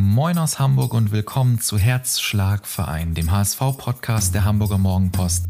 Moin 0.00 0.38
aus 0.38 0.60
Hamburg 0.60 0.94
und 0.94 1.10
willkommen 1.10 1.60
zu 1.60 1.76
Herzschlagverein, 1.76 3.14
dem 3.14 3.32
HSV-Podcast 3.32 4.32
der 4.32 4.44
Hamburger 4.44 4.78
Morgenpost. 4.78 5.46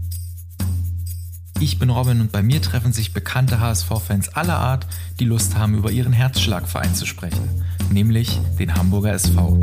Ich 1.60 1.78
bin 1.78 1.90
Robin 1.90 2.22
und 2.22 2.32
bei 2.32 2.42
mir 2.42 2.62
treffen 2.62 2.94
sich 2.94 3.12
bekannte 3.12 3.60
HSV-Fans 3.60 4.30
aller 4.30 4.56
Art, 4.56 4.86
die 5.20 5.26
Lust 5.26 5.58
haben, 5.58 5.74
über 5.74 5.90
ihren 5.90 6.14
Herzschlagverein 6.14 6.94
zu 6.94 7.04
sprechen, 7.04 7.62
nämlich 7.90 8.40
den 8.58 8.74
Hamburger 8.74 9.12
SV. 9.12 9.60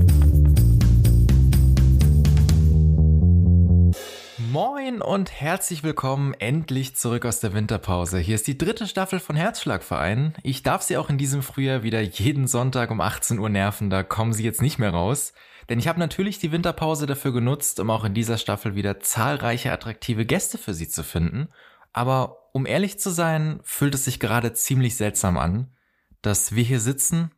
Moin 4.55 5.01
und 5.01 5.33
herzlich 5.33 5.83
willkommen 5.83 6.33
endlich 6.35 6.95
zurück 6.95 7.25
aus 7.25 7.41
der 7.41 7.53
Winterpause. 7.53 8.19
Hier 8.19 8.35
ist 8.35 8.47
die 8.47 8.57
dritte 8.57 8.87
Staffel 8.87 9.19
von 9.19 9.35
Herzschlagverein. 9.35 10.33
Ich 10.43 10.63
darf 10.63 10.81
Sie 10.81 10.95
auch 10.95 11.09
in 11.09 11.17
diesem 11.17 11.43
Frühjahr 11.43 11.83
wieder 11.83 11.99
jeden 11.99 12.47
Sonntag 12.47 12.89
um 12.89 13.01
18 13.01 13.37
Uhr 13.37 13.49
nerven, 13.49 13.89
da 13.89 14.01
kommen 14.01 14.31
Sie 14.31 14.45
jetzt 14.45 14.61
nicht 14.61 14.79
mehr 14.79 14.91
raus. 14.91 15.33
Denn 15.67 15.77
ich 15.77 15.89
habe 15.89 15.99
natürlich 15.99 16.39
die 16.39 16.53
Winterpause 16.53 17.05
dafür 17.05 17.33
genutzt, 17.33 17.81
um 17.81 17.89
auch 17.89 18.05
in 18.05 18.13
dieser 18.13 18.37
Staffel 18.37 18.75
wieder 18.75 19.01
zahlreiche 19.01 19.73
attraktive 19.73 20.25
Gäste 20.25 20.57
für 20.57 20.73
Sie 20.73 20.87
zu 20.87 21.03
finden. 21.03 21.49
Aber 21.91 22.47
um 22.53 22.65
ehrlich 22.65 22.97
zu 22.97 23.09
sein, 23.09 23.59
fühlt 23.61 23.93
es 23.93 24.05
sich 24.05 24.21
gerade 24.21 24.53
ziemlich 24.53 24.95
seltsam 24.95 25.37
an, 25.37 25.75
dass 26.21 26.55
wir 26.55 26.63
hier 26.63 26.79
sitzen, 26.79 27.31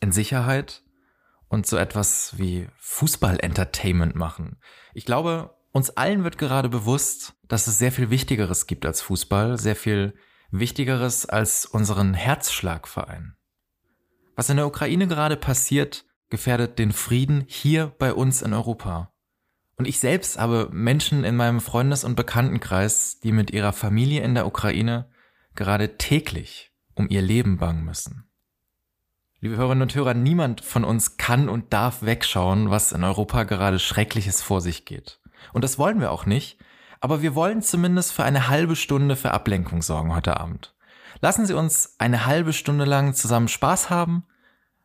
in 0.00 0.10
Sicherheit 0.10 0.82
und 1.46 1.68
so 1.68 1.76
etwas 1.76 2.36
wie 2.38 2.66
Fußball-Entertainment 2.78 4.16
machen. 4.16 4.56
Ich 4.94 5.04
glaube, 5.04 5.55
uns 5.76 5.90
allen 5.90 6.24
wird 6.24 6.38
gerade 6.38 6.70
bewusst, 6.70 7.34
dass 7.48 7.66
es 7.66 7.78
sehr 7.78 7.92
viel 7.92 8.08
Wichtigeres 8.08 8.66
gibt 8.66 8.86
als 8.86 9.02
Fußball, 9.02 9.58
sehr 9.58 9.76
viel 9.76 10.14
Wichtigeres 10.50 11.26
als 11.26 11.66
unseren 11.66 12.14
Herzschlagverein. 12.14 13.36
Was 14.36 14.48
in 14.48 14.56
der 14.56 14.66
Ukraine 14.66 15.06
gerade 15.06 15.36
passiert, 15.36 16.06
gefährdet 16.30 16.78
den 16.78 16.92
Frieden 16.92 17.44
hier 17.46 17.94
bei 17.98 18.14
uns 18.14 18.40
in 18.40 18.54
Europa. 18.54 19.12
Und 19.76 19.86
ich 19.86 19.98
selbst 19.98 20.38
habe 20.38 20.70
Menschen 20.72 21.24
in 21.24 21.36
meinem 21.36 21.60
Freundes- 21.60 22.04
und 22.04 22.14
Bekanntenkreis, 22.14 23.20
die 23.20 23.32
mit 23.32 23.50
ihrer 23.50 23.74
Familie 23.74 24.22
in 24.22 24.34
der 24.34 24.46
Ukraine 24.46 25.10
gerade 25.54 25.98
täglich 25.98 26.72
um 26.94 27.06
ihr 27.10 27.20
Leben 27.20 27.58
bangen 27.58 27.84
müssen. 27.84 28.30
Liebe 29.40 29.58
Hörerinnen 29.58 29.82
und 29.82 29.94
Hörer, 29.94 30.14
niemand 30.14 30.62
von 30.62 30.84
uns 30.84 31.18
kann 31.18 31.50
und 31.50 31.74
darf 31.74 32.00
wegschauen, 32.00 32.70
was 32.70 32.92
in 32.92 33.04
Europa 33.04 33.44
gerade 33.44 33.78
Schreckliches 33.78 34.40
vor 34.40 34.62
sich 34.62 34.86
geht. 34.86 35.20
Und 35.52 35.64
das 35.64 35.78
wollen 35.78 36.00
wir 36.00 36.10
auch 36.10 36.26
nicht. 36.26 36.58
Aber 37.00 37.22
wir 37.22 37.34
wollen 37.34 37.62
zumindest 37.62 38.12
für 38.12 38.24
eine 38.24 38.48
halbe 38.48 38.76
Stunde 38.76 39.16
für 39.16 39.32
Ablenkung 39.32 39.82
sorgen 39.82 40.14
heute 40.14 40.38
Abend. 40.40 40.74
Lassen 41.20 41.46
Sie 41.46 41.54
uns 41.54 41.94
eine 41.98 42.26
halbe 42.26 42.52
Stunde 42.52 42.84
lang 42.84 43.14
zusammen 43.14 43.48
Spaß 43.48 43.90
haben, 43.90 44.26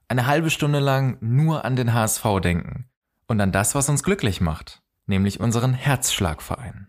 eine 0.08 0.28
halbe 0.28 0.50
Stunde 0.50 0.80
lang 0.80 1.18
nur 1.22 1.66
an 1.66 1.76
den 1.76 1.94
HSV 1.94 2.24
denken 2.42 2.90
und 3.28 3.40
an 3.40 3.52
das, 3.52 3.76
was 3.76 3.90
uns 3.90 4.04
glücklich 4.04 4.42
macht, 4.42 4.82
nämlich 5.06 5.40
unseren 5.40 5.74
Herzschlagverein. 5.74 6.88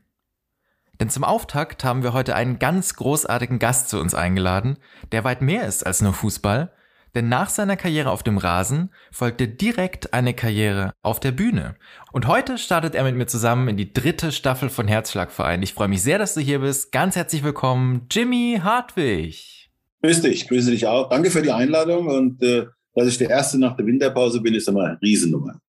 Denn 1.01 1.11
zum 1.11 1.25
Auftakt 1.25 1.85
haben 1.85 2.03
wir 2.03 2.13
heute 2.13 2.35
einen 2.35 2.59
ganz 2.59 2.95
großartigen 2.95 3.59
Gast 3.59 3.89
zu 3.89 4.01
uns 4.01 4.15
eingeladen, 4.15 4.79
der 5.11 5.25
weit 5.25 5.43
mehr 5.43 5.67
ist 5.67 5.85
als 5.85 6.01
nur 6.01 6.13
Fußball, 6.13 6.73
denn 7.15 7.29
nach 7.29 7.51
seiner 7.51 7.77
Karriere 7.77 8.11
auf 8.11 8.23
dem 8.23 8.39
Rasen 8.39 8.91
folgte 9.11 9.49
direkt 9.49 10.15
eine 10.15 10.35
Karriere 10.35 10.93
auf 11.03 11.21
der 11.21 11.33
Bühne. 11.33 11.75
Und 12.13 12.27
heute 12.27 12.59
startet 12.59 12.95
er 12.95 13.05
mit 13.05 13.17
mir 13.17 13.27
zusammen 13.27 13.69
in 13.69 13.77
die 13.77 13.93
dritte 13.93 14.33
Staffel 14.33 14.71
von 14.71 14.89
Herzschlagverein. 14.89 15.63
Ich 15.63 15.75
freue 15.75 15.89
mich 15.89 16.03
sehr, 16.03 16.19
dass 16.19 16.35
du 16.35 16.41
hier 16.41 16.61
bist. 16.61 16.93
Ganz 16.93 17.17
herzlich 17.17 17.43
willkommen, 17.43 18.07
Jimmy 18.11 18.61
Hartwig. 18.63 19.71
Grüß 20.03 20.23
dich, 20.23 20.49
grüße 20.49 20.71
dich 20.71 20.87
auch. 20.87 21.09
Danke 21.11 21.31
für 21.31 21.43
die 21.43 21.53
Einladung 21.53 22.09
und 22.09 22.43
äh, 22.43 22.67
dass 22.95 23.09
ich 23.09 23.19
der 23.19 23.31
Erste 23.31 23.59
nach 23.59 23.77
der 23.77 23.87
Winterpause 23.87 24.41
bin, 24.41 24.55
ist 24.55 24.69
immer 24.69 24.85
eine 24.85 25.03
Riesennummer. 25.03 25.61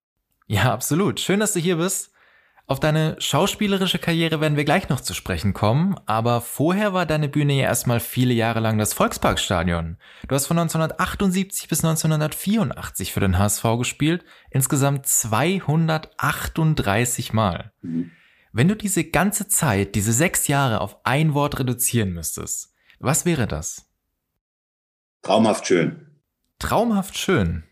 Ja, 0.48 0.74
absolut. 0.74 1.20
Schön, 1.20 1.40
dass 1.40 1.54
du 1.54 1.60
hier 1.60 1.78
bist. 1.78 2.13
Auf 2.66 2.80
deine 2.80 3.18
schauspielerische 3.20 4.00
Karriere 4.00 4.40
werden 4.40 4.56
wir 4.56 4.64
gleich 4.64 4.88
noch 4.88 5.02
zu 5.02 5.14
sprechen 5.14 5.54
kommen, 5.54 5.98
aber 6.06 6.40
vorher 6.40 6.94
war 6.94 7.06
deine 7.06 7.28
Bühne 7.28 7.56
ja 7.56 7.64
erstmal 7.64 8.00
viele 8.00 8.34
Jahre 8.34 8.62
lang 8.62 8.78
das 8.78 8.94
Volksparkstadion. 8.94 9.98
Du 10.28 10.34
hast 10.34 10.48
von 10.48 10.58
1978 10.58 11.68
bis 11.68 11.84
1984 11.84 13.12
für 13.12 13.20
den 13.20 13.38
HSV 13.38 13.66
gespielt, 13.80 14.24
insgesamt 14.50 15.08
238 15.08 17.34
Mal. 17.34 17.74
Mhm. 17.82 18.12
Wenn 18.54 18.70
du 18.70 18.78
diese 18.78 19.04
ganze 19.04 19.50
Zeit, 19.50 19.94
diese 19.96 20.14
sechs 20.14 20.48
Jahre 20.48 20.80
auf 20.80 20.96
ein 21.04 21.34
Wort 21.34 21.60
reduzieren 21.60 22.14
müsstest, 22.14 22.74
was 23.00 23.26
wäre 23.26 23.46
das? 23.46 23.90
Traumhaft 25.22 25.68
schön. 25.68 26.08
Traumhaft 26.60 27.18
schön. 27.18 27.64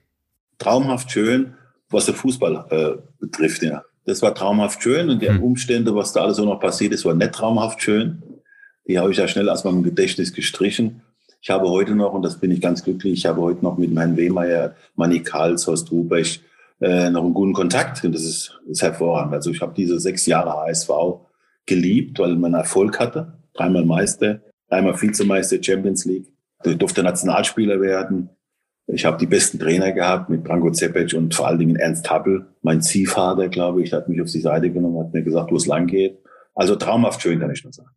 Traumhaft 0.58 1.10
schön, 1.12 1.56
was 1.90 2.08
der 2.08 2.16
Fußball 2.16 2.66
äh, 2.72 2.98
betrifft, 3.20 3.64
ja. 3.64 3.86
Das 4.06 4.22
war 4.22 4.34
traumhaft 4.34 4.82
schön 4.82 5.10
und 5.10 5.22
die 5.22 5.30
hm. 5.30 5.44
Umstände, 5.44 5.96
was 5.96 6.14
da 6.14 6.22
alles 6.22 6.38
so 6.38 6.46
noch 6.46 6.60
passiert 6.60 6.94
ist, 6.94 7.06
war 7.06 7.14
nicht 7.14 7.34
traumhaft 7.34 7.82
schön. 7.82 8.24
Die 8.88 8.98
habe 8.98 9.12
ich 9.12 9.18
ja 9.18 9.28
schnell 9.28 9.50
aus 9.50 9.64
meinem 9.64 9.84
Gedächtnis 9.84 10.34
gestrichen. 10.34 11.02
Ich 11.42 11.50
habe 11.50 11.70
heute 11.70 11.96
noch, 11.96 12.14
und 12.14 12.24
das 12.24 12.40
bin 12.40 12.52
ich 12.52 12.62
ganz 12.62 12.84
glücklich, 12.84 13.14
ich 13.14 13.26
habe 13.26 13.42
heute 13.42 13.64
noch 13.64 13.78
mit 13.78 13.96
Herrn 13.96 14.18
Wehmeier, 14.18 14.76
Manni 14.96 15.22
Karls, 15.22 15.66
Horst 15.68 15.92
Ruprecht 15.92 16.42
äh, 16.82 17.10
noch 17.10 17.24
einen 17.24 17.34
guten 17.34 17.54
Kontakt 17.54 18.04
und 18.04 18.14
das 18.14 18.24
ist, 18.24 18.60
ist 18.68 18.82
hervorragend. 18.82 19.34
Also 19.34 19.52
ich 19.52 19.62
habe 19.62 19.74
diese 19.76 20.00
sechs 20.00 20.26
Jahre 20.26 20.52
HSV 20.52 20.90
geliebt, 21.66 22.20
weil 22.20 22.36
man 22.36 22.54
Erfolg 22.54 23.00
hatte. 23.00 23.34
Dreimal 23.54 23.86
Meister, 23.86 24.42
dreimal 24.70 25.00
Vizemeister 25.00 25.62
Champions 25.62 26.06
League. 26.06 26.28
Ich 26.64 26.78
durfte 26.78 27.04
Nationalspieler 27.04 27.80
werden. 27.82 28.30
Ich 28.88 29.06
habe 29.06 29.18
die 29.18 29.26
besten 29.26 29.60
Trainer 29.60 29.92
gehabt 29.92 30.30
mit 30.30 30.44
Branko 30.44 30.74
Cepic 30.74 31.16
und 31.16 31.34
vor 31.34 31.48
allen 31.48 31.60
Dingen 31.60 31.76
Ernst 31.76 32.10
Happel. 32.10 32.48
Mein 32.62 32.82
Ziehvater, 32.82 33.48
glaube 33.48 33.82
ich, 33.84 33.94
hat 33.94 34.10
mich 34.10 34.22
auf 34.22 34.30
die 34.30 34.42
Seite 34.42 34.72
genommen, 34.72 35.00
hat 35.00 35.14
mir 35.14 35.24
gesagt, 35.24 35.52
wo 35.52 35.56
es 35.56 35.66
lang 35.66 35.88
geht. 35.88 36.20
Also 36.56 36.76
traumhaft 36.76 37.22
schön, 37.22 37.40
kann 37.40 37.52
ich 37.52 37.64
nur 37.64 37.72
sagen. 37.72 37.92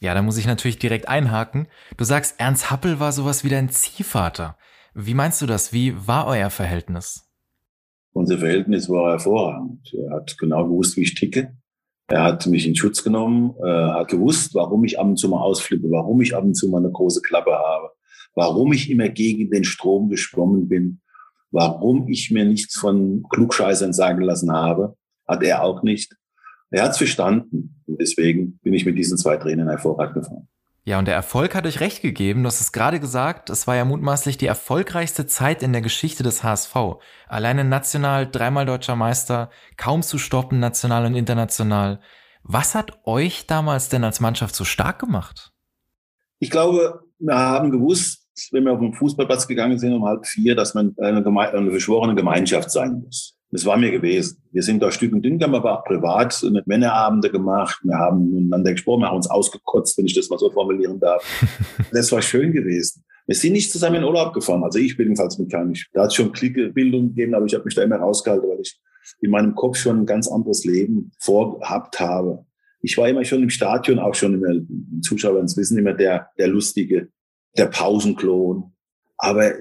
Ja, 0.00 0.14
da 0.14 0.22
muss 0.22 0.38
ich 0.38 0.46
natürlich 0.46 0.78
direkt 0.78 1.08
einhaken. 1.08 1.68
Du 1.96 2.04
sagst, 2.04 2.36
Ernst 2.38 2.70
Happel 2.70 3.00
war 3.00 3.12
sowas 3.12 3.44
wie 3.44 3.48
dein 3.48 3.68
Ziehvater. 3.68 4.56
Wie 4.94 5.14
meinst 5.14 5.40
du 5.42 5.46
das? 5.46 5.72
Wie 5.72 5.94
war 6.06 6.26
euer 6.26 6.50
Verhältnis? 6.50 7.28
Unser 8.12 8.38
Verhältnis 8.38 8.88
war 8.88 9.10
hervorragend. 9.10 9.92
Er 9.94 10.16
hat 10.16 10.36
genau 10.38 10.64
gewusst, 10.64 10.96
wie 10.96 11.02
ich 11.02 11.14
ticke. 11.14 11.56
Er 12.08 12.24
hat 12.24 12.46
mich 12.46 12.66
in 12.66 12.74
Schutz 12.74 13.04
genommen, 13.04 13.54
er 13.62 13.94
hat 13.94 14.08
gewusst, 14.08 14.54
warum 14.54 14.82
ich 14.84 14.98
ab 14.98 15.06
und 15.06 15.18
zu 15.18 15.28
mal 15.28 15.42
ausflippe, 15.42 15.90
warum 15.90 16.22
ich 16.22 16.34
ab 16.34 16.42
und 16.42 16.54
zu 16.54 16.68
mal 16.68 16.78
eine 16.78 16.90
große 16.90 17.20
Klappe 17.20 17.52
habe 17.52 17.90
warum 18.34 18.72
ich 18.72 18.90
immer 18.90 19.08
gegen 19.08 19.50
den 19.50 19.64
Strom 19.64 20.08
geschwommen 20.08 20.68
bin, 20.68 21.00
warum 21.50 22.08
ich 22.08 22.30
mir 22.30 22.44
nichts 22.44 22.76
von 22.78 23.24
Klugscheißern 23.30 23.92
sagen 23.92 24.22
lassen 24.22 24.52
habe, 24.52 24.96
hat 25.26 25.42
er 25.42 25.62
auch 25.62 25.82
nicht. 25.82 26.14
Er 26.70 26.84
hat 26.84 26.92
es 26.92 26.98
verstanden 26.98 27.82
und 27.86 28.00
deswegen 28.00 28.58
bin 28.62 28.74
ich 28.74 28.84
mit 28.84 28.98
diesen 28.98 29.16
zwei 29.16 29.36
Trainern 29.36 29.68
hervorragend 29.68 30.14
gefahren. 30.14 30.48
Ja, 30.84 30.98
und 30.98 31.04
der 31.04 31.14
Erfolg 31.14 31.54
hat 31.54 31.66
euch 31.66 31.80
recht 31.80 32.00
gegeben. 32.00 32.42
Du 32.42 32.46
hast 32.46 32.62
es 32.62 32.72
gerade 32.72 32.98
gesagt, 32.98 33.50
es 33.50 33.66
war 33.66 33.76
ja 33.76 33.84
mutmaßlich 33.84 34.38
die 34.38 34.46
erfolgreichste 34.46 35.26
Zeit 35.26 35.62
in 35.62 35.74
der 35.74 35.82
Geschichte 35.82 36.22
des 36.22 36.42
HSV. 36.42 36.74
Alleine 37.26 37.64
national, 37.64 38.26
dreimal 38.30 38.64
deutscher 38.64 38.96
Meister, 38.96 39.50
kaum 39.76 40.02
zu 40.02 40.16
stoppen, 40.16 40.60
national 40.60 41.04
und 41.04 41.14
international. 41.14 42.00
Was 42.42 42.74
hat 42.74 43.00
euch 43.04 43.46
damals 43.46 43.90
denn 43.90 44.02
als 44.02 44.20
Mannschaft 44.20 44.54
so 44.54 44.64
stark 44.64 44.98
gemacht? 44.98 45.52
Ich 46.38 46.48
glaube, 46.48 47.02
wir 47.18 47.36
haben 47.36 47.70
gewusst, 47.70 48.26
wenn 48.52 48.64
wir 48.64 48.72
auf 48.72 48.80
den 48.80 48.94
Fußballplatz 48.94 49.48
gegangen 49.48 49.78
sind 49.78 49.92
um 49.92 50.04
halb 50.04 50.26
vier, 50.26 50.54
dass 50.54 50.74
man 50.74 50.94
eine, 50.98 51.22
Geme 51.22 51.40
eine 51.40 51.70
verschworene 51.70 52.14
Gemeinschaft 52.14 52.70
sein 52.70 53.02
muss. 53.04 53.34
Das 53.50 53.64
war 53.64 53.78
mir 53.78 53.90
gewesen. 53.90 54.42
Wir 54.52 54.62
sind 54.62 54.82
da 54.82 54.90
Stück 54.90 55.12
und 55.12 55.22
dünn, 55.22 55.42
haben 55.42 55.54
aber 55.54 55.78
auch 55.78 55.84
privat 55.84 56.44
Männerabende 56.66 57.30
gemacht. 57.30 57.80
Wir 57.82 57.96
haben 57.96 58.30
miteinander 58.30 58.72
gesprochen, 58.72 59.00
wir 59.00 59.08
haben 59.08 59.16
uns 59.16 59.30
ausgekotzt, 59.30 59.96
wenn 59.96 60.04
ich 60.04 60.14
das 60.14 60.28
mal 60.28 60.38
so 60.38 60.50
formulieren 60.50 61.00
darf. 61.00 61.24
das 61.92 62.12
war 62.12 62.20
schön 62.20 62.52
gewesen. 62.52 63.04
Wir 63.26 63.34
sind 63.34 63.52
nicht 63.52 63.72
zusammen 63.72 63.96
in 63.96 64.04
Urlaub 64.04 64.34
gefahren. 64.34 64.64
Also 64.64 64.78
ich 64.78 64.96
jedenfalls 64.98 65.38
mit 65.38 65.50
keinem. 65.50 65.74
Da 65.92 66.02
hat 66.02 66.08
es 66.08 66.14
schon 66.14 66.32
Klickebildung 66.32 67.08
gegeben, 67.08 67.34
aber 67.34 67.46
ich 67.46 67.54
habe 67.54 67.64
mich 67.64 67.74
da 67.74 67.82
immer 67.82 67.96
rausgehalten, 67.96 68.48
weil 68.48 68.60
ich 68.60 68.78
in 69.20 69.30
meinem 69.30 69.54
Kopf 69.54 69.78
schon 69.78 70.00
ein 70.00 70.06
ganz 70.06 70.28
anderes 70.28 70.64
Leben 70.64 71.12
vorgehabt 71.18 71.98
habe. 72.00 72.44
Ich 72.80 72.96
war 72.96 73.08
immer 73.08 73.24
schon 73.24 73.42
im 73.42 73.50
Stadion, 73.50 73.98
auch 73.98 74.14
schon 74.14 74.34
immer, 74.34 74.54
Zuschauer 75.02 75.42
es 75.42 75.56
wissen, 75.56 75.78
immer 75.78 75.94
der, 75.94 76.30
der 76.38 76.48
lustige, 76.48 77.08
der 77.56 77.66
Pausenklon. 77.66 78.72
Aber 79.16 79.52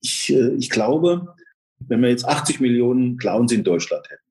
ich, 0.00 0.32
äh, 0.32 0.54
ich 0.54 0.70
glaube, 0.70 1.34
wenn 1.78 2.02
wir 2.02 2.10
jetzt 2.10 2.24
80 2.24 2.60
Millionen 2.60 3.16
Clowns 3.16 3.52
in 3.52 3.64
Deutschland 3.64 4.08
hätten, 4.08 4.22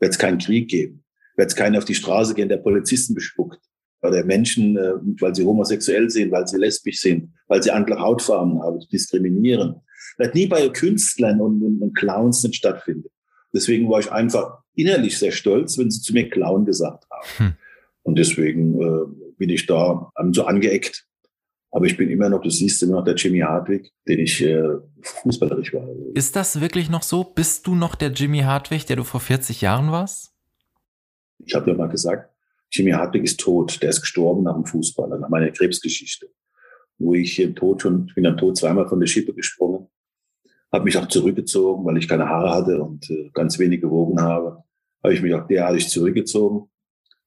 wird 0.00 0.12
es 0.12 0.18
keinen 0.18 0.38
Krieg 0.38 0.68
geben, 0.68 1.04
wird 1.36 1.48
es 1.48 1.56
keinen 1.56 1.76
auf 1.76 1.84
die 1.84 1.94
Straße 1.94 2.34
gehen, 2.34 2.48
der 2.48 2.58
Polizisten 2.58 3.14
bespuckt 3.14 3.60
oder 4.02 4.24
Menschen, 4.24 4.76
äh, 4.76 4.94
weil 5.20 5.34
sie 5.34 5.44
homosexuell 5.44 6.10
sind, 6.10 6.32
weil 6.32 6.46
sie 6.46 6.58
lesbisch 6.58 7.00
sind, 7.00 7.32
weil 7.46 7.62
sie 7.62 7.70
andere 7.70 8.00
Hautfarben 8.00 8.62
haben, 8.62 8.80
diskriminieren. 8.92 9.80
Wird 10.18 10.34
nie 10.34 10.46
bei 10.46 10.68
Künstlern 10.68 11.40
und, 11.40 11.62
und, 11.62 11.80
und 11.80 11.96
Clowns 11.96 12.42
nicht 12.42 12.56
stattfinden. 12.56 13.08
Deswegen 13.54 13.88
war 13.88 14.00
ich 14.00 14.10
einfach 14.10 14.58
innerlich 14.74 15.18
sehr 15.18 15.32
stolz, 15.32 15.78
wenn 15.78 15.90
sie 15.90 16.00
zu 16.00 16.12
mir 16.12 16.28
Clown 16.28 16.64
gesagt 16.64 17.04
haben. 17.10 17.26
Hm. 17.38 17.54
Und 18.02 18.18
deswegen 18.18 18.80
äh, 18.80 19.32
bin 19.38 19.48
ich 19.48 19.66
da 19.66 20.10
so 20.32 20.44
angeeckt 20.44 21.06
Aber 21.70 21.86
ich 21.86 21.96
bin 21.96 22.10
immer 22.10 22.28
noch, 22.28 22.42
du 22.42 22.50
siehst 22.50 22.82
immer 22.82 22.96
noch 22.96 23.04
der 23.04 23.14
Jimmy 23.14 23.40
Hartwig, 23.40 23.92
den 24.06 24.18
ich 24.18 24.42
äh, 24.42 24.62
fußballerisch 25.00 25.72
war. 25.72 25.88
Ist 26.14 26.36
das 26.36 26.60
wirklich 26.60 26.90
noch 26.90 27.02
so? 27.02 27.24
Bist 27.24 27.66
du 27.66 27.74
noch 27.74 27.94
der 27.94 28.10
Jimmy 28.10 28.40
Hartwig, 28.40 28.86
der 28.86 28.96
du 28.96 29.04
vor 29.04 29.20
40 29.20 29.60
Jahren 29.60 29.90
warst? 29.90 30.32
Ich 31.38 31.54
habe 31.54 31.70
ja 31.70 31.76
mal 31.76 31.88
gesagt, 31.88 32.30
Jimmy 32.70 32.92
Hartwig 32.92 33.24
ist 33.24 33.40
tot. 33.40 33.82
Der 33.82 33.90
ist 33.90 34.00
gestorben 34.00 34.44
nach 34.44 34.54
dem 34.54 34.64
Fußball, 34.64 35.08
nach 35.18 35.28
meiner 35.28 35.50
Krebsgeschichte. 35.50 36.28
Wo 36.98 37.14
ich 37.14 37.38
im 37.38 37.54
Tod 37.54 37.82
schon, 37.82 38.06
ich 38.08 38.14
bin 38.14 38.26
am 38.26 38.36
Tod 38.36 38.56
zweimal 38.56 38.88
von 38.88 39.00
der 39.00 39.06
Schippe 39.06 39.34
gesprungen, 39.34 39.88
habe 40.72 40.84
mich 40.84 40.96
auch 40.96 41.08
zurückgezogen, 41.08 41.84
weil 41.84 41.98
ich 41.98 42.08
keine 42.08 42.28
Haare 42.28 42.50
hatte 42.50 42.82
und 42.82 43.08
äh, 43.10 43.30
ganz 43.34 43.58
wenig 43.58 43.80
gewogen 43.80 44.20
habe. 44.20 44.64
Habe 45.02 45.14
ich 45.14 45.20
mich 45.20 45.34
auch 45.34 45.46
derartig 45.46 45.88
zurückgezogen. 45.88 46.70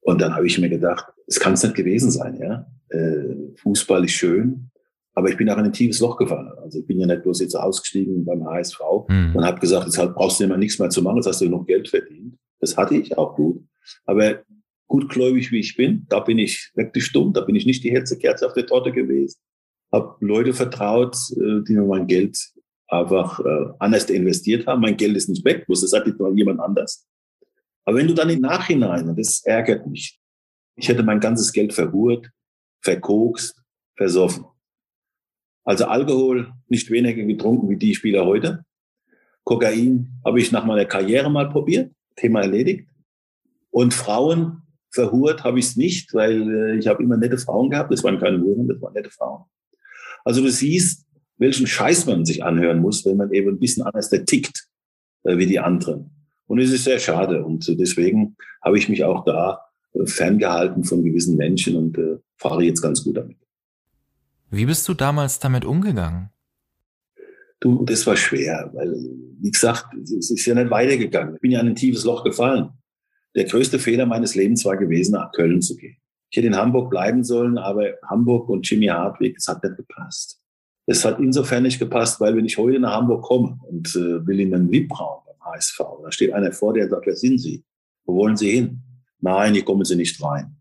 Und 0.06 0.22
dann 0.22 0.36
habe 0.36 0.48
ich 0.48 0.58
mir 0.60 0.70
gedacht, 0.70 1.06
es 1.28 1.40
kann 1.40 1.54
es 1.54 1.64
nicht 1.64 1.76
gewesen 1.76 2.12
sein, 2.12 2.38
ja 2.40 2.66
äh, 2.90 3.56
Fußball 3.58 4.06
ist 4.06 4.12
schön, 4.12 4.70
aber 5.14 5.30
ich 5.30 5.38
bin 5.38 5.50
auch 5.50 5.58
in 5.58 5.66
ein 5.66 5.74
tiefes 5.74 6.00
Loch 6.00 6.18
gefallen. 6.18 6.52
Also 6.62 6.80
ich 6.80 6.88
bin 6.88 7.00
ja 7.00 7.08
nicht 7.08 7.24
bloß 7.24 7.40
jetzt 7.42 7.56
ausgestiegen 7.56 8.26
beim 8.26 8.46
HSV 8.46 8.80
mhm. 9.08 9.36
und 9.36 9.46
habe 9.46 9.60
gesagt, 9.60 9.86
jetzt 9.86 10.16
brauchst 10.16 10.40
du 10.40 10.44
immer 10.44 10.58
nichts 10.58 10.80
mehr 10.80 10.90
zu 10.90 11.02
machen, 11.02 11.18
jetzt 11.18 11.28
hast 11.28 11.42
du 11.42 11.50
noch 11.50 11.66
Geld 11.66 11.88
verdient. 11.90 12.38
Das 12.60 12.78
hatte 12.78 12.96
ich 12.96 13.18
auch 13.18 13.36
gut. 13.36 13.64
Aber 14.06 14.42
gutgläubig 14.88 15.52
wie 15.52 15.60
ich 15.60 15.76
bin, 15.76 16.06
da 16.10 16.20
bin 16.20 16.38
ich 16.38 16.72
wirklich 16.76 17.06
stumm, 17.06 17.34
da 17.34 17.42
bin 17.42 17.56
ich 17.56 17.66
nicht 17.66 17.84
die 17.84 17.92
Kerze 17.92 18.46
auf 18.46 18.54
der 18.54 18.66
Torte 18.66 18.92
gewesen. 18.92 19.38
Habe 19.92 20.16
Leute 20.20 20.54
vertraut, 20.54 21.16
äh, 21.32 21.64
die 21.68 21.74
mir 21.74 21.86
mein 21.86 22.08
Geld 22.08 22.38
einfach 22.88 23.40
äh, 23.40 23.66
anders 23.80 24.10
investiert 24.10 24.68
haben. 24.68 24.82
Mein 24.82 24.98
Geld 24.98 25.16
ist 25.16 25.30
nicht 25.30 25.46
weg, 25.46 25.66
bloß 25.66 25.82
das 25.82 25.94
hat 25.94 26.06
nicht 26.06 26.20
mal 26.20 26.36
jemand 26.38 26.60
anders. 26.60 27.08
Aber 27.86 27.98
wenn 27.98 28.08
du 28.08 28.14
dann 28.14 28.30
im 28.30 28.42
Nachhinein, 28.42 29.08
und 29.08 29.20
das 29.20 29.44
ärgert 29.46 29.88
mich, 29.88 30.20
ich 30.76 30.90
hätte 30.90 31.04
mein 31.04 31.20
ganzes 31.20 31.54
Geld 31.54 31.74
verhurt, 31.74 32.30
verkokst, 32.82 33.62
versoffen. 33.96 34.46
Also 35.64 35.86
Alkohol 35.86 36.54
nicht 36.68 36.92
weniger 36.92 37.24
getrunken 37.24 37.70
wie 37.70 37.78
die 37.78 37.96
Spieler 37.96 38.26
heute. 38.26 38.66
Kokain 39.44 40.20
habe 40.24 40.40
ich 40.40 40.52
nach 40.52 40.66
meiner 40.66 40.86
Karriere 40.86 41.30
mal 41.30 41.50
probiert, 41.50 41.94
Thema 42.16 42.42
erledigt. 42.42 42.90
Und 43.72 43.94
Frauen 43.94 44.64
verhurt 44.92 45.44
habe 45.44 45.60
ich 45.60 45.66
es 45.66 45.76
nicht, 45.76 46.14
weil 46.14 46.42
äh, 46.50 46.78
ich 46.78 46.88
habe 46.88 47.04
immer 47.04 47.18
nette 47.18 47.38
Frauen 47.38 47.70
gehabt. 47.70 47.92
Das 47.92 48.04
waren 48.04 48.20
keine 48.20 48.42
Huren, 48.42 48.68
das 48.68 48.82
waren 48.82 48.94
nette 48.94 49.12
Frauen. 49.12 49.44
Also 50.24 50.42
du 50.42 50.50
siehst, 50.50 51.06
welchen 51.38 51.68
Scheiß 51.68 52.06
man 52.06 52.26
sich 52.26 52.44
anhören 52.44 52.80
muss, 52.80 53.06
wenn 53.06 53.18
man 53.18 53.32
eben 53.32 53.50
ein 53.50 53.60
bisschen 53.60 53.84
anders 53.84 54.10
der 54.10 54.26
tickt 54.26 54.68
äh, 55.24 55.38
wie 55.38 55.46
die 55.46 55.60
anderen. 55.60 56.15
Und 56.48 56.60
es 56.60 56.72
ist 56.72 56.84
sehr 56.84 57.00
schade. 57.00 57.44
Und 57.44 57.68
deswegen 57.80 58.36
habe 58.64 58.78
ich 58.78 58.90
mich 58.90 59.04
auch 59.04 59.24
da 59.26 59.62
ferngehalten 60.06 60.84
von 60.84 61.04
gewissen 61.04 61.38
Menschen 61.38 61.76
und 61.76 61.98
äh, 61.98 62.18
fahre 62.38 62.64
jetzt 62.64 62.82
ganz 62.82 63.04
gut 63.04 63.18
damit. 63.18 63.38
Wie 64.52 64.66
bist 64.66 64.88
du 64.88 64.94
damals 64.94 65.40
damit 65.40 65.66
umgegangen? 65.66 66.30
Du, 67.60 67.84
das 67.86 68.06
war 68.06 68.18
schwer, 68.18 68.70
weil, 68.74 68.94
wie 69.40 69.52
gesagt, 69.52 69.88
es 69.96 70.30
ist 70.30 70.46
ja 70.46 70.54
nicht 70.54 70.70
weitergegangen. 70.70 71.36
Ich 71.36 71.42
bin 71.42 71.52
ja 71.52 71.62
in 71.62 71.68
ein 71.68 71.76
tiefes 71.76 72.04
Loch 72.04 72.24
gefallen. 72.24 72.70
Der 73.34 73.46
größte 73.46 73.80
Fehler 73.80 74.06
meines 74.06 74.36
Lebens 74.36 74.66
war 74.66 74.78
gewesen, 74.78 75.14
nach 75.14 75.32
Köln 75.32 75.62
zu 75.62 75.76
gehen. 75.76 75.98
Ich 76.30 76.38
hätte 76.38 76.48
in 76.48 76.56
Hamburg 76.56 76.90
bleiben 76.90 77.24
sollen, 77.24 77.58
aber 77.58 77.94
Hamburg 78.08 78.50
und 78.50 78.70
Jimmy 78.70 78.88
Hartwig, 78.88 79.38
es 79.38 79.48
hat 79.48 79.64
nicht 79.64 79.78
gepasst. 79.78 80.42
Es 80.86 81.04
hat 81.04 81.20
insofern 81.20 81.64
nicht 81.64 81.80
gepasst, 81.80 82.20
weil 82.20 82.36
wenn 82.36 82.46
ich 82.46 82.58
heute 82.58 82.80
nach 82.80 82.94
Hamburg 82.94 83.24
komme 83.24 83.58
und 83.64 83.96
äh, 83.96 84.26
will 84.28 84.40
in 84.40 84.54
einen 84.54 84.70
beim 84.70 84.70
HSV, 85.56 85.80
da 86.04 86.12
steht 86.12 86.34
einer 86.34 86.52
vor, 86.52 86.74
der 86.74 86.90
sagt, 86.90 87.06
wer 87.06 87.16
sind 87.16 87.40
Sie? 87.40 87.64
Wo 88.06 88.16
wollen 88.16 88.38
Sie 88.38 88.52
hin? 88.52 88.82
nein, 89.26 89.54
hier 89.54 89.66
kommen 89.66 89.84
sie 89.84 89.96
nicht 89.96 90.22
rein. 90.22 90.56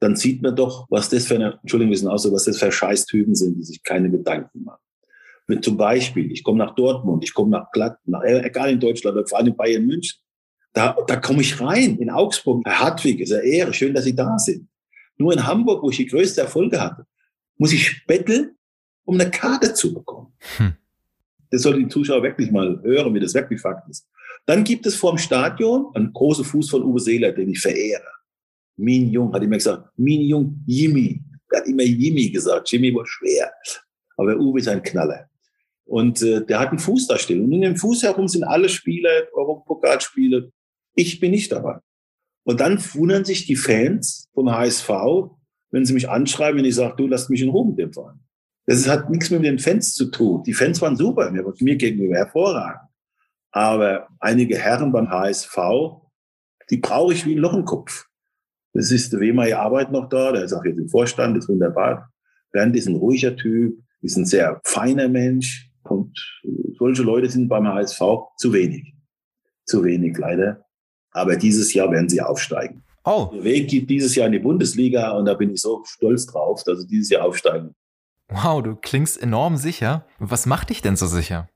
Dann 0.00 0.16
sieht 0.16 0.42
man 0.42 0.56
doch, 0.56 0.86
was 0.90 1.08
das 1.08 1.26
für 1.26 1.36
eine, 1.36 1.58
Entschuldigung, 1.62 1.90
wir 1.90 1.98
sind 1.98 2.08
auch 2.08 2.18
so, 2.18 2.32
was 2.32 2.44
das 2.44 2.58
für 2.58 2.72
Scheißtypen 2.72 3.34
sind, 3.34 3.56
die 3.56 3.62
sich 3.62 3.82
keine 3.82 4.10
Gedanken 4.10 4.64
machen. 4.64 4.80
Wenn 5.46 5.62
zum 5.62 5.76
Beispiel, 5.76 6.32
ich 6.32 6.42
komme 6.42 6.58
nach 6.58 6.74
Dortmund, 6.74 7.22
ich 7.22 7.32
komme 7.32 7.50
nach 7.50 7.70
Glatten, 7.70 8.10
nach, 8.10 8.22
egal 8.22 8.70
in 8.70 8.80
Deutschland, 8.80 9.28
vor 9.28 9.38
allem 9.38 9.48
in 9.48 9.56
Bayern 9.56 9.86
München, 9.86 10.18
da, 10.72 10.96
da 11.06 11.16
komme 11.16 11.42
ich 11.42 11.60
rein, 11.60 11.98
in 11.98 12.10
Augsburg. 12.10 12.62
Herr 12.64 12.80
Hartwig, 12.80 13.20
ist 13.20 13.32
eine 13.32 13.42
Ehre, 13.42 13.72
schön, 13.72 13.94
dass 13.94 14.04
Sie 14.04 14.14
da 14.14 14.38
sind. 14.38 14.68
Nur 15.16 15.32
in 15.32 15.46
Hamburg, 15.46 15.82
wo 15.82 15.90
ich 15.90 15.98
die 15.98 16.06
größte 16.06 16.40
Erfolge 16.40 16.80
hatte, 16.80 17.06
muss 17.56 17.72
ich 17.72 18.04
betteln, 18.06 18.56
um 19.04 19.20
eine 19.20 19.30
Karte 19.30 19.74
zu 19.74 19.94
bekommen. 19.94 20.32
Hm. 20.56 20.74
Das 21.54 21.62
sollten 21.62 21.84
die 21.84 21.88
Zuschauer 21.88 22.20
wirklich 22.24 22.50
mal 22.50 22.80
hören, 22.82 23.14
wie 23.14 23.20
das 23.20 23.32
wirklich 23.32 23.60
Fakt 23.60 23.88
ist. 23.88 24.08
Dann 24.44 24.64
gibt 24.64 24.86
es 24.86 24.96
vorm 24.96 25.18
Stadion 25.18 25.86
einen 25.94 26.12
großen 26.12 26.44
Fuß 26.44 26.68
von 26.68 26.82
Uwe 26.82 26.98
Seeler, 26.98 27.30
den 27.30 27.48
ich 27.48 27.60
verehre. 27.60 28.02
Min 28.76 29.08
Jung 29.12 29.32
hat 29.32 29.40
immer 29.44 29.54
gesagt, 29.54 29.88
Min 29.96 30.22
Jung, 30.22 30.64
Jimmy. 30.66 31.22
Er 31.52 31.60
hat 31.60 31.68
immer 31.68 31.84
Jimmy 31.84 32.28
gesagt. 32.30 32.72
Jimmy 32.72 32.92
war 32.92 33.06
schwer. 33.06 33.52
Aber 34.16 34.36
Uwe 34.36 34.58
ist 34.58 34.66
ein 34.66 34.82
Knaller. 34.82 35.28
Und 35.84 36.22
äh, 36.22 36.44
der 36.44 36.58
hat 36.58 36.70
einen 36.70 36.80
Fuß 36.80 37.06
da 37.06 37.16
stehen. 37.18 37.44
Und 37.44 37.52
in 37.52 37.60
dem 37.60 37.76
Fuß 37.76 38.02
herum 38.02 38.26
sind 38.26 38.42
alle 38.42 38.68
Spieler, 38.68 39.28
Europapokalspiele. 39.32 40.50
Ich 40.96 41.20
bin 41.20 41.30
nicht 41.30 41.52
dabei. 41.52 41.78
Und 42.42 42.58
dann 42.58 42.82
wundern 42.94 43.24
sich 43.24 43.46
die 43.46 43.54
Fans 43.54 44.28
vom 44.34 44.50
HSV, 44.50 44.90
wenn 45.70 45.84
sie 45.84 45.94
mich 45.94 46.08
anschreiben, 46.08 46.58
wenn 46.58 46.64
ich 46.64 46.74
sage, 46.74 46.96
du 46.96 47.06
lass 47.06 47.28
mich 47.28 47.42
in 47.42 47.50
Ruhe 47.50 47.68
mit 47.68 47.78
dem 47.78 47.92
Verein. 47.92 48.18
Das 48.66 48.88
hat 48.88 49.10
nichts 49.10 49.30
mit 49.30 49.44
den 49.44 49.58
Fans 49.58 49.92
zu 49.92 50.06
tun. 50.06 50.42
Die 50.44 50.54
Fans 50.54 50.80
waren 50.80 50.96
super, 50.96 51.30
mir, 51.30 51.44
mir 51.60 51.76
gegenüber 51.76 52.16
hervorragend. 52.16 52.88
Aber 53.50 54.08
einige 54.20 54.58
Herren 54.58 54.90
beim 54.90 55.10
HSV, 55.10 55.56
die 56.70 56.78
brauche 56.78 57.12
ich 57.12 57.26
wie 57.26 57.34
ein 57.34 57.38
Loch 57.38 57.54
im 57.54 57.64
Kopf. 57.64 58.06
Das 58.72 58.90
ist 58.90 59.12
der 59.12 59.20
Wehmeier 59.20 59.60
Arbeit 59.60 59.92
noch 59.92 60.08
da, 60.08 60.32
der 60.32 60.44
ist 60.44 60.52
auch 60.52 60.64
jetzt 60.64 60.78
im 60.78 60.88
Vorstand, 60.88 61.36
ist 61.36 61.48
wunderbar. 61.48 62.10
Bernd 62.50 62.74
ist 62.74 62.88
ein 62.88 62.96
ruhiger 62.96 63.36
Typ, 63.36 63.78
ist 64.00 64.16
ein 64.16 64.26
sehr 64.26 64.60
feiner 64.64 65.08
Mensch 65.08 65.70
und 65.84 66.18
solche 66.78 67.02
Leute 67.02 67.30
sind 67.30 67.48
beim 67.48 67.68
HSV 67.68 68.00
zu 68.36 68.52
wenig. 68.52 68.94
Zu 69.66 69.84
wenig 69.84 70.18
leider. 70.18 70.64
Aber 71.12 71.36
dieses 71.36 71.72
Jahr 71.74 71.90
werden 71.92 72.08
sie 72.08 72.20
aufsteigen. 72.20 72.82
Oh. 73.04 73.30
Der 73.32 73.44
Weg 73.44 73.68
geht 73.68 73.88
dieses 73.88 74.14
Jahr 74.14 74.26
in 74.26 74.32
die 74.32 74.38
Bundesliga 74.40 75.12
und 75.12 75.26
da 75.26 75.34
bin 75.34 75.52
ich 75.52 75.60
so 75.60 75.84
stolz 75.84 76.26
drauf, 76.26 76.64
dass 76.64 76.80
sie 76.80 76.86
dieses 76.86 77.10
Jahr 77.10 77.24
aufsteigen. 77.24 77.74
Wow, 78.28 78.62
du 78.62 78.76
klingst 78.76 79.20
enorm 79.20 79.56
sicher. 79.56 80.06
Was 80.18 80.46
macht 80.46 80.70
dich 80.70 80.82
denn 80.82 80.96
so 80.96 81.06
sicher? 81.06 81.48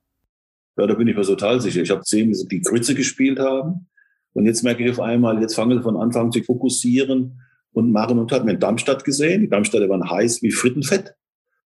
Ja, 0.76 0.86
da 0.86 0.94
bin 0.94 1.08
ich 1.08 1.16
mir 1.16 1.22
total 1.22 1.60
sicher. 1.60 1.82
Ich 1.82 1.90
habe 1.90 2.00
gesehen, 2.00 2.28
wie 2.28 2.34
sie 2.34 2.46
die 2.46 2.60
Grütze 2.60 2.94
gespielt 2.94 3.38
haben. 3.38 3.88
Und 4.32 4.46
jetzt 4.46 4.62
merke 4.62 4.84
ich 4.84 4.90
auf 4.90 5.00
einmal, 5.00 5.40
jetzt 5.40 5.54
fangen 5.54 5.78
sie 5.78 5.82
von 5.82 5.96
Anfang 5.96 6.26
an 6.26 6.32
zu 6.32 6.42
fokussieren 6.42 7.40
und 7.72 7.90
machen 7.90 8.18
und 8.18 8.30
hat 8.30 8.44
mir 8.44 8.52
in 8.52 8.60
Darmstadt 8.60 9.04
gesehen. 9.04 9.40
Die 9.40 9.48
Darmstädter 9.48 9.88
waren 9.88 10.08
heiß 10.08 10.42
wie 10.42 10.50
Frittenfett. 10.50 11.14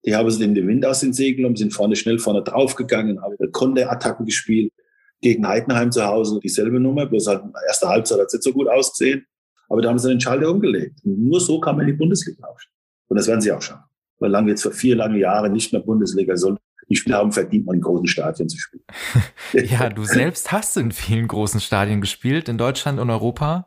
Die 0.04 0.16
haben 0.16 0.31
sie 0.31 0.40
den 0.40 0.66
Wind 0.66 0.87
aus 0.87 1.00
den 1.00 1.12
Segeln 1.12 1.46
und 1.46 1.58
sind 1.58 1.72
vorne 1.72 1.96
schnell 1.96 2.19
vorne 2.19 2.43
draufgegangen, 2.43 3.20
haben 3.20 3.37
Konterattacken 3.52 4.26
gespielt. 4.26 4.72
Gegen 5.20 5.46
Heidenheim 5.46 5.93
zu 5.93 6.04
Hause 6.04 6.40
dieselbe 6.43 6.81
Nummer, 6.81 7.06
bloß 7.06 7.28
halt 7.28 7.43
ersten 7.69 7.88
Halbzeit 7.88 8.18
hat 8.18 8.26
es 8.26 8.32
nicht 8.32 8.42
so 8.42 8.52
gut 8.52 8.68
ausgesehen. 8.68 9.26
Aber 9.68 9.80
da 9.80 9.90
haben 9.90 9.99
sie 9.99 10.09
den 10.09 10.21
Schalter 10.21 10.50
umgelegt. 10.50 10.99
Und 11.04 11.23
nur 11.23 11.40
so 11.40 11.61
kann 11.61 11.76
man 11.76 11.87
in 11.87 11.92
die 11.92 11.99
Bundesliga 11.99 12.44
aufsteigen. 12.47 12.76
Und 13.09 13.16
das 13.18 13.28
werden 13.28 13.40
sie 13.40 13.52
auch 13.52 13.62
schaffen. 13.62 13.91
Weil 14.19 14.31
lange 14.31 14.50
jetzt 14.50 14.62
für 14.62 14.73
vier 14.73 14.97
lange 14.97 15.19
Jahre 15.19 15.50
nicht 15.50 15.73
mehr 15.73 15.83
Bundesliga 15.83 16.37
soll, 16.37 16.59
die 16.88 16.97
Spieler 16.97 17.19
haben 17.19 17.33
verdient, 17.33 17.66
mal 17.66 17.75
in 17.75 17.81
großen 17.81 18.07
Stadien 18.07 18.49
zu 18.49 18.59
spielen. 18.59 18.85
ja, 19.54 19.88
du 19.88 20.04
selbst 20.04 20.52
hast 20.52 20.76
in 20.76 20.92
vielen 20.92 21.26
großen 21.26 21.61
Stadien 21.61 22.00
gespielt, 22.00 22.49
in 22.49 22.59
Deutschland 22.59 23.00
und 23.00 23.09
Europa. 23.09 23.66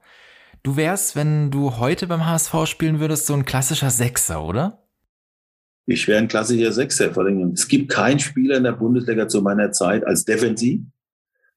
Du 0.64 0.78
wärst, 0.78 1.16
wenn 1.16 1.52
du 1.52 1.78
heute 1.78 2.08
beim 2.08 2.26
HSV 2.26 2.66
spielen 2.66 3.00
würdest, 3.00 3.26
so 3.26 3.34
ein 3.34 3.46
klassischer 3.46 3.90
Sechser, 3.90 4.44
oder? 4.44 4.86
Ich 5.88 6.08
wäre 6.08 6.20
ein 6.20 6.28
klassischer 6.28 6.72
Sechser. 6.72 7.14
Vor 7.14 7.24
allem, 7.24 7.52
es 7.52 7.68
gibt 7.68 7.92
keinen 7.92 8.20
Spieler 8.20 8.58
in 8.58 8.64
der 8.64 8.72
Bundesliga 8.72 9.28
zu 9.28 9.42
meiner 9.42 9.72
Zeit 9.72 10.06
als 10.06 10.26
Defensiv, 10.26 10.82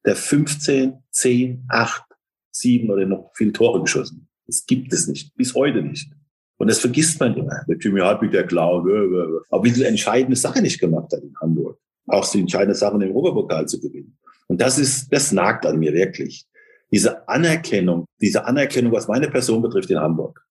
der 0.05 0.15
15, 0.15 1.03
10, 1.11 1.65
8, 1.69 2.03
7 2.51 2.89
oder 2.89 3.05
noch 3.05 3.31
viel 3.35 3.51
Tore 3.51 3.81
geschossen. 3.81 4.27
Das 4.45 4.65
gibt 4.65 4.93
es 4.93 5.07
nicht. 5.07 5.35
Bis 5.35 5.55
heute 5.55 5.81
nicht. 5.81 6.11
Und 6.59 6.69
das 6.69 6.79
vergisst 6.79 7.19
man 7.19 7.35
immer. 7.35 7.63
Der 7.67 7.77
Jimmy 7.77 8.01
Hartwig, 8.01 8.31
der 8.31 8.45
Clown, 8.45 9.41
aber 9.49 9.63
wie 9.63 9.71
die 9.71 9.83
entscheidende 9.83 10.35
Sache 10.35 10.61
nicht 10.61 10.79
gemacht 10.79 11.11
hat 11.13 11.23
in 11.23 11.33
Hamburg. 11.39 11.79
Auch 12.05 12.29
die 12.29 12.41
entscheidende 12.41 12.75
Sache 12.75 12.95
im 12.95 13.15
Europapokal 13.15 13.65
zu 13.65 13.79
gewinnen. 13.79 14.17
Und 14.47 14.59
das 14.59 14.77
ist, 14.77 15.11
das 15.13 15.31
nagt 15.31 15.65
an 15.65 15.79
mir 15.79 15.93
wirklich. 15.93 16.45
Diese 16.91 17.27
Anerkennung, 17.29 18.05
diese 18.19 18.45
Anerkennung, 18.45 18.91
was 18.91 19.07
meine 19.07 19.29
Person 19.29 19.61
betrifft 19.61 19.89
in 19.89 19.99
Hamburg. 19.99 20.43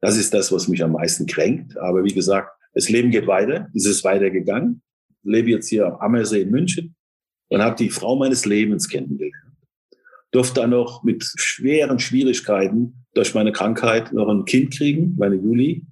Das 0.00 0.16
ist 0.16 0.32
das, 0.32 0.50
was 0.50 0.66
mich 0.66 0.82
am 0.82 0.92
meisten 0.92 1.26
kränkt. 1.26 1.76
Aber 1.76 2.04
wie 2.04 2.14
gesagt, 2.14 2.50
das 2.72 2.88
Leben 2.88 3.10
geht 3.10 3.26
weiter. 3.26 3.68
Es 3.74 3.84
ist 3.86 4.02
weitergegangen. 4.02 4.82
Ich 5.24 5.30
lebe 5.30 5.50
jetzt 5.50 5.68
hier 5.68 5.86
am 5.86 5.96
Ammersee 5.96 6.42
in 6.42 6.50
München 6.50 6.94
und 7.48 7.60
habe 7.60 7.76
die 7.76 7.90
Frau 7.90 8.16
meines 8.16 8.46
Lebens 8.46 8.88
kennengelernt. 8.88 9.43
Durfte 10.34 10.62
dann 10.62 10.70
noch 10.70 11.04
mit 11.04 11.24
schweren 11.36 12.00
Schwierigkeiten 12.00 13.06
durch 13.14 13.34
meine 13.34 13.52
Krankheit 13.52 14.12
noch 14.12 14.28
ein 14.28 14.44
Kind 14.44 14.76
kriegen, 14.76 15.14
meine 15.16 15.36
Juli. 15.36 15.86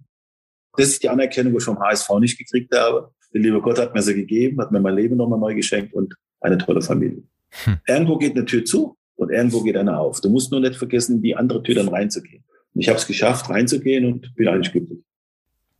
Das 0.76 0.88
ist 0.88 1.02
die 1.04 1.08
Anerkennung, 1.08 1.52
die 1.52 1.58
ich 1.58 1.64
vom 1.64 1.78
HSV 1.78 2.10
nicht 2.18 2.36
gekriegt 2.36 2.76
habe. 2.76 3.12
Der 3.32 3.40
liebe 3.40 3.60
Gott 3.60 3.78
hat 3.78 3.94
mir 3.94 4.02
sie 4.02 4.14
gegeben, 4.14 4.60
hat 4.60 4.72
mir 4.72 4.80
mein 4.80 4.96
Leben 4.96 5.16
nochmal 5.16 5.38
neu 5.38 5.54
geschenkt 5.54 5.94
und 5.94 6.14
eine 6.40 6.58
tolle 6.58 6.82
Familie. 6.82 7.22
Hm. 7.64 7.78
Irgendwo 7.86 8.18
geht 8.18 8.32
eine 8.32 8.44
Tür 8.44 8.64
zu 8.64 8.96
und 9.14 9.30
irgendwo 9.30 9.62
geht 9.62 9.76
eine 9.76 9.96
auf. 9.96 10.20
Du 10.20 10.28
musst 10.28 10.50
nur 10.50 10.60
nicht 10.60 10.74
vergessen, 10.74 11.18
in 11.18 11.22
die 11.22 11.36
andere 11.36 11.62
Tür 11.62 11.76
dann 11.76 11.86
reinzugehen. 11.88 12.42
Und 12.74 12.80
ich 12.80 12.88
habe 12.88 12.98
es 12.98 13.06
geschafft, 13.06 13.48
reinzugehen 13.48 14.12
und 14.12 14.34
bin 14.34 14.48
eigentlich 14.48 14.72
glücklich. 14.72 14.98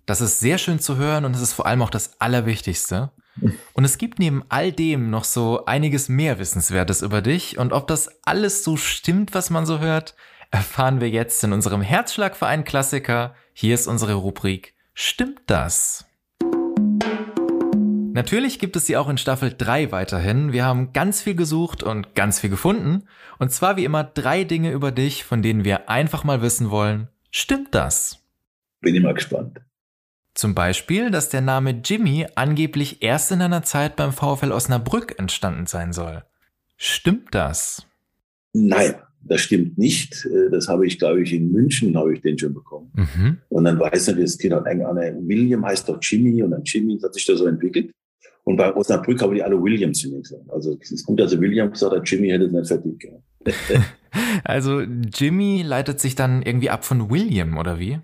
Das 0.07 0.21
ist 0.21 0.39
sehr 0.39 0.59
schön 0.59 0.79
zu 0.79 0.99
hören 0.99 1.25
und 1.25 1.35
es 1.35 1.43
ist 1.43 1.53
vor 1.53 1.67
allem 1.67 1.83
auch 1.83 1.91
das 1.91 2.21
Allerwichtigste. 2.21 3.11
Und 3.73 3.85
es 3.85 3.99
gibt 3.99 4.19
neben 4.19 4.45
all 4.49 4.73
dem 4.73 5.11
noch 5.11 5.25
so 5.25 5.65
einiges 5.65 6.09
mehr 6.09 6.39
Wissenswertes 6.39 7.03
über 7.03 7.23
dich. 7.23 7.59
Und 7.59 7.73
ob 7.73 7.87
das 7.87 8.25
alles 8.25 8.63
so 8.63 8.77
stimmt, 8.77 9.35
was 9.35 9.51
man 9.51 9.67
so 9.67 9.79
hört, 9.79 10.15
erfahren 10.51 11.01
wir 11.01 11.09
jetzt 11.09 11.43
in 11.43 11.53
unserem 11.53 11.81
Herzschlagverein 11.81 12.65
Klassiker. 12.65 13.35
Hier 13.55 13.75
ist 13.75 13.87
unsere 13.87 14.15
Rubrik 14.15 14.75
Stimmt 14.95 15.41
das? 15.47 16.05
Natürlich 18.15 18.59
gibt 18.59 18.77
es 18.77 18.87
sie 18.87 18.99
auch 18.99 19.09
in 19.09 19.17
Staffel 19.17 19.55
3 19.57 19.91
weiterhin. 19.91 20.53
Wir 20.53 20.67
haben 20.67 20.93
ganz 20.93 21.23
viel 21.23 21.35
gesucht 21.35 21.83
und 21.83 22.15
ganz 22.15 22.41
viel 22.41 22.51
gefunden. 22.51 23.09
Und 23.39 23.51
zwar 23.53 23.79
wie 23.79 23.87
immer 23.87 24.05
drei 24.05 24.45
Dinge 24.45 24.71
über 24.71 24.93
dich, 24.93 25.25
von 25.25 25.41
denen 25.41 25.65
wir 25.65 25.89
einfach 25.89 26.23
mal 26.23 26.43
wissen 26.43 26.71
wollen. 26.71 27.09
Stimmt 27.31 27.75
das? 27.75 28.23
Bin 28.83 28.95
immer 28.95 29.15
gespannt. 29.15 29.63
Zum 30.35 30.55
Beispiel, 30.55 31.11
dass 31.11 31.29
der 31.29 31.43
Name 31.43 31.83
Jimmy 31.85 32.27
angeblich 32.35 33.03
erst 33.03 33.33
in 33.33 33.43
einer 33.43 33.63
Zeit 33.63 33.97
beim 33.97 34.13
VfL 34.13 34.53
Osnabrück 34.53 35.19
entstanden 35.19 35.67
sein 35.67 35.93
soll. 35.93 36.25
Stimmt 36.77 37.35
das? 37.35 37.87
Nein, 38.55 38.95
das 39.21 39.41
stimmt 39.43 39.79
nicht. 39.79 40.27
Äh, 40.27 40.51
das 40.51 40.69
habe 40.69 40.87
ich, 40.87 40.99
glaube 40.99 41.23
ich, 41.23 41.33
in 41.33 41.53
München 41.53 41.97
habe 41.97 42.15
ich 42.15 42.23
den 42.23 42.39
schon 42.39 42.55
bekommen. 42.55 42.91
Mhm. 42.95 43.39
Und 43.51 43.65
dann 43.65 43.79
weiß 43.79 44.09
natürlich 44.09 44.31
das 44.31 44.39
Kind, 44.39 44.53
William 44.55 45.65
heißt 45.65 45.89
doch 45.89 45.99
Jimmy 46.01 46.43
und 46.43 46.51
dann 46.51 46.63
Jimmy 46.65 46.99
hat 47.03 47.15
sich 47.15 47.27
da 47.27 47.37
so 47.37 47.47
entwickelt. 47.47 47.93
Und 48.45 48.57
bei 48.57 48.75
Osnabrück 48.75 49.23
haben 49.23 49.35
die 49.35 49.43
alle 49.43 49.63
Williams 49.63 50.01
zu 50.01 50.11
mir 50.11 50.21
gesagt. 50.21 50.51
Also 50.51 50.77
es 50.81 50.91
ist 50.91 51.07
gut, 51.07 51.21
dass 51.21 51.39
William 51.39 51.71
gesagt 51.71 51.95
hat, 51.95 52.09
Jimmy 52.09 52.29
hätte 52.29 52.47
es 52.47 52.53
nicht 52.53 52.67
verdient 52.67 53.01
gehabt. 53.01 53.23
also 54.45 54.81
Jimmy 54.81 55.63
leitet 55.63 56.01
sich 56.01 56.17
dann 56.17 56.43
irgendwie 56.43 56.71
ab 56.71 56.85
von 56.85 57.11
William, 57.11 57.57
oder 57.57 57.79
wie? 57.79 58.01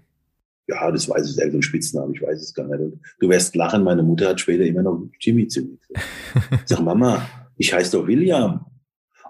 Ja, 0.69 0.91
das 0.91 1.09
weiß 1.09 1.25
ich, 1.31 1.39
ist 1.39 1.55
ein 1.55 1.63
Spitzname, 1.63 2.13
ich 2.15 2.21
weiß 2.21 2.43
es 2.43 2.53
gar 2.53 2.67
nicht. 2.67 2.81
Und 2.81 3.01
du 3.21 3.29
wirst 3.31 3.57
lachen, 3.57 3.83
meine 3.83 4.03
Mutter 4.03 4.29
hat 4.29 4.41
später 4.41 4.65
immer 4.65 4.83
noch 4.83 5.09
Jimmy 5.19 5.49
zu 5.49 5.63
mir 5.63 5.79
gesagt. 5.79 6.07
Ich 6.53 6.61
sag, 6.67 6.81
Mama, 6.81 7.27
ich 7.57 7.73
heiße 7.73 7.97
doch 7.97 8.07
William. 8.07 8.67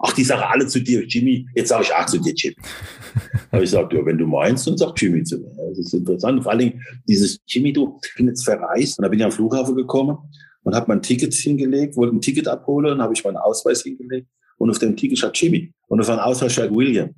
Ach, 0.01 0.13
die 0.13 0.23
sagen 0.23 0.43
alle 0.43 0.67
zu 0.67 0.81
dir, 0.81 1.05
Jimmy. 1.05 1.47
Jetzt 1.55 1.69
sage 1.69 1.83
ich, 1.83 1.91
ach, 1.93 2.05
zu 2.05 2.19
dir, 2.19 2.33
Jimmy. 2.33 2.55
Aber 3.51 3.63
ich 3.63 3.69
sage, 3.69 3.97
ja, 3.97 4.05
wenn 4.05 4.17
du 4.17 4.27
meinst, 4.27 4.67
dann 4.67 4.77
sag 4.77 5.01
Jimmy 5.01 5.23
zu 5.23 5.39
mir. 5.39 5.51
Das 5.69 5.77
ist 5.79 5.93
interessant. 5.93 6.43
Vor 6.43 6.51
allen 6.51 6.59
Dingen 6.59 6.85
dieses 7.07 7.39
Jimmy, 7.47 7.71
du, 7.71 7.99
ich 8.05 8.15
bin 8.15 8.27
jetzt 8.27 8.43
verreist 8.43 8.99
und 8.99 9.03
da 9.03 9.09
bin 9.09 9.19
ich 9.19 9.25
am 9.25 9.31
Flughafen 9.31 9.75
gekommen 9.75 10.17
und 10.63 10.75
habe 10.75 10.85
mein 10.89 11.01
Ticket 11.01 11.33
hingelegt, 11.33 11.95
wollte 11.95 12.15
ein 12.15 12.21
Ticket 12.21 12.47
abholen, 12.49 12.87
dann 12.87 13.01
habe 13.01 13.13
ich 13.13 13.23
meinen 13.23 13.37
Ausweis 13.37 13.81
hingelegt 13.83 14.27
und 14.57 14.69
auf 14.69 14.79
dem 14.79 14.95
Ticket 14.95 15.17
steht 15.17 15.37
Jimmy 15.37 15.73
und 15.87 16.01
auf 16.01 16.07
meinem 16.09 16.19
Ausweis 16.19 16.51
steht 16.51 16.73
William. 16.73 17.15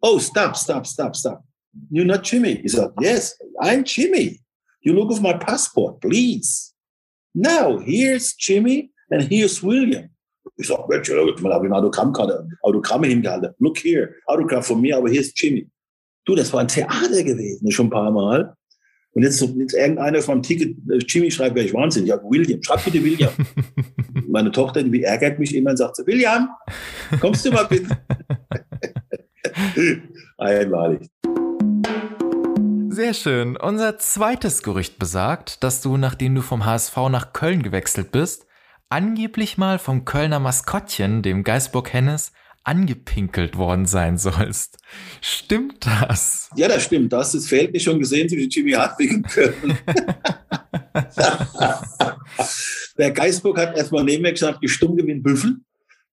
Oh, 0.00 0.18
stop, 0.18 0.56
stop, 0.56 0.86
stop, 0.86 1.14
stop. 1.14 1.42
You're 1.90 2.04
not 2.04 2.24
Jimmy. 2.24 2.60
He 2.62 2.68
said, 2.68 2.90
yes, 3.00 3.36
I'm 3.60 3.84
Jimmy. 3.84 4.40
You 4.82 4.94
look 4.94 5.12
at 5.12 5.22
my 5.22 5.34
passport, 5.34 6.00
please. 6.00 6.72
Now, 7.34 7.78
here's 7.78 8.34
Jimmy 8.34 8.90
and 9.10 9.22
here's 9.22 9.62
William. 9.62 10.10
Ich 10.56 10.66
sage, 10.66 10.84
Mensch, 10.88 11.10
mal 11.42 11.52
habe 11.52 11.66
ich 11.66 11.72
eine 11.72 11.76
Autogrammkarte, 11.76 12.48
Autogramme 12.62 13.06
hingehalten. 13.06 13.54
Look 13.58 13.78
here, 13.78 14.14
Autogramm 14.26 14.62
von 14.62 14.80
mir, 14.80 14.96
aber 14.96 15.08
hier 15.08 15.20
ist 15.20 15.40
Jimmy. 15.40 15.68
Du, 16.24 16.34
das 16.34 16.52
war 16.52 16.60
ein 16.60 16.68
Theater 16.68 17.22
gewesen, 17.22 17.70
schon 17.70 17.86
ein 17.86 17.90
paar 17.90 18.10
Mal. 18.10 18.54
Und 19.12 19.22
jetzt, 19.22 19.40
jetzt 19.40 19.74
irgendeiner 19.74 20.22
vom 20.22 20.42
Ticket, 20.42 20.76
äh, 20.90 20.98
Jimmy 20.98 21.30
schreibt, 21.30 21.56
wäre 21.56 21.66
ich 21.66 21.74
Wahnsinn. 21.74 22.06
Ja, 22.06 22.20
William, 22.22 22.62
schreib 22.62 22.84
bitte 22.84 23.02
William. 23.02 23.32
Meine 24.28 24.52
Tochter, 24.52 24.82
die 24.82 25.02
ärgert 25.02 25.38
mich 25.38 25.54
immer 25.54 25.70
und 25.70 25.76
sagt 25.76 25.96
so, 25.96 26.06
William, 26.06 26.48
kommst 27.20 27.44
du 27.44 27.50
mal 27.50 27.64
bitte? 27.64 27.88
Einmalig. 30.38 31.08
Sehr 32.92 33.14
schön. 33.14 33.56
Unser 33.56 33.98
zweites 33.98 34.64
Gerücht 34.64 34.98
besagt, 34.98 35.62
dass 35.62 35.80
du, 35.80 35.96
nachdem 35.96 36.34
du 36.34 36.42
vom 36.42 36.66
HSV 36.66 36.96
nach 37.08 37.32
Köln 37.32 37.62
gewechselt 37.62 38.10
bist, 38.10 38.46
angeblich 38.88 39.56
mal 39.56 39.78
vom 39.78 40.04
Kölner 40.04 40.40
Maskottchen, 40.40 41.22
dem 41.22 41.44
Geisburg 41.44 41.92
Hennes, 41.92 42.32
angepinkelt 42.64 43.56
worden 43.56 43.86
sein 43.86 44.18
sollst. 44.18 44.78
Stimmt 45.20 45.86
das? 45.86 46.50
Ja, 46.56 46.66
das 46.66 46.82
stimmt. 46.82 47.12
Das 47.12 47.32
ist 47.32 47.48
fehlt 47.48 47.72
nicht 47.72 47.84
schon 47.84 48.00
gesehen 48.00 48.28
zwischen 48.28 48.50
Jimmy 48.50 48.72
Hartwig 48.72 49.12
und 49.12 49.28
Köln. 49.28 49.78
Der 52.98 53.12
Geisburg 53.12 53.56
hat 53.56 53.76
erstmal 53.76 54.02
neben 54.02 54.24
mir 54.24 54.32
gesagt, 54.32 54.60
gestumm 54.60 54.96
gewinnt 54.96 55.22
Büffel. 55.22 55.58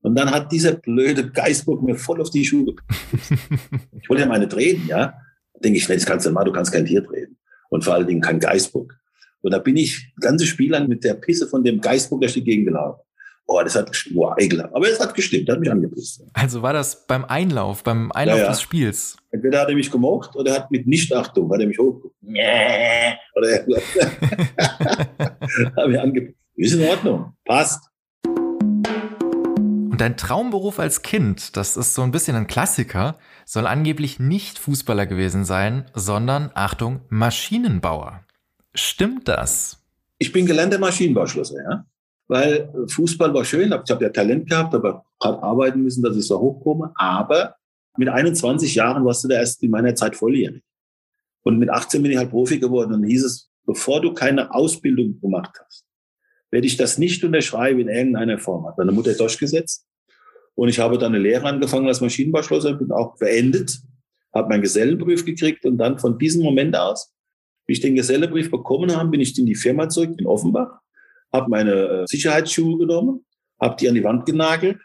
Und 0.01 0.13
dann 0.13 0.29
hat 0.29 0.51
dieser 0.51 0.73
blöde 0.73 1.31
Geisburg 1.31 1.81
mir 1.81 1.95
voll 1.95 2.21
auf 2.21 2.29
die 2.29 2.45
Schuhe 2.45 2.75
Ich 3.99 4.07
wollte 4.07 4.21
ja 4.21 4.29
meine 4.29 4.47
treten, 4.47 4.85
ja. 4.87 5.15
Denke 5.63 5.77
ich, 5.77 5.87
das 5.87 6.05
kannst 6.05 6.25
du 6.25 6.31
mal, 6.31 6.43
du 6.43 6.51
kannst 6.51 6.71
kein 6.71 6.85
Tier 6.85 7.03
treten. 7.03 7.37
Und 7.69 7.83
vor 7.83 7.95
allen 7.95 8.07
Dingen 8.07 8.21
kein 8.21 8.39
Geisburg. 8.39 8.97
Und 9.41 9.51
da 9.51 9.59
bin 9.59 9.77
ich 9.77 10.13
ganze 10.19 10.45
Spiel 10.45 10.71
lang 10.71 10.87
mit 10.87 11.03
der 11.03 11.15
Pisse 11.15 11.47
von 11.47 11.63
dem 11.63 11.81
Geisburg 11.81 12.21
durch 12.21 12.33
die 12.33 12.43
Gegend 12.43 12.67
gelaufen. 12.67 13.01
Oh, 13.49 13.61
das 13.63 13.75
hat, 13.75 13.89
boah, 14.13 14.35
ekelhaft. 14.37 14.75
Aber 14.75 14.89
es 14.89 14.99
hat 14.99 15.15
gestimmt, 15.15 15.49
hat 15.49 15.59
mich 15.59 15.71
angepisst. 15.71 16.21
Also 16.33 16.61
war 16.61 16.73
das 16.73 17.07
beim 17.07 17.23
Einlauf, 17.23 17.81
beim 17.81 18.11
Einlauf 18.11 18.39
ja, 18.39 18.43
ja. 18.43 18.49
des 18.49 18.61
Spiels? 18.61 19.15
Entweder 19.31 19.61
hat 19.61 19.69
er 19.69 19.75
mich 19.75 19.89
gemocht 19.89 20.35
oder 20.35 20.51
er 20.51 20.57
hat 20.57 20.71
mit 20.71 20.85
Nichtachtung, 20.85 21.49
hat 21.53 21.61
er 21.61 21.67
mich 21.67 21.79
hochgeguckt. 21.79 22.15
Oder 22.23 23.49
er 23.49 23.65
hat 25.77 25.87
mich 25.87 25.99
angepisst. 25.99 26.37
Ist 26.55 26.73
in 26.73 26.87
Ordnung. 26.87 27.33
Passt. 27.45 27.85
Und 28.25 30.01
dein 30.01 30.17
Traumberuf 30.17 30.79
als 30.79 31.01
Kind, 31.01 31.55
das 31.55 31.77
ist 31.77 31.93
so 31.93 32.01
ein 32.01 32.11
bisschen 32.11 32.35
ein 32.35 32.47
Klassiker, 32.47 33.17
soll 33.47 33.65
angeblich 33.65 34.19
nicht 34.19 34.59
Fußballer 34.59 35.07
gewesen 35.07 35.45
sein, 35.45 35.85
sondern, 35.95 36.51
Achtung, 36.53 37.01
Maschinenbauer. 37.09 38.23
Stimmt 38.75 39.27
das? 39.27 39.83
Ich 40.19 40.31
bin 40.31 40.45
gelernter 40.45 40.77
Maschinenbauschlosser, 40.77 41.63
ja 41.63 41.85
weil 42.27 42.69
Fußball 42.87 43.33
war 43.33 43.45
schön. 43.45 43.73
Ich 43.85 43.91
habe 43.91 44.03
ja 44.03 44.09
Talent 44.09 44.49
gehabt, 44.49 44.75
aber 44.75 45.05
hart 45.23 45.41
arbeiten 45.41 45.81
müssen, 45.81 46.03
dass 46.03 46.17
ich 46.17 46.27
so 46.27 46.39
hochkomme. 46.39 46.91
Aber 46.95 47.55
mit 47.97 48.09
21 48.09 48.75
Jahren 48.75 49.05
warst 49.05 49.23
du 49.23 49.27
da 49.27 49.35
erst 49.35 49.63
in 49.63 49.71
meiner 49.71 49.95
Zeit 49.95 50.15
volljährig. 50.15 50.63
Und 51.43 51.57
mit 51.57 51.69
18 51.69 52.03
bin 52.03 52.11
ich 52.11 52.17
halt 52.17 52.29
Profi 52.29 52.59
geworden. 52.59 52.93
Und 52.93 53.03
hieß 53.05 53.23
es, 53.23 53.49
bevor 53.65 54.01
du 54.01 54.13
keine 54.13 54.53
Ausbildung 54.53 55.19
gemacht 55.21 55.57
hast, 55.65 55.85
werde 56.51 56.67
ich 56.67 56.77
das 56.77 56.97
nicht 56.97 57.23
unterschreiben 57.23 57.79
in 57.79 57.89
irgendeiner 57.89 58.37
Form. 58.37 58.67
Hat 58.67 58.77
meine 58.77 58.91
Mutter 58.91 59.13
durchgesetzt. 59.13 59.86
Und 60.57 60.69
ich 60.69 60.79
habe 60.79 60.97
dann 60.97 61.13
eine 61.13 61.23
Lehre 61.23 61.47
angefangen 61.47 61.87
als 61.87 62.01
Maschinenbauschlosser, 62.01 62.73
bin 62.73 62.91
auch 62.91 63.15
beendet, 63.17 63.79
habe 64.33 64.49
meinen 64.49 64.63
Gesellenbrief 64.63 65.23
gekriegt 65.23 65.65
und 65.65 65.77
dann 65.77 65.99
von 65.99 66.17
diesem 66.17 66.43
Moment 66.43 66.75
aus, 66.75 67.13
wie 67.67 67.73
ich 67.73 67.79
den 67.79 67.95
Gesellenbrief 67.95 68.49
bekommen 68.49 68.95
habe, 68.95 69.09
bin 69.09 69.21
ich 69.21 69.37
in 69.37 69.45
die 69.45 69.55
Firma 69.55 69.87
zurück 69.89 70.15
in 70.17 70.25
Offenbach 70.25 70.79
habe 71.33 71.49
meine 71.49 71.71
äh, 71.71 72.05
Sicherheitsschuhe 72.07 72.77
genommen, 72.77 73.25
habe 73.59 73.75
die 73.79 73.89
an 73.89 73.95
die 73.95 74.03
Wand 74.03 74.25
genagelt, 74.25 74.79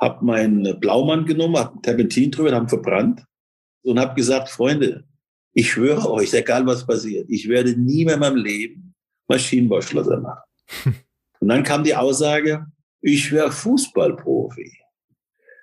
habe 0.00 0.24
meinen 0.24 0.78
Blaumann 0.80 1.24
genommen, 1.24 1.56
habe 1.56 1.80
Terpentin 1.82 2.30
drüber, 2.30 2.52
haben 2.52 2.68
verbrannt 2.68 3.24
und 3.82 3.98
habe 3.98 4.14
gesagt, 4.14 4.48
Freunde, 4.48 5.04
ich 5.54 5.70
schwöre 5.70 6.10
euch, 6.10 6.32
egal 6.32 6.66
was 6.66 6.86
passiert, 6.86 7.28
ich 7.28 7.48
werde 7.48 7.78
nie 7.78 8.04
mehr 8.04 8.14
in 8.14 8.20
meinem 8.20 8.36
Leben 8.36 8.94
Maschinenbauschlosser 9.28 10.20
machen. 10.20 10.42
und 11.40 11.48
dann 11.48 11.62
kam 11.62 11.84
die 11.84 11.94
Aussage, 11.94 12.66
ich 13.00 13.30
wäre 13.32 13.50
Fußballprofi. 13.50 14.72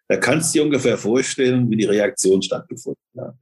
Da 0.09 0.17
kannst 0.17 0.53
du 0.53 0.59
dir 0.59 0.65
ungefähr 0.65 0.97
vorstellen, 0.97 1.69
wie 1.69 1.77
die 1.77 1.85
Reaktion 1.85 2.41
stattgefunden 2.41 3.21
hat. 3.21 3.35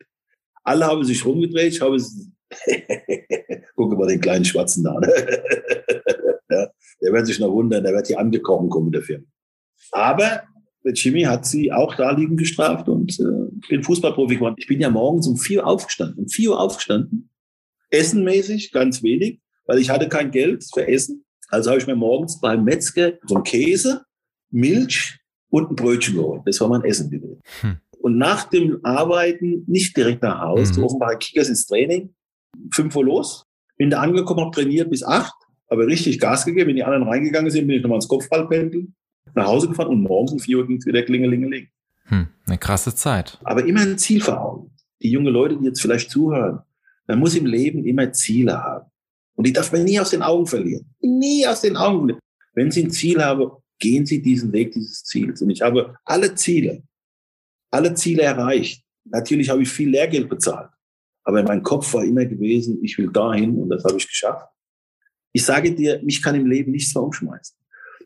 Alle 0.63 0.85
haben 0.85 1.03
sich 1.05 1.25
rumgedreht, 1.25 1.73
ich 1.73 1.81
habe 1.81 1.97
Gucke 3.75 3.95
mal 3.95 4.07
den 4.07 4.19
kleinen 4.19 4.43
Schwarzen 4.43 4.83
da. 4.83 4.99
Ne? 4.99 5.07
ja, 6.49 6.67
der 7.01 7.13
wird 7.13 7.25
sich 7.25 7.39
noch 7.39 7.51
wundern, 7.51 7.83
der 7.83 7.93
wird 7.93 8.07
hier 8.07 8.19
angekochen 8.19 8.69
kommen 8.69 8.87
mit 8.87 8.95
der 8.95 9.01
Firma. 9.01 9.25
Aber 9.91 10.43
Jimmy 10.83 11.23
hat 11.23 11.45
sie 11.45 11.71
auch 11.71 11.95
da 11.95 12.11
liegen 12.11 12.35
gestraft 12.35 12.89
und 12.89 13.17
äh, 13.19 13.67
bin 13.69 13.83
Fußballprofi 13.83 14.35
geworden. 14.35 14.55
Ich 14.57 14.67
bin 14.67 14.81
ja 14.81 14.89
morgens 14.89 15.27
um 15.27 15.37
vier 15.37 15.61
Uhr 15.61 15.67
aufgestanden. 15.67 16.19
Um 16.19 16.29
vier 16.29 16.51
Uhr 16.51 16.59
aufgestanden. 16.59 17.29
Essenmäßig 17.89 18.73
ganz 18.73 19.03
wenig, 19.03 19.39
weil 19.65 19.79
ich 19.79 19.89
hatte 19.89 20.09
kein 20.09 20.31
Geld 20.31 20.65
für 20.73 20.85
Essen. 20.85 21.25
Also 21.47 21.69
habe 21.69 21.79
ich 21.79 21.87
mir 21.87 21.95
morgens 21.95 22.41
beim 22.41 22.65
Metzger 22.65 23.13
so 23.25 23.35
einen 23.35 23.45
Käse, 23.45 24.03
Milch 24.49 25.17
und 25.49 25.71
ein 25.71 25.75
Brötchen 25.75 26.15
geholt. 26.15 26.41
Das 26.45 26.59
war 26.61 26.69
mein 26.69 26.83
Essen 26.83 27.09
gewesen. 27.09 27.41
Hm. 27.61 27.77
Und 27.99 28.17
nach 28.17 28.45
dem 28.45 28.79
Arbeiten 28.83 29.63
nicht 29.67 29.95
direkt 29.97 30.21
nach 30.21 30.39
Hause, 30.39 30.79
mhm. 30.79 30.85
offenbar 30.85 31.17
Kickers 31.17 31.49
ins 31.49 31.65
Training, 31.65 32.13
fünf 32.71 32.95
Uhr 32.95 33.03
los, 33.03 33.45
bin 33.77 33.89
da 33.89 34.01
angekommen, 34.01 34.41
habe 34.41 34.51
trainiert 34.51 34.89
bis 34.89 35.03
acht, 35.03 35.33
aber 35.67 35.87
richtig 35.87 36.19
Gas 36.19 36.45
gegeben. 36.45 36.69
Wenn 36.69 36.75
die 36.75 36.83
anderen 36.83 37.07
reingegangen 37.07 37.51
sind, 37.51 37.67
bin 37.67 37.77
ich 37.77 37.81
nochmal 37.81 37.97
ins 37.97 38.07
Kopfballpendel, 38.07 38.87
nach 39.33 39.47
Hause 39.47 39.67
gefahren 39.67 39.89
und 39.89 40.01
morgens 40.01 40.31
um 40.31 40.39
vier 40.39 40.59
Uhr 40.59 40.67
ging 40.67 40.77
es 40.77 40.85
wieder 40.85 41.01
klingelingeling. 41.01 41.67
Hm, 42.05 42.27
eine 42.45 42.57
krasse 42.57 42.95
Zeit. 42.95 43.39
Aber 43.43 43.65
immer 43.65 43.81
ein 43.81 43.97
Ziel 43.97 44.21
vor 44.21 44.39
Augen. 44.39 44.71
Die 45.01 45.11
jungen 45.11 45.33
Leute, 45.33 45.57
die 45.57 45.65
jetzt 45.65 45.81
vielleicht 45.81 46.09
zuhören, 46.09 46.59
man 47.07 47.19
muss 47.19 47.35
im 47.35 47.45
Leben 47.45 47.85
immer 47.85 48.11
Ziele 48.13 48.63
haben. 48.63 48.89
Und 49.35 49.45
die 49.45 49.53
darf 49.53 49.71
man 49.71 49.83
nie 49.83 49.99
aus 49.99 50.09
den 50.09 50.23
Augen 50.23 50.47
verlieren. 50.47 50.85
Nie 50.99 51.45
aus 51.45 51.61
den 51.61 51.77
Augen 51.77 51.99
verlieren. 51.99 52.21
Wenn 52.53 52.71
Sie 52.71 52.83
ein 52.83 52.91
Ziel 52.91 53.23
haben, 53.23 53.51
gehen 53.79 54.05
Sie 54.05 54.21
diesen 54.21 54.51
Weg 54.53 54.71
dieses 54.71 55.03
Ziels. 55.03 55.41
Und 55.41 55.49
ich 55.49 55.61
habe 55.61 55.95
alle 56.05 56.35
Ziele, 56.35 56.83
alle 57.71 57.93
Ziele 57.93 58.23
erreicht. 58.23 58.83
Natürlich 59.05 59.49
habe 59.49 59.61
ich 59.61 59.69
viel 59.69 59.89
Lehrgeld 59.89 60.29
bezahlt. 60.29 60.69
Aber 61.23 61.43
mein 61.43 61.63
Kopf 61.63 61.93
war 61.93 62.03
immer 62.03 62.25
gewesen, 62.25 62.79
ich 62.83 62.97
will 62.97 63.11
dahin 63.11 63.57
und 63.57 63.69
das 63.69 63.83
habe 63.83 63.97
ich 63.97 64.07
geschafft. 64.07 64.47
Ich 65.33 65.43
sage 65.43 65.73
dir, 65.73 66.01
mich 66.03 66.21
kann 66.21 66.35
im 66.35 66.45
Leben 66.45 66.71
nichts 66.71 66.95
mehr 66.95 67.03
umschmeißen. 67.03 67.55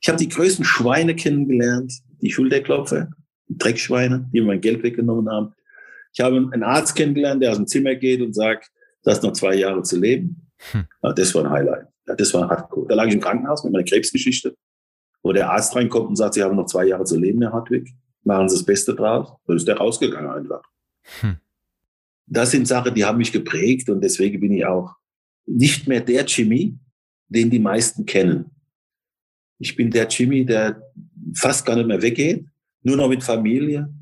Ich 0.01 0.09
habe 0.09 0.17
die 0.17 0.29
größten 0.29 0.65
Schweine 0.65 1.15
kennengelernt, 1.15 1.93
die 2.21 2.31
Schulterklopfer, 2.31 3.11
die 3.47 3.57
Dreckschweine, 3.57 4.27
die 4.33 4.41
mir 4.41 4.47
mein 4.47 4.61
Geld 4.61 4.81
weggenommen 4.81 5.29
haben. 5.29 5.53
Ich 6.13 6.19
habe 6.19 6.37
einen 6.37 6.63
Arzt 6.63 6.95
kennengelernt, 6.95 7.41
der 7.43 7.51
aus 7.51 7.57
dem 7.57 7.67
Zimmer 7.67 7.95
geht 7.95 8.21
und 8.21 8.33
sagt, 8.33 8.71
du 9.03 9.11
hast 9.11 9.23
noch 9.23 9.33
zwei 9.33 9.55
Jahre 9.55 9.83
zu 9.83 9.99
leben. 9.99 10.47
Hm. 10.71 10.85
Ja, 11.03 11.13
das 11.13 11.33
war 11.35 11.45
ein 11.45 11.51
Highlight. 11.51 11.87
Ja, 12.07 12.15
das 12.15 12.33
war 12.33 12.49
hardcore. 12.49 12.87
Da 12.87 12.95
lag 12.95 13.07
ich 13.07 13.13
im 13.13 13.21
Krankenhaus 13.21 13.63
mit 13.63 13.73
meiner 13.73 13.85
Krebsgeschichte, 13.85 14.55
wo 15.23 15.33
der 15.33 15.51
Arzt 15.51 15.75
reinkommt 15.75 16.09
und 16.09 16.15
sagt, 16.15 16.33
Sie 16.33 16.43
haben 16.43 16.55
noch 16.55 16.65
zwei 16.65 16.85
Jahre 16.85 17.05
zu 17.05 17.17
leben, 17.17 17.41
Herr 17.41 17.53
Hartwig. 17.53 17.93
Machen 18.23 18.49
Sie 18.49 18.55
das 18.55 18.65
Beste 18.65 18.95
draus. 18.95 19.33
Dann 19.47 19.57
ist 19.57 19.67
der 19.67 19.77
rausgegangen 19.77 20.31
einfach. 20.31 20.61
Hm. 21.21 21.37
Das 22.27 22.51
sind 22.51 22.67
Sachen, 22.67 22.93
die 22.93 23.03
haben 23.03 23.17
mich 23.17 23.31
geprägt 23.31 23.89
und 23.89 24.01
deswegen 24.01 24.39
bin 24.39 24.53
ich 24.53 24.65
auch 24.65 24.95
nicht 25.45 25.87
mehr 25.87 26.01
der 26.01 26.23
Jimmy, 26.23 26.77
den 27.27 27.49
die 27.49 27.59
meisten 27.59 28.05
kennen. 28.05 28.51
Ich 29.59 29.75
bin 29.75 29.91
der 29.91 30.07
Jimmy, 30.07 30.45
der 30.45 30.81
fast 31.35 31.65
gar 31.65 31.75
nicht 31.75 31.87
mehr 31.87 32.01
weggeht, 32.01 32.45
nur 32.83 32.97
noch 32.97 33.09
mit 33.09 33.23
Familie. 33.23 33.93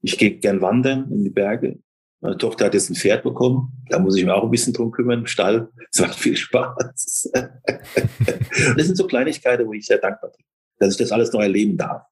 Ich 0.00 0.16
gehe 0.18 0.38
gern 0.38 0.60
wandern 0.60 1.10
in 1.10 1.24
die 1.24 1.30
Berge. 1.30 1.78
Meine 2.20 2.38
Tochter 2.38 2.66
hat 2.66 2.74
jetzt 2.74 2.90
ein 2.90 2.96
Pferd 2.96 3.22
bekommen. 3.22 3.72
Da 3.88 3.98
muss 3.98 4.16
ich 4.16 4.24
mich 4.24 4.32
auch 4.32 4.44
ein 4.44 4.50
bisschen 4.50 4.72
drum 4.72 4.90
kümmern. 4.90 5.26
Stall. 5.26 5.68
Es 5.92 6.00
macht 6.00 6.18
viel 6.18 6.36
Spaß. 6.36 7.30
das 7.32 8.86
sind 8.86 8.96
so 8.96 9.06
Kleinigkeiten, 9.06 9.66
wo 9.66 9.72
ich 9.72 9.86
sehr 9.86 9.98
dankbar 9.98 10.30
bin, 10.30 10.44
dass 10.78 10.92
ich 10.92 10.98
das 10.98 11.12
alles 11.12 11.32
noch 11.32 11.40
erleben 11.40 11.76
darf. 11.76 12.02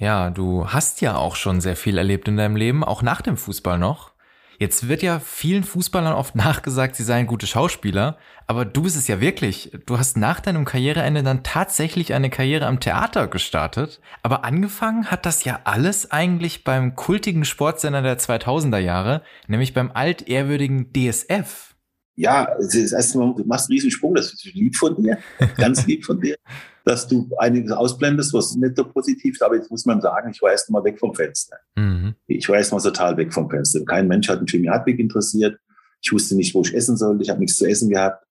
Ja, 0.00 0.30
du 0.30 0.66
hast 0.68 1.00
ja 1.00 1.16
auch 1.16 1.36
schon 1.36 1.60
sehr 1.60 1.76
viel 1.76 1.98
erlebt 1.98 2.26
in 2.28 2.36
deinem 2.36 2.56
Leben, 2.56 2.82
auch 2.82 3.02
nach 3.02 3.22
dem 3.22 3.36
Fußball 3.36 3.78
noch. 3.78 4.12
Jetzt 4.58 4.88
wird 4.88 5.02
ja 5.02 5.20
vielen 5.20 5.64
Fußballern 5.64 6.14
oft 6.14 6.34
nachgesagt, 6.36 6.96
sie 6.96 7.04
seien 7.04 7.26
gute 7.26 7.46
Schauspieler, 7.46 8.18
aber 8.46 8.64
du 8.64 8.82
bist 8.82 8.96
es 8.96 9.08
ja 9.08 9.20
wirklich. 9.20 9.72
Du 9.86 9.98
hast 9.98 10.16
nach 10.16 10.40
deinem 10.40 10.64
Karriereende 10.64 11.22
dann 11.22 11.42
tatsächlich 11.42 12.12
eine 12.12 12.30
Karriere 12.30 12.66
am 12.66 12.80
Theater 12.80 13.28
gestartet, 13.28 14.00
aber 14.22 14.44
angefangen 14.44 15.10
hat 15.10 15.26
das 15.26 15.44
ja 15.44 15.60
alles 15.64 16.10
eigentlich 16.10 16.64
beim 16.64 16.94
kultigen 16.96 17.44
Sportsender 17.44 18.02
der 18.02 18.18
2000er 18.18 18.78
Jahre, 18.78 19.22
nämlich 19.46 19.74
beim 19.74 19.90
altehrwürdigen 19.92 20.92
DSF. 20.92 21.74
Ja, 22.16 22.48
das 22.58 22.92
erste 22.92 23.18
Mal, 23.18 23.34
du 23.34 23.44
machst 23.44 23.68
einen 23.68 23.76
riesen 23.76 23.90
Sprung, 23.90 24.14
das 24.14 24.32
ist 24.32 24.44
lieb 24.44 24.76
von 24.76 24.94
dir, 24.96 25.18
ganz 25.56 25.86
lieb 25.86 26.04
von 26.04 26.20
dir 26.20 26.36
dass 26.84 27.08
du 27.08 27.30
einiges 27.38 27.72
ausblendest, 27.72 28.32
was 28.34 28.54
nicht 28.56 28.76
so 28.76 28.84
positiv 28.84 29.34
ist. 29.34 29.42
Aber 29.42 29.56
jetzt 29.56 29.70
muss 29.70 29.86
man 29.86 30.00
sagen, 30.00 30.30
ich 30.30 30.40
war 30.42 30.50
erst 30.50 30.70
mal 30.70 30.84
weg 30.84 30.98
vom 30.98 31.14
Fenster. 31.14 31.56
Mhm. 31.76 32.14
Ich 32.26 32.48
war 32.48 32.56
erst 32.56 32.72
mal 32.72 32.80
total 32.80 33.16
weg 33.16 33.32
vom 33.32 33.48
Fenster. 33.48 33.84
Kein 33.84 34.06
Mensch 34.06 34.28
hat 34.28 34.42
mich 34.42 34.52
Jimmy 34.52 34.66
Hartwig 34.66 34.98
interessiert. 34.98 35.58
Ich 36.02 36.12
wusste 36.12 36.36
nicht, 36.36 36.54
wo 36.54 36.62
ich 36.62 36.74
essen 36.74 36.96
sollte. 36.96 37.22
Ich 37.22 37.30
habe 37.30 37.40
nichts 37.40 37.56
zu 37.56 37.66
essen 37.66 37.88
gehabt. 37.88 38.24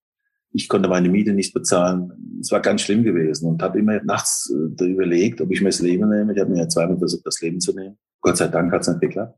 Ich 0.52 0.68
konnte 0.68 0.88
meine 0.88 1.08
Miete 1.08 1.32
nicht 1.32 1.52
bezahlen. 1.52 2.12
Es 2.40 2.52
war 2.52 2.60
ganz 2.60 2.82
schlimm 2.82 3.02
gewesen 3.02 3.48
und 3.48 3.60
habe 3.60 3.80
immer 3.80 4.00
nachts 4.04 4.52
äh, 4.80 4.84
überlegt, 4.84 5.40
ob 5.40 5.50
ich 5.50 5.60
mir 5.60 5.70
das 5.70 5.80
Leben 5.80 6.08
nehme. 6.08 6.32
Ich 6.32 6.38
habe 6.38 6.50
mir 6.50 6.58
ja 6.58 6.68
zweimal 6.68 6.96
versucht, 6.96 7.26
das 7.26 7.40
Leben 7.40 7.60
zu 7.60 7.74
nehmen. 7.74 7.98
Gott 8.20 8.36
sei 8.36 8.46
Dank 8.46 8.72
hat 8.72 8.82
es 8.82 8.88
nicht 8.88 9.00
geklappt. 9.00 9.36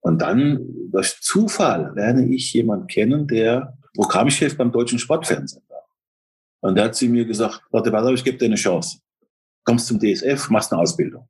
Und 0.00 0.20
dann, 0.20 0.60
durch 0.92 1.18
Zufall, 1.22 1.92
lerne 1.96 2.28
ich 2.28 2.52
jemanden 2.52 2.86
kennen, 2.86 3.26
der 3.26 3.78
Programmchef 3.94 4.56
beim 4.56 4.70
deutschen 4.70 4.98
Sportfernsehen 4.98 5.62
war. 5.68 5.75
Und 6.66 6.76
da 6.76 6.84
hat 6.84 6.96
sie 6.96 7.08
mir 7.08 7.24
gesagt, 7.24 7.62
warte, 7.70 7.96
auf, 7.96 8.14
ich 8.14 8.24
gebe 8.24 8.38
dir 8.38 8.46
eine 8.46 8.56
Chance. 8.56 8.98
Kommst 9.62 9.86
zum 9.86 10.00
DSF, 10.00 10.50
machst 10.50 10.72
eine 10.72 10.82
Ausbildung. 10.82 11.28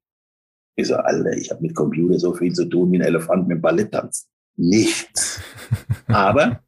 Ich 0.77 0.89
so, 0.89 0.95
Alter, 0.95 1.33
ich 1.37 1.51
habe 1.51 1.61
mit 1.61 1.75
Computer 1.75 2.19
so 2.19 2.33
viel 2.33 2.55
zu 2.55 2.65
tun 2.65 2.91
wie 2.91 2.97
ein 2.97 3.03
Elefant 3.03 3.47
mit 3.47 3.61
Ballett 3.61 3.93
tanzen. 3.93 4.29
Nichts. 4.57 5.43
Aber 6.07 6.63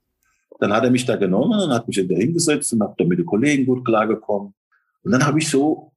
dann 0.60 0.72
hat 0.72 0.84
er 0.84 0.90
mich 0.90 1.06
da 1.06 1.16
genommen 1.16 1.58
und 1.58 1.72
hat 1.72 1.88
mich 1.88 1.96
da 1.96 2.14
hingesetzt 2.14 2.70
und 2.74 2.82
habe 2.82 2.94
da 2.98 3.04
mit 3.06 3.18
den 3.18 3.24
Kollegen 3.24 3.64
gut 3.64 3.86
klargekommen. 3.86 4.52
Und 5.02 5.12
dann 5.12 5.24
habe 5.24 5.38
ich 5.38 5.48
so, 5.48 5.92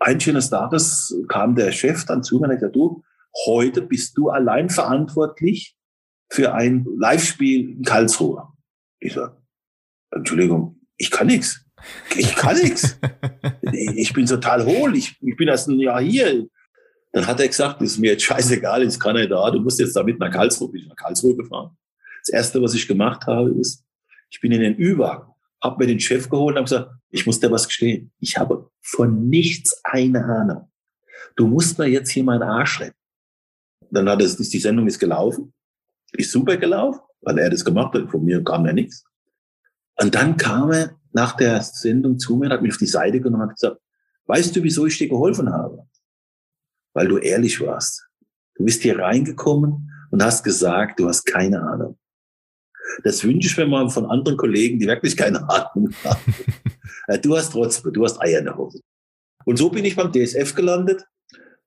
ein 0.00 0.20
schönes 0.20 0.50
Tages 0.50 1.16
kam 1.28 1.54
der 1.54 1.70
Chef 1.70 2.04
dann 2.04 2.24
zu 2.24 2.36
mir 2.36 2.46
und 2.46 2.50
hat 2.50 2.58
gesagt, 2.58 2.74
du, 2.74 3.04
heute 3.46 3.82
bist 3.82 4.18
du 4.18 4.30
allein 4.30 4.70
verantwortlich 4.70 5.76
für 6.30 6.52
ein 6.52 6.84
Live-Spiel 6.98 7.76
in 7.76 7.82
Karlsruhe. 7.82 8.48
Ich 8.98 9.14
sage, 9.14 9.36
Entschuldigung, 10.10 10.80
ich 10.96 11.12
kann 11.12 11.28
nichts. 11.28 11.67
Ich 12.16 12.34
kann 12.34 12.56
nichts. 12.56 12.98
Ich 13.72 14.12
bin 14.12 14.26
total 14.26 14.64
hohl. 14.64 14.96
Ich, 14.96 15.16
ich 15.20 15.36
bin 15.36 15.48
erst 15.48 15.68
ein 15.68 15.78
Jahr 15.78 16.00
hier. 16.00 16.46
Dann 17.12 17.26
hat 17.26 17.40
er 17.40 17.48
gesagt, 17.48 17.80
ist 17.82 17.98
mir 17.98 18.12
jetzt 18.12 18.24
scheißegal, 18.24 18.82
ist 18.82 19.00
keiner 19.00 19.26
da. 19.26 19.50
Du 19.50 19.60
musst 19.60 19.80
jetzt 19.80 19.96
damit 19.96 20.18
nach 20.18 20.30
Karlsruhe. 20.30 20.70
Bin 20.70 20.82
ich 20.82 20.88
nach 20.88 20.96
Karlsruhe 20.96 21.36
gefahren. 21.36 21.76
Das 22.20 22.28
erste, 22.30 22.62
was 22.62 22.74
ich 22.74 22.86
gemacht 22.86 23.26
habe, 23.26 23.50
ist, 23.50 23.84
ich 24.30 24.40
bin 24.40 24.52
in 24.52 24.60
den 24.60 24.78
Ü-Wagen, 24.78 25.32
habe 25.62 25.78
mir 25.78 25.86
den 25.86 26.00
Chef 26.00 26.28
geholt 26.28 26.54
und 26.54 26.58
habe 26.58 26.64
gesagt, 26.64 26.90
ich 27.10 27.24
muss 27.24 27.40
dir 27.40 27.50
was 27.50 27.66
gestehen. 27.66 28.12
Ich 28.20 28.36
habe 28.36 28.70
von 28.82 29.28
nichts 29.28 29.80
eine 29.84 30.24
Ahnung. 30.24 30.70
Du 31.36 31.46
musst 31.46 31.78
mir 31.78 31.86
jetzt 31.86 32.10
hier 32.10 32.24
meinen 32.24 32.42
Arsch 32.42 32.80
retten. 32.80 32.96
Dann 33.90 34.08
hat 34.08 34.20
es, 34.20 34.36
die 34.36 34.58
Sendung 34.58 34.86
ist 34.86 34.98
gelaufen. 34.98 35.54
Ist 36.12 36.32
super 36.32 36.56
gelaufen, 36.56 37.00
weil 37.22 37.38
er 37.38 37.50
das 37.50 37.64
gemacht 37.64 37.94
hat. 37.94 38.10
Von 38.10 38.24
mir 38.24 38.42
kam 38.44 38.66
ja 38.66 38.72
nichts. 38.72 39.04
Und 40.00 40.14
dann 40.14 40.36
kam 40.36 40.72
er 40.72 40.97
nach 41.12 41.36
der 41.36 41.62
Sendung 41.62 42.18
zu 42.18 42.36
mir, 42.36 42.50
hat 42.50 42.62
mich 42.62 42.72
auf 42.72 42.78
die 42.78 42.86
Seite 42.86 43.20
genommen 43.20 43.42
und 43.42 43.48
hat 43.50 43.56
gesagt, 43.56 43.80
weißt 44.26 44.54
du, 44.54 44.62
wieso 44.62 44.86
ich 44.86 44.98
dir 44.98 45.08
geholfen 45.08 45.52
habe? 45.52 45.86
Weil 46.94 47.08
du 47.08 47.18
ehrlich 47.18 47.60
warst. 47.60 48.06
Du 48.56 48.64
bist 48.64 48.82
hier 48.82 48.98
reingekommen 48.98 49.90
und 50.10 50.22
hast 50.22 50.42
gesagt, 50.42 50.98
du 51.00 51.08
hast 51.08 51.24
keine 51.24 51.62
Ahnung. 51.62 51.98
Das 53.04 53.22
wünsche 53.22 53.48
ich 53.48 53.56
mir 53.56 53.66
mal 53.66 53.88
von 53.90 54.06
anderen 54.06 54.36
Kollegen, 54.36 54.78
die 54.78 54.86
wirklich 54.86 55.16
keine 55.16 55.48
Ahnung 55.48 55.92
haben. 56.04 56.34
du 57.22 57.36
hast 57.36 57.52
trotzdem, 57.52 57.92
du 57.92 58.04
hast 58.04 58.20
Eier 58.20 58.40
in 58.40 58.46
der 58.46 58.56
Hose. 58.56 58.80
Und 59.44 59.56
so 59.56 59.70
bin 59.70 59.84
ich 59.84 59.96
beim 59.96 60.12
DSF 60.12 60.54
gelandet 60.54 61.06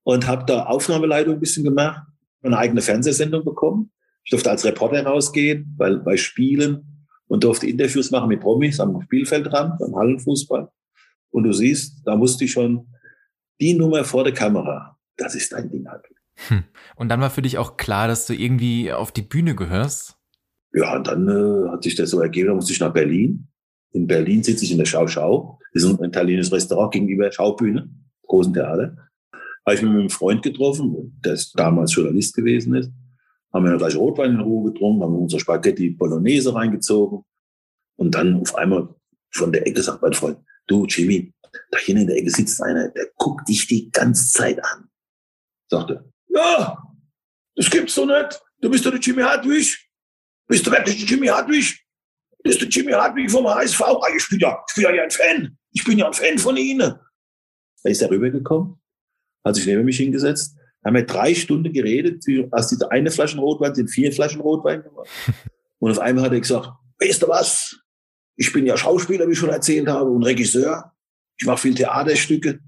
und 0.03 0.27
habe 0.27 0.45
da 0.45 0.65
Aufnahmeleitung 0.65 1.35
ein 1.35 1.39
bisschen 1.39 1.63
gemacht, 1.63 2.01
eine 2.43 2.57
eigene 2.57 2.81
Fernsehsendung 2.81 3.45
bekommen. 3.45 3.91
Ich 4.23 4.31
durfte 4.31 4.49
als 4.51 4.65
Reporter 4.65 5.03
rausgehen, 5.05 5.73
weil 5.77 5.99
bei 5.99 6.17
Spielen 6.17 7.00
und 7.31 7.45
durfte 7.45 7.65
Interviews 7.65 8.11
machen 8.11 8.27
mit 8.27 8.41
Promis 8.41 8.81
am 8.81 9.01
Spielfeldrand, 9.03 9.81
am 9.81 9.95
Hallenfußball. 9.95 10.69
Und 11.29 11.43
du 11.43 11.53
siehst, 11.53 12.01
da 12.05 12.19
wusste 12.19 12.43
ich 12.43 12.51
schon, 12.51 12.87
die 13.61 13.73
Nummer 13.73 14.03
vor 14.03 14.25
der 14.25 14.33
Kamera, 14.33 14.97
das 15.15 15.33
ist 15.33 15.53
dein 15.53 15.69
Ding 15.69 15.87
halt. 15.87 16.03
Hm. 16.49 16.65
Und 16.97 17.07
dann 17.07 17.21
war 17.21 17.29
für 17.29 17.41
dich 17.41 17.57
auch 17.57 17.77
klar, 17.77 18.09
dass 18.09 18.25
du 18.25 18.33
irgendwie 18.33 18.91
auf 18.91 19.13
die 19.13 19.21
Bühne 19.21 19.55
gehörst? 19.55 20.17
Ja, 20.73 20.93
und 20.97 21.07
dann 21.07 21.29
äh, 21.29 21.69
hat 21.69 21.83
sich 21.83 21.95
das 21.95 22.09
so 22.09 22.19
ergeben, 22.19 22.49
da 22.49 22.53
musste 22.53 22.73
ich 22.73 22.81
nach 22.81 22.91
Berlin. 22.91 23.47
In 23.93 24.07
Berlin 24.07 24.43
sitze 24.43 24.65
ich 24.65 24.71
in 24.73 24.77
der 24.77 24.85
Schau 24.85 25.07
Schau. 25.07 25.57
Das 25.73 25.83
ist 25.83 25.89
ein 25.89 26.03
italienisches 26.03 26.51
Restaurant 26.51 26.91
gegenüber 26.91 27.23
der 27.25 27.31
Schaubühne, 27.31 27.89
großen 28.27 28.53
Theater. 28.53 28.97
Habe 29.65 29.75
ich 29.75 29.81
mich 29.81 29.91
mit 29.91 29.99
einem 30.01 30.09
Freund 30.09 30.43
getroffen, 30.43 31.17
der 31.23 31.39
damals 31.53 31.95
Journalist 31.95 32.35
gewesen 32.35 32.75
ist 32.75 32.91
haben 33.53 33.65
wir 33.65 33.77
gleich 33.77 33.95
Rotwein 33.95 34.31
in 34.31 34.39
Ruhe 34.39 34.71
getrunken, 34.71 35.03
haben 35.03 35.15
unsere 35.15 35.39
Spaghetti 35.39 35.89
Bolognese 35.89 36.53
reingezogen 36.53 37.23
und 37.97 38.15
dann 38.15 38.41
auf 38.41 38.55
einmal 38.55 38.93
von 39.31 39.51
der 39.51 39.65
Ecke 39.67 39.81
sagt 39.81 40.01
mein 40.01 40.13
Freund, 40.13 40.39
du 40.67 40.85
Jimmy, 40.85 41.33
da 41.69 41.77
hinten 41.77 42.01
in 42.01 42.07
der 42.07 42.17
Ecke 42.17 42.29
sitzt 42.29 42.61
einer, 42.61 42.89
der 42.89 43.07
guckt 43.15 43.47
dich 43.47 43.67
die 43.67 43.91
ganze 43.91 44.31
Zeit 44.31 44.63
an. 44.63 44.89
Sagte, 45.69 46.11
ja, 46.27 46.81
das 47.55 47.69
gibt's 47.69 47.95
doch 47.95 48.05
nicht. 48.05 48.41
Du 48.61 48.69
bist 48.69 48.85
doch 48.85 48.91
der 48.91 48.99
Jimmy 48.99 49.21
Hartwig. 49.21 49.89
Bist 50.47 50.65
du 50.65 50.71
wirklich 50.71 50.97
der 50.97 51.07
Jimmy 51.07 51.27
Hartwig? 51.27 51.79
Das 52.43 52.55
ist 52.55 52.61
der 52.61 52.69
Jimmy 52.69 52.91
Hartwig 52.91 53.29
vom 53.29 53.47
HSV. 53.47 53.81
Ah, 53.81 54.07
ich 54.15 54.27
bin 54.29 54.39
ja, 54.39 54.63
ich 54.67 54.75
bin 54.75 54.95
ja 54.95 55.03
ein 55.03 55.11
Fan. 55.11 55.57
Ich 55.71 55.83
bin 55.83 55.97
ja 55.97 56.07
ein 56.07 56.13
Fan 56.13 56.37
von 56.37 56.57
Ihnen. 56.57 56.99
Da 57.83 57.89
ist 57.89 58.01
er 58.01 58.09
rübergekommen, 58.09 58.79
hat 59.43 59.55
sich 59.55 59.65
neben 59.65 59.85
mich 59.85 59.97
hingesetzt, 59.97 60.55
haben 60.83 60.95
wir 60.95 61.05
drei 61.05 61.35
Stunden 61.35 61.71
geredet. 61.71 62.23
Aus 62.51 62.67
dieser 62.67 62.91
eine 62.91 63.11
Flasche 63.11 63.37
Rotwein 63.37 63.75
sind 63.75 63.89
vier 63.89 64.11
Flaschen 64.11 64.41
Rotwein 64.41 64.83
geworden. 64.83 65.09
Und 65.79 65.91
auf 65.91 65.99
einmal 65.99 66.25
hat 66.25 66.33
er 66.33 66.39
gesagt, 66.39 66.69
weißt 66.99 67.23
du 67.23 67.27
was? 67.27 67.79
Ich 68.35 68.51
bin 68.53 68.65
ja 68.65 68.77
Schauspieler, 68.77 69.27
wie 69.27 69.33
ich 69.33 69.37
schon 69.37 69.49
erzählt 69.49 69.87
habe, 69.87 70.09
und 70.09 70.23
Regisseur. 70.23 70.91
Ich 71.37 71.45
mache 71.45 71.57
viel 71.57 71.75
Theaterstücke. 71.75 72.59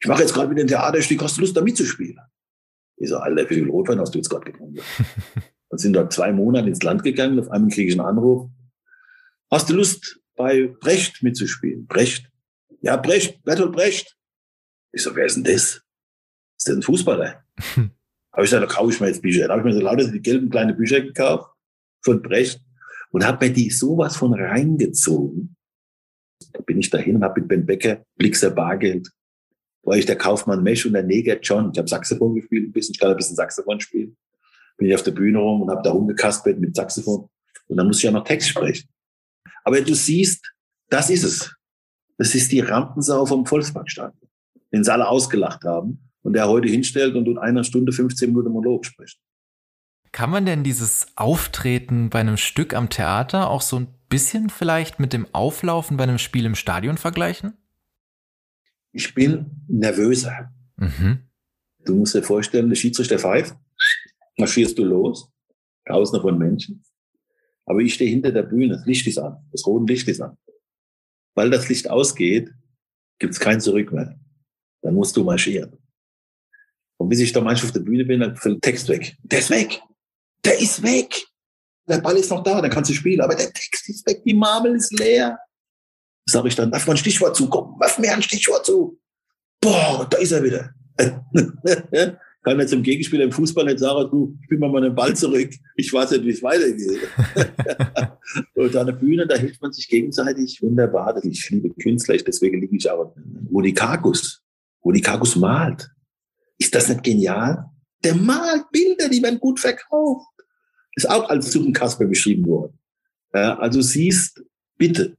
Ich 0.00 0.08
mache 0.08 0.22
jetzt 0.22 0.34
gerade 0.34 0.48
mit 0.48 0.58
dem 0.58 0.68
Theaterstück. 0.68 1.22
Hast 1.22 1.36
du 1.36 1.42
Lust, 1.42 1.56
da 1.56 1.62
mitzuspielen? 1.62 2.18
Ich 2.96 3.08
so, 3.08 3.16
Alter, 3.16 3.48
wie 3.48 3.54
viel 3.54 3.68
Rotwein 3.68 3.98
hast 4.00 4.14
du 4.14 4.18
jetzt 4.18 4.28
gerade 4.28 4.50
getrunken? 4.50 4.80
Dann 5.70 5.78
sind 5.78 5.94
da 5.94 6.08
zwei 6.08 6.32
Monate 6.32 6.68
ins 6.68 6.82
Land 6.82 7.02
gegangen. 7.02 7.38
Auf 7.40 7.50
einmal 7.50 7.70
kriege 7.70 7.88
ich 7.88 7.98
einen 7.98 8.06
Anruf. 8.06 8.50
Hast 9.50 9.70
du 9.70 9.74
Lust, 9.74 10.20
bei 10.36 10.66
Brecht 10.80 11.22
mitzuspielen? 11.22 11.86
Brecht? 11.86 12.30
Ja, 12.80 12.96
Brecht, 12.96 13.42
Bertolt 13.44 13.72
Brecht. 13.72 14.16
Ich 14.92 15.02
so, 15.02 15.14
wer 15.14 15.26
ist 15.26 15.36
denn 15.36 15.44
das? 15.44 15.82
Ist 16.58 16.68
das 16.68 16.76
ein 16.76 16.82
Fußballer? 16.82 17.41
Habe 18.32 18.44
ich 18.44 18.50
gesagt, 18.50 18.62
da 18.62 18.74
kaufe 18.74 18.92
ich 18.92 19.00
mir 19.00 19.08
jetzt 19.08 19.22
Bücher. 19.22 19.48
Da 19.48 19.56
habe 19.56 19.60
ich 19.60 19.74
mir 19.74 19.80
so 19.80 19.84
lauter 19.84 20.10
die 20.10 20.22
gelben 20.22 20.50
kleine 20.50 20.74
Bücher 20.74 21.00
gekauft 21.00 21.50
von 22.02 22.22
Brecht 22.22 22.60
und 23.10 23.26
habe 23.26 23.46
mir 23.46 23.52
die 23.52 23.70
sowas 23.70 24.16
von 24.16 24.34
reingezogen. 24.34 25.56
Da 26.52 26.60
bin 26.60 26.78
ich 26.78 26.90
dahin 26.90 27.16
und 27.16 27.24
habe 27.24 27.40
mit 27.40 27.48
Ben 27.48 27.66
Becker 27.66 28.04
Blixer 28.16 28.50
Bargeld. 28.50 29.08
War 29.84 29.96
ich 29.96 30.06
der 30.06 30.16
Kaufmann 30.16 30.62
Mesh 30.62 30.86
und 30.86 30.92
der 30.92 31.02
Neger 31.02 31.38
John. 31.40 31.70
Ich 31.72 31.78
habe 31.78 31.88
Saxophon 31.88 32.34
gespielt, 32.34 32.68
ein 32.68 32.72
bisschen, 32.72 32.94
ich 32.94 33.00
kann 33.00 33.10
ein 33.10 33.16
bisschen 33.16 33.36
Saxophon 33.36 33.80
spielen. 33.80 34.16
Bin 34.76 34.88
ich 34.88 34.94
auf 34.94 35.02
der 35.02 35.10
Bühne 35.10 35.38
rum 35.38 35.62
und 35.62 35.70
habe 35.70 35.82
da 35.82 35.90
rumgekaspert 35.90 36.58
mit 36.58 36.74
Saxophon. 36.74 37.28
Und 37.68 37.76
dann 37.76 37.86
muss 37.86 37.98
ich 37.98 38.04
ja 38.04 38.10
noch 38.10 38.24
Text 38.24 38.48
sprechen. 38.48 38.88
Aber 39.64 39.80
du 39.80 39.94
siehst, 39.94 40.52
das 40.88 41.10
ist 41.10 41.24
es. 41.24 41.54
Das 42.18 42.34
ist 42.34 42.52
die 42.52 42.60
Rampensau 42.60 43.26
vom 43.26 43.46
Volksparkstadion, 43.46 44.28
den 44.72 44.84
sie 44.84 44.92
alle 44.92 45.08
ausgelacht 45.08 45.64
haben 45.64 46.11
und 46.22 46.34
der 46.34 46.48
heute 46.48 46.68
hinstellt 46.68 47.14
und 47.14 47.26
in 47.26 47.38
einer 47.38 47.64
Stunde 47.64 47.92
15 47.92 48.30
Minuten 48.30 48.50
Monolog 48.50 48.86
spricht. 48.86 49.18
Kann 50.12 50.30
man 50.30 50.44
denn 50.44 50.62
dieses 50.62 51.06
Auftreten 51.16 52.10
bei 52.10 52.20
einem 52.20 52.36
Stück 52.36 52.74
am 52.74 52.90
Theater 52.90 53.48
auch 53.48 53.62
so 53.62 53.78
ein 53.78 53.88
bisschen 54.08 54.50
vielleicht 54.50 55.00
mit 55.00 55.12
dem 55.14 55.26
Auflaufen 55.32 55.96
bei 55.96 56.04
einem 56.04 56.18
Spiel 56.18 56.44
im 56.44 56.54
Stadion 56.54 56.98
vergleichen? 56.98 57.54
Ich 58.92 59.14
bin 59.14 59.64
nervöser. 59.68 60.52
Mhm. 60.76 61.20
Du 61.84 61.96
musst 61.96 62.14
dir 62.14 62.22
vorstellen, 62.22 62.68
der 62.68 62.76
Schiedsrichter 62.76 63.18
pfeift, 63.18 63.56
marschierst 64.36 64.78
du 64.78 64.84
los, 64.84 65.30
tausende 65.86 66.20
von 66.20 66.38
Menschen. 66.38 66.84
Aber 67.64 67.80
ich 67.80 67.94
stehe 67.94 68.10
hinter 68.10 68.32
der 68.32 68.42
Bühne, 68.42 68.74
das 68.74 68.84
Licht 68.84 69.06
ist 69.06 69.18
an, 69.18 69.38
das 69.50 69.66
rote 69.66 69.90
Licht 69.90 70.06
ist 70.08 70.20
an. 70.20 70.36
Weil 71.34 71.48
das 71.48 71.68
Licht 71.70 71.88
ausgeht, 71.88 72.52
gibt 73.18 73.32
es 73.32 73.40
kein 73.40 73.60
Zurück 73.60 73.92
mehr. 73.92 74.20
Dann 74.82 74.94
musst 74.94 75.16
du 75.16 75.24
marschieren. 75.24 75.78
Und 77.02 77.08
bis 77.08 77.18
ich 77.18 77.32
da 77.32 77.40
manchmal 77.40 77.66
auf 77.66 77.72
der 77.72 77.80
Bühne 77.80 78.04
bin, 78.04 78.20
dann 78.20 78.36
fällt 78.36 78.64
der 78.64 78.70
Text 78.70 78.88
weg. 78.88 79.16
Der 79.24 79.40
ist 79.40 79.50
weg. 79.50 79.82
Der 80.44 80.60
ist 80.60 80.84
weg. 80.84 81.26
Der 81.88 81.98
Ball 81.98 82.16
ist 82.16 82.30
noch 82.30 82.44
da, 82.44 82.60
dann 82.60 82.70
kannst 82.70 82.90
du 82.90 82.94
spielen, 82.94 83.20
aber 83.20 83.34
der 83.34 83.52
Text 83.52 83.88
ist 83.88 84.06
weg, 84.06 84.22
die 84.24 84.34
Marmel 84.34 84.76
ist 84.76 84.96
leer. 84.96 85.36
Sag 86.26 86.46
ich 86.46 86.54
dann, 86.54 86.70
darf 86.70 86.86
man 86.86 86.94
ein 86.94 86.98
Stichwort 86.98 87.34
zukommen? 87.34 87.74
Werf 87.80 87.98
mir 87.98 88.12
ein 88.12 88.22
Stichwort 88.22 88.64
zu. 88.64 89.00
Boah, 89.60 90.06
da 90.08 90.16
ist 90.18 90.30
er 90.30 90.44
wieder. 90.44 90.70
Kann 92.44 92.60
jetzt 92.60 92.72
im 92.72 92.84
Gegenspiel 92.84 93.20
im 93.20 93.32
Fußball 93.32 93.64
nicht 93.64 93.80
sagen, 93.80 94.08
du, 94.08 94.38
spiel 94.44 94.58
mal 94.58 94.70
meinen 94.70 94.94
Ball 94.94 95.16
zurück. 95.16 95.50
Ich 95.74 95.92
weiß 95.92 96.12
nicht, 96.12 96.24
wie 96.24 96.30
es 96.30 96.42
weitergeht. 96.44 97.00
und 98.54 98.76
an 98.76 98.86
der 98.86 98.92
Bühne, 98.92 99.26
da 99.26 99.34
hilft 99.34 99.60
man 99.60 99.72
sich 99.72 99.88
gegenseitig 99.88 100.62
wunderbar. 100.62 101.20
Ich 101.24 101.50
liebe 101.50 101.70
Künstler, 101.70 102.16
deswegen 102.16 102.60
liege 102.60 102.76
ich 102.76 102.88
auch 102.88 103.12
Rudi 103.50 103.74
Kakus. 103.74 104.40
Rudi 104.84 105.00
Kakus 105.00 105.34
malt. 105.34 105.90
Ist 106.62 106.76
das 106.76 106.88
nicht 106.88 107.02
genial? 107.02 107.64
Der 108.04 108.14
malt 108.14 108.70
Bilder, 108.70 109.08
die 109.08 109.20
werden 109.20 109.40
gut 109.40 109.58
verkauft. 109.58 110.28
Ist 110.94 111.10
auch 111.10 111.28
als 111.28 111.50
Suppenkasper 111.50 112.04
beschrieben 112.04 112.46
worden. 112.46 112.78
also 113.32 113.80
siehst, 113.80 114.40
bitte, 114.78 115.16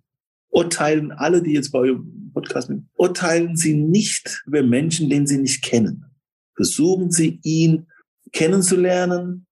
urteilen 0.51 1.11
alle, 1.11 1.41
die 1.41 1.51
jetzt 1.51 1.73
bei 1.73 1.79
eurem 1.79 2.31
Podcast 2.33 2.67
sind, 2.67 2.87
urteilen 2.93 3.57
Sie 3.57 3.73
nicht 3.73 4.41
über 4.45 4.63
Menschen, 4.63 5.09
den 5.09 5.27
Sie 5.27 5.37
nicht 5.37 5.61
kennen. 5.61 6.05
Versuchen 6.55 7.11
Sie 7.11 7.41
ihn 7.43 7.87
kennenzulernen. 8.31 9.45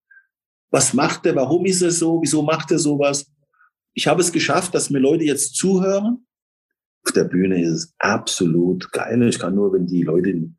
Was 0.70 0.94
macht 0.94 1.26
er? 1.26 1.36
Warum 1.36 1.66
ist 1.66 1.82
er 1.82 1.90
so? 1.90 2.22
Wieso 2.22 2.40
macht 2.40 2.70
er 2.70 2.78
sowas? 2.78 3.30
Ich 3.92 4.06
habe 4.06 4.22
es 4.22 4.32
geschafft, 4.32 4.74
dass 4.74 4.88
mir 4.88 5.00
Leute 5.00 5.24
jetzt 5.24 5.56
zuhören. 5.56 6.26
Auf 7.04 7.12
der 7.12 7.24
Bühne 7.24 7.62
ist 7.62 7.70
es 7.70 7.94
absolut 7.98 8.90
geil. 8.92 9.20
Ich 9.28 9.38
kann 9.38 9.54
nur, 9.54 9.74
wenn 9.74 9.86
die 9.86 10.04
Leute, 10.04 10.52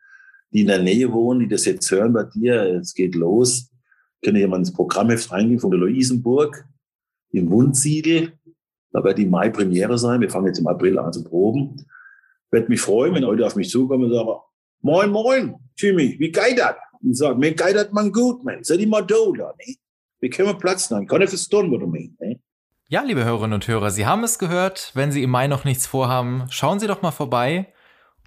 die 0.53 0.61
in 0.61 0.67
der 0.67 0.81
Nähe 0.81 1.11
wohnen, 1.11 1.41
die 1.41 1.47
das 1.47 1.65
jetzt 1.65 1.89
hören 1.91 2.13
bei 2.13 2.23
dir, 2.23 2.79
es 2.79 2.93
geht 2.93 3.15
los, 3.15 3.71
können 4.23 4.37
hier 4.37 4.47
mal 4.47 4.57
ins 4.57 4.71
Programmheft 4.71 5.31
reingehen 5.31 5.59
von 5.59 5.71
der 5.71 5.79
Luisenburg 5.79 6.65
im 7.31 7.49
Wundsiedel. 7.49 8.33
Da 8.91 9.03
wird 9.03 9.17
die 9.17 9.25
Mai-Premiere 9.25 9.97
sein. 9.97 10.21
Wir 10.21 10.29
fangen 10.29 10.47
jetzt 10.47 10.59
im 10.59 10.67
April 10.67 10.99
an 10.99 11.11
zu 11.11 11.23
proben. 11.23 11.85
Werde 12.51 12.69
mich 12.69 12.79
freuen, 12.79 13.15
wenn 13.15 13.23
Leute 13.23 13.45
auf 13.45 13.55
mich 13.55 13.69
zukommen 13.69 14.05
und 14.05 14.13
sagen, 14.13 14.29
moin, 14.81 15.09
moin, 15.09 15.55
Jimmy, 15.75 16.15
wie 16.19 16.31
geht 16.31 16.59
das? 16.59 16.75
Und 17.01 17.17
sagen, 17.17 17.39
mir 17.39 17.53
geht 17.53 17.75
das 17.75 17.91
man 17.91 18.11
gut, 18.11 18.43
man. 18.45 18.63
Seid 18.63 18.79
immer 18.79 19.01
da, 19.01 19.15
ne? 19.15 19.75
Wir 20.19 20.29
können 20.29 20.57
Platz 20.57 20.89
nehmen. 20.91 21.07
Kann 21.07 21.21
ich 21.21 21.29
verstehen, 21.29 21.71
was 21.71 21.79
du 21.79 21.87
meinst, 21.87 22.21
ne? 22.21 22.39
Ja, 22.87 23.01
liebe 23.01 23.25
Hörerinnen 23.25 23.53
und 23.53 23.67
Hörer, 23.67 23.89
Sie 23.89 24.05
haben 24.05 24.23
es 24.23 24.37
gehört. 24.37 24.91
Wenn 24.93 25.11
Sie 25.11 25.23
im 25.23 25.31
Mai 25.31 25.47
noch 25.47 25.65
nichts 25.65 25.87
vorhaben, 25.87 26.45
schauen 26.49 26.79
Sie 26.79 26.85
doch 26.85 27.01
mal 27.01 27.11
vorbei. 27.11 27.72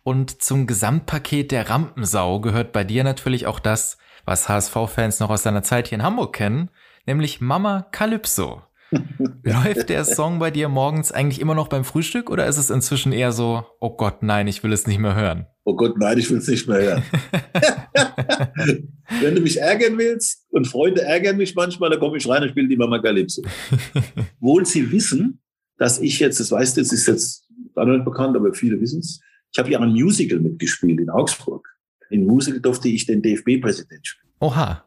Und 0.06 0.40
zum 0.40 0.68
Gesamtpaket 0.68 1.50
der 1.50 1.68
Rampensau 1.68 2.40
gehört 2.40 2.70
bei 2.70 2.84
dir 2.84 3.02
natürlich 3.02 3.48
auch 3.48 3.58
das, 3.58 3.98
was 4.24 4.48
HSV-Fans 4.48 5.18
noch 5.18 5.30
aus 5.30 5.42
deiner 5.42 5.64
Zeit 5.64 5.88
hier 5.88 5.98
in 5.98 6.04
Hamburg 6.04 6.32
kennen, 6.32 6.70
nämlich 7.08 7.40
Mama 7.40 7.88
Calypso. 7.90 8.62
Läuft 9.42 9.88
der 9.88 10.04
Song 10.04 10.38
bei 10.38 10.52
dir 10.52 10.68
morgens 10.68 11.10
eigentlich 11.10 11.40
immer 11.40 11.56
noch 11.56 11.66
beim 11.66 11.82
Frühstück 11.82 12.30
oder 12.30 12.46
ist 12.46 12.56
es 12.56 12.70
inzwischen 12.70 13.10
eher 13.10 13.32
so, 13.32 13.64
oh 13.80 13.96
Gott, 13.96 14.22
nein, 14.22 14.46
ich 14.46 14.62
will 14.62 14.72
es 14.72 14.86
nicht 14.86 15.00
mehr 15.00 15.16
hören? 15.16 15.46
Oh 15.64 15.74
Gott, 15.74 15.98
nein, 15.98 16.18
ich 16.18 16.30
will 16.30 16.38
es 16.38 16.46
nicht 16.46 16.68
mehr 16.68 16.80
hören. 16.80 17.02
Wenn 19.20 19.34
du 19.34 19.40
mich 19.40 19.60
ärgern 19.60 19.98
willst 19.98 20.46
und 20.50 20.68
Freunde 20.68 21.02
ärgern 21.02 21.36
mich 21.36 21.56
manchmal, 21.56 21.90
dann 21.90 21.98
komme 21.98 22.16
ich 22.18 22.28
rein 22.28 22.44
und 22.44 22.50
spiele 22.50 22.68
die 22.68 22.76
Mama 22.76 23.00
Calypso. 23.00 23.42
Wohl 24.38 24.66
sie 24.66 24.92
wissen, 24.92 25.40
dass 25.78 25.98
ich 25.98 26.20
jetzt, 26.20 26.38
das 26.38 26.52
weißt 26.52 26.76
du, 26.76 26.80
es 26.80 26.92
ist 26.92 27.08
jetzt 27.08 27.48
nicht 27.74 28.04
bekannt, 28.04 28.36
aber 28.36 28.54
viele 28.54 28.80
wissen 28.80 29.00
es, 29.00 29.20
ich 29.56 29.58
habe 29.58 29.70
ja 29.70 29.80
ein 29.80 29.92
Musical 29.92 30.38
mitgespielt 30.38 31.00
in 31.00 31.08
Augsburg. 31.08 31.66
In 32.10 32.26
Musical 32.26 32.60
durfte 32.60 32.90
ich 32.90 33.06
den 33.06 33.22
DFB-Präsident 33.22 34.06
spielen. 34.06 34.30
Oha. 34.40 34.84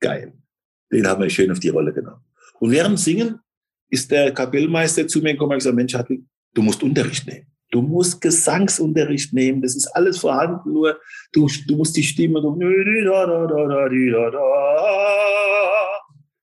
Geil. 0.00 0.32
Den 0.90 1.06
haben 1.06 1.20
wir 1.20 1.28
schön 1.28 1.50
auf 1.50 1.60
die 1.60 1.68
Rolle 1.68 1.92
genommen. 1.92 2.24
Und 2.58 2.70
während 2.70 2.98
Singen 2.98 3.38
ist 3.90 4.10
der 4.10 4.32
Kapellmeister 4.32 5.06
zu 5.06 5.18
mir 5.18 5.34
gekommen 5.34 5.52
und 5.52 5.58
gesagt, 5.58 5.76
Mensch, 5.76 5.92
Hartwig, 5.92 6.22
du 6.54 6.62
musst 6.62 6.82
Unterricht 6.82 7.26
nehmen. 7.26 7.48
Du 7.70 7.82
musst 7.82 8.22
Gesangsunterricht 8.22 9.34
nehmen. 9.34 9.60
Das 9.60 9.76
ist 9.76 9.88
alles 9.88 10.16
vorhanden, 10.16 10.72
nur 10.72 10.98
du, 11.32 11.46
du 11.66 11.76
musst 11.76 11.94
die 11.94 12.02
Stimme, 12.02 12.40
du, 12.40 12.58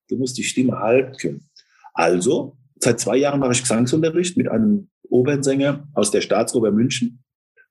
du 0.08 0.17
musst 0.17 0.38
die 0.38 0.43
Stimme 0.43 0.78
halten 0.78 1.17
können. 1.17 1.49
Also, 1.95 2.58
seit 2.75 2.99
zwei 2.99 3.17
Jahren 3.17 3.39
mache 3.39 3.54
ich 3.54 3.62
Gesangsunterricht 3.62 4.38
mit 4.38 4.49
einem 4.49 4.89
Opernsänger 5.10 5.88
aus 5.95 6.12
der 6.12 6.21
Staatsoper 6.21 6.69
München. 6.69 7.24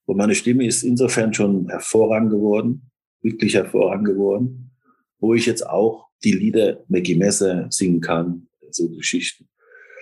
Und 0.07 0.17
meine 0.17 0.35
Stimme 0.35 0.67
ist 0.67 0.83
insofern 0.83 1.33
schon 1.33 1.69
hervorragend 1.69 2.31
geworden, 2.31 2.90
wirklich 3.23 3.55
hervorragend 3.55 4.07
geworden, 4.07 4.71
wo 5.19 5.35
ich 5.35 5.47
jetzt 5.47 5.67
auch 5.67 6.09
die 6.23 6.33
Lieder 6.33 6.85
Mackie 6.88 7.17
Messer 7.17 7.67
singen 7.71 8.01
kann, 8.01 8.49
so 8.71 8.88
Geschichten. 8.88 9.49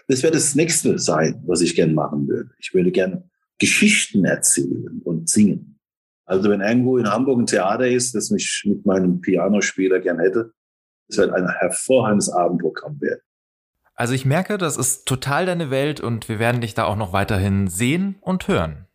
Das 0.09 0.23
wäre 0.23 0.33
das 0.33 0.55
nächste 0.55 0.99
sein, 0.99 1.43
was 1.47 1.61
ich 1.61 1.75
gern 1.75 1.95
machen 1.95 2.27
würde. 2.27 2.51
Ich 2.59 2.75
würde 2.75 2.91
gern 2.91 3.31
Geschichten 3.59 4.25
erzählen 4.25 5.01
und 5.05 5.29
singen. 5.29 5.79
Also 6.25 6.51
wenn 6.51 6.61
irgendwo 6.61 6.99
in 6.99 7.11
Hamburg 7.11 7.41
ein 7.41 7.47
Theater 7.47 7.89
ist, 7.89 8.15
das 8.15 8.31
mich 8.31 8.65
mit 8.67 8.85
meinem 8.87 9.21
Pianospieler 9.21 10.01
gern 10.01 10.19
hätte, 10.19 10.53
das 11.09 11.19
wird 11.19 11.33
ein 11.33 11.49
hervorragendes 11.49 12.31
Abendprogramm 12.31 13.01
werden. 13.01 13.21
Also 13.95 14.15
ich 14.15 14.25
merke, 14.25 14.59
das 14.59 14.77
ist 14.77 15.07
total 15.07 15.47
deine 15.47 15.71
Welt 15.71 16.01
und 16.01 16.29
wir 16.29 16.39
werden 16.39 16.61
dich 16.61 16.75
da 16.75 16.85
auch 16.85 16.97
noch 16.97 17.13
weiterhin 17.13 17.69
sehen 17.69 18.17
und 18.21 18.49
hören. 18.49 18.87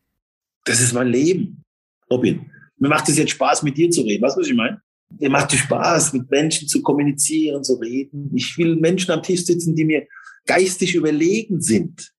Das 0.68 0.82
ist 0.82 0.94
mein 0.94 1.08
Leben. 1.08 1.64
Robin, 2.12 2.52
mir 2.78 2.90
macht 2.90 3.08
es 3.10 3.18
jetzt 3.18 3.32
Spaß, 3.32 3.64
mit 3.64 3.78
dir 3.78 3.90
zu 3.90 4.02
reden. 4.02 4.22
Was 4.22 4.38
ich 4.38 4.54
meine? 4.54 4.82
Mir 5.18 5.30
macht 5.30 5.54
es 5.54 5.60
Spaß, 5.60 6.14
mit 6.14 6.30
Menschen 6.30 6.68
zu 6.68 6.82
kommunizieren, 6.82 7.64
zu 7.64 7.76
reden. 7.76 8.30
Ich 8.36 8.58
will 8.58 8.76
Menschen 8.76 9.12
am 9.12 9.24
Tisch 9.24 9.46
sitzen, 9.46 9.76
die 9.76 9.86
mir 9.86 10.06
geistig 10.46 10.96
überlegen 10.96 11.62
sind, 11.62 12.14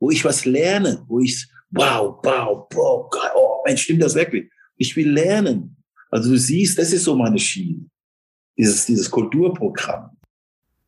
wo 0.00 0.10
ich 0.10 0.24
was 0.24 0.44
lerne, 0.44 1.04
wo 1.06 1.20
ich, 1.20 1.46
wow, 1.70 2.18
wow, 2.22 2.66
wow, 2.72 3.10
oh, 3.36 3.62
Mensch, 3.64 3.82
stimmt 3.82 4.02
das 4.02 4.16
wirklich? 4.16 4.50
Ich 4.76 4.96
will 4.96 5.10
lernen. 5.10 5.76
Also 6.10 6.30
du 6.30 6.38
siehst, 6.38 6.78
das 6.78 6.92
ist 6.92 7.04
so 7.04 7.16
meine 7.16 7.38
Schiene. 7.38 7.86
Dieses, 8.58 8.86
dieses 8.86 9.10
Kulturprogramm. 9.10 10.10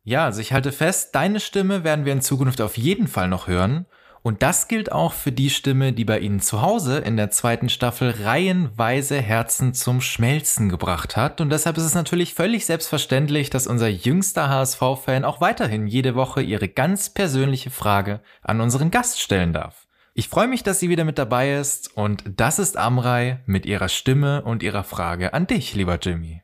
Ja, 0.03 0.25
also 0.25 0.41
ich 0.41 0.53
halte 0.53 0.71
fest, 0.71 1.15
deine 1.15 1.39
Stimme 1.39 1.83
werden 1.83 2.05
wir 2.05 2.13
in 2.13 2.21
Zukunft 2.21 2.61
auf 2.61 2.77
jeden 2.77 3.07
Fall 3.07 3.27
noch 3.27 3.47
hören. 3.47 3.85
Und 4.27 4.43
das 4.43 4.67
gilt 4.67 4.91
auch 4.91 5.13
für 5.13 5.31
die 5.31 5.49
Stimme, 5.49 5.93
die 5.93 6.03
bei 6.03 6.19
Ihnen 6.19 6.41
zu 6.41 6.61
Hause 6.61 6.97
in 6.97 7.15
der 7.15 7.31
zweiten 7.31 7.69
Staffel 7.69 8.13
reihenweise 8.25 9.21
Herzen 9.21 9.73
zum 9.73 10.01
Schmelzen 10.01 10.67
gebracht 10.67 11.15
hat. 11.15 11.39
Und 11.39 11.49
deshalb 11.49 11.77
ist 11.77 11.85
es 11.85 11.95
natürlich 11.95 12.33
völlig 12.33 12.65
selbstverständlich, 12.65 13.49
dass 13.49 13.67
unser 13.67 13.87
jüngster 13.87 14.49
HSV-Fan 14.49 15.23
auch 15.23 15.39
weiterhin 15.39 15.87
jede 15.87 16.13
Woche 16.15 16.41
ihre 16.41 16.67
ganz 16.67 17.09
persönliche 17.09 17.69
Frage 17.69 18.19
an 18.41 18.59
unseren 18.59 18.91
Gast 18.91 19.21
stellen 19.21 19.53
darf. 19.53 19.87
Ich 20.13 20.27
freue 20.27 20.49
mich, 20.49 20.61
dass 20.61 20.81
sie 20.81 20.89
wieder 20.89 21.05
mit 21.05 21.17
dabei 21.17 21.55
ist 21.55 21.95
und 21.95 22.25
das 22.35 22.59
ist 22.59 22.75
Amrei 22.75 23.39
mit 23.45 23.65
ihrer 23.65 23.87
Stimme 23.87 24.41
und 24.41 24.61
ihrer 24.61 24.83
Frage 24.83 25.33
an 25.33 25.47
dich, 25.47 25.73
lieber 25.73 25.99
Jimmy. 26.01 26.41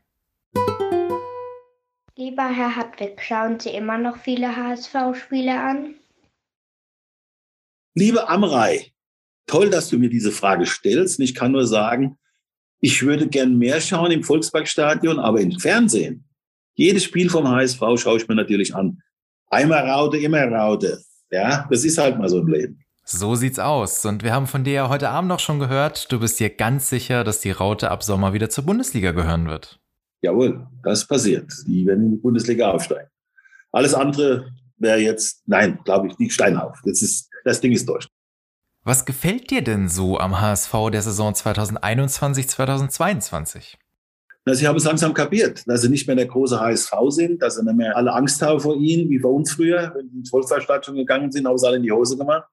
Lieber 2.16 2.48
Herr 2.48 2.78
Hartwig, 2.78 3.22
schauen 3.22 3.60
Sie 3.60 3.72
immer 3.72 3.98
noch 3.98 4.16
viele 4.16 4.56
HSV-Spiele 4.56 5.60
an? 5.60 5.96
Liebe 7.96 8.28
Amrei, 8.28 8.92
toll, 9.46 9.70
dass 9.70 9.90
du 9.90 9.98
mir 9.98 10.10
diese 10.10 10.32
Frage 10.32 10.66
stellst. 10.66 11.20
ich 11.20 11.36
kann 11.36 11.52
nur 11.52 11.68
sagen, 11.68 12.18
ich 12.80 13.02
würde 13.04 13.28
gern 13.28 13.58
mehr 13.58 13.80
schauen 13.80 14.12
im 14.12 14.24
Volksparkstadion, 14.24 15.20
aber 15.20 15.40
im 15.40 15.58
Fernsehen. 15.60 16.26
Jedes 16.74 17.04
Spiel 17.04 17.30
vom 17.30 17.48
HSV 17.48 17.80
schaue 17.96 18.18
ich 18.18 18.28
mir 18.28 18.36
natürlich 18.36 18.76
an. 18.76 19.02
Einmal 19.50 19.88
Raute, 19.88 20.18
immer 20.18 20.44
Raute. 20.46 21.02
Ja, 21.30 21.68
das 21.70 21.86
ist 21.86 21.98
halt 21.98 22.18
mal 22.18 22.28
so 22.28 22.40
im 22.40 22.48
Leben. 22.48 22.80
So 23.06 23.36
sieht's 23.36 23.60
aus. 23.60 24.06
Und 24.06 24.24
wir 24.24 24.34
haben 24.34 24.48
von 24.48 24.64
dir 24.64 24.74
ja 24.74 24.90
heute 24.90 25.10
Abend 25.10 25.30
noch 25.30 25.40
schon 25.40 25.60
gehört, 25.60 26.12
du 26.12 26.20
bist 26.20 26.40
dir 26.40 26.50
ganz 26.50 26.90
sicher, 26.90 27.24
dass 27.24 27.42
die 27.42 27.52
Raute 27.52 27.92
ab 27.92 28.04
Sommer 28.04 28.34
wieder 28.34 28.50
zur 28.50 28.66
Bundesliga 28.66 29.12
gehören 29.12 29.48
wird. 29.48 29.80
Jawohl, 30.22 30.66
das 30.84 31.06
passiert. 31.06 31.52
Die 31.68 31.86
werden 31.86 32.06
in 32.06 32.12
die 32.12 32.18
Bundesliga 32.18 32.72
aufsteigen. 32.72 33.10
Alles 33.72 33.94
andere 33.94 34.52
wäre 34.84 35.00
jetzt, 35.00 35.42
nein, 35.48 35.80
glaube 35.84 36.08
ich, 36.08 36.20
nicht 36.20 36.34
Steinhauf. 36.34 36.78
Das, 36.84 37.02
ist, 37.02 37.30
das 37.44 37.62
Ding 37.62 37.72
ist 37.72 37.90
durch. 37.90 38.08
Was 38.84 39.06
gefällt 39.06 39.50
dir 39.50 39.64
denn 39.64 39.88
so 39.88 40.20
am 40.20 40.42
HSV 40.42 40.74
der 40.92 41.02
Saison 41.02 41.34
2021, 41.34 42.48
2022? 42.48 43.78
Na, 44.46 44.54
sie 44.54 44.68
haben 44.68 44.76
es 44.76 44.84
langsam 44.84 45.14
kapiert, 45.14 45.64
dass 45.68 45.82
sie 45.82 45.90
nicht 45.90 46.06
mehr 46.06 46.18
der 46.18 46.26
große 46.26 46.60
HSV 46.60 46.92
sind, 47.10 47.42
dass 47.42 47.56
sie 47.56 47.64
nicht 47.64 47.78
mehr 47.78 47.96
alle 47.96 48.14
Angst 48.14 48.42
haben 48.42 48.60
vor 48.60 48.76
ihnen, 48.76 49.10
wie 49.10 49.20
bei 49.20 49.30
uns 49.30 49.54
früher, 49.54 49.94
wenn 49.96 50.10
sie 50.10 50.18
ins 50.18 50.30
Volkswagenstadion 50.30 50.98
gegangen 50.98 51.32
sind, 51.32 51.48
haben 51.48 51.58
sie 51.58 51.66
alle 51.66 51.78
in 51.78 51.84
die 51.84 51.92
Hose 51.94 52.18
gemacht. 52.18 52.44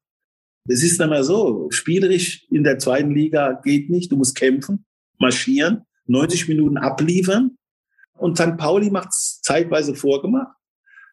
Das 0.67 0.83
ist 0.85 1.01
nicht 1.01 1.11
mehr 1.11 1.25
so. 1.25 1.69
Spielerisch 1.71 2.47
in 2.51 2.63
der 2.63 2.79
zweiten 2.79 3.11
Liga 3.11 3.61
geht 3.65 3.91
nicht. 3.91 4.13
Du 4.13 4.17
musst 4.17 4.37
kämpfen, 4.37 4.85
marschieren, 5.19 5.85
90 6.07 6.47
Minuten 6.47 6.79
abliefern. 6.79 7.57
Und 8.17 8.39
St. 8.39 8.57
Pauli 8.57 8.91
macht 8.91 9.09
es 9.09 9.41
zeitweise 9.43 9.97
vorgemacht. 9.97 10.55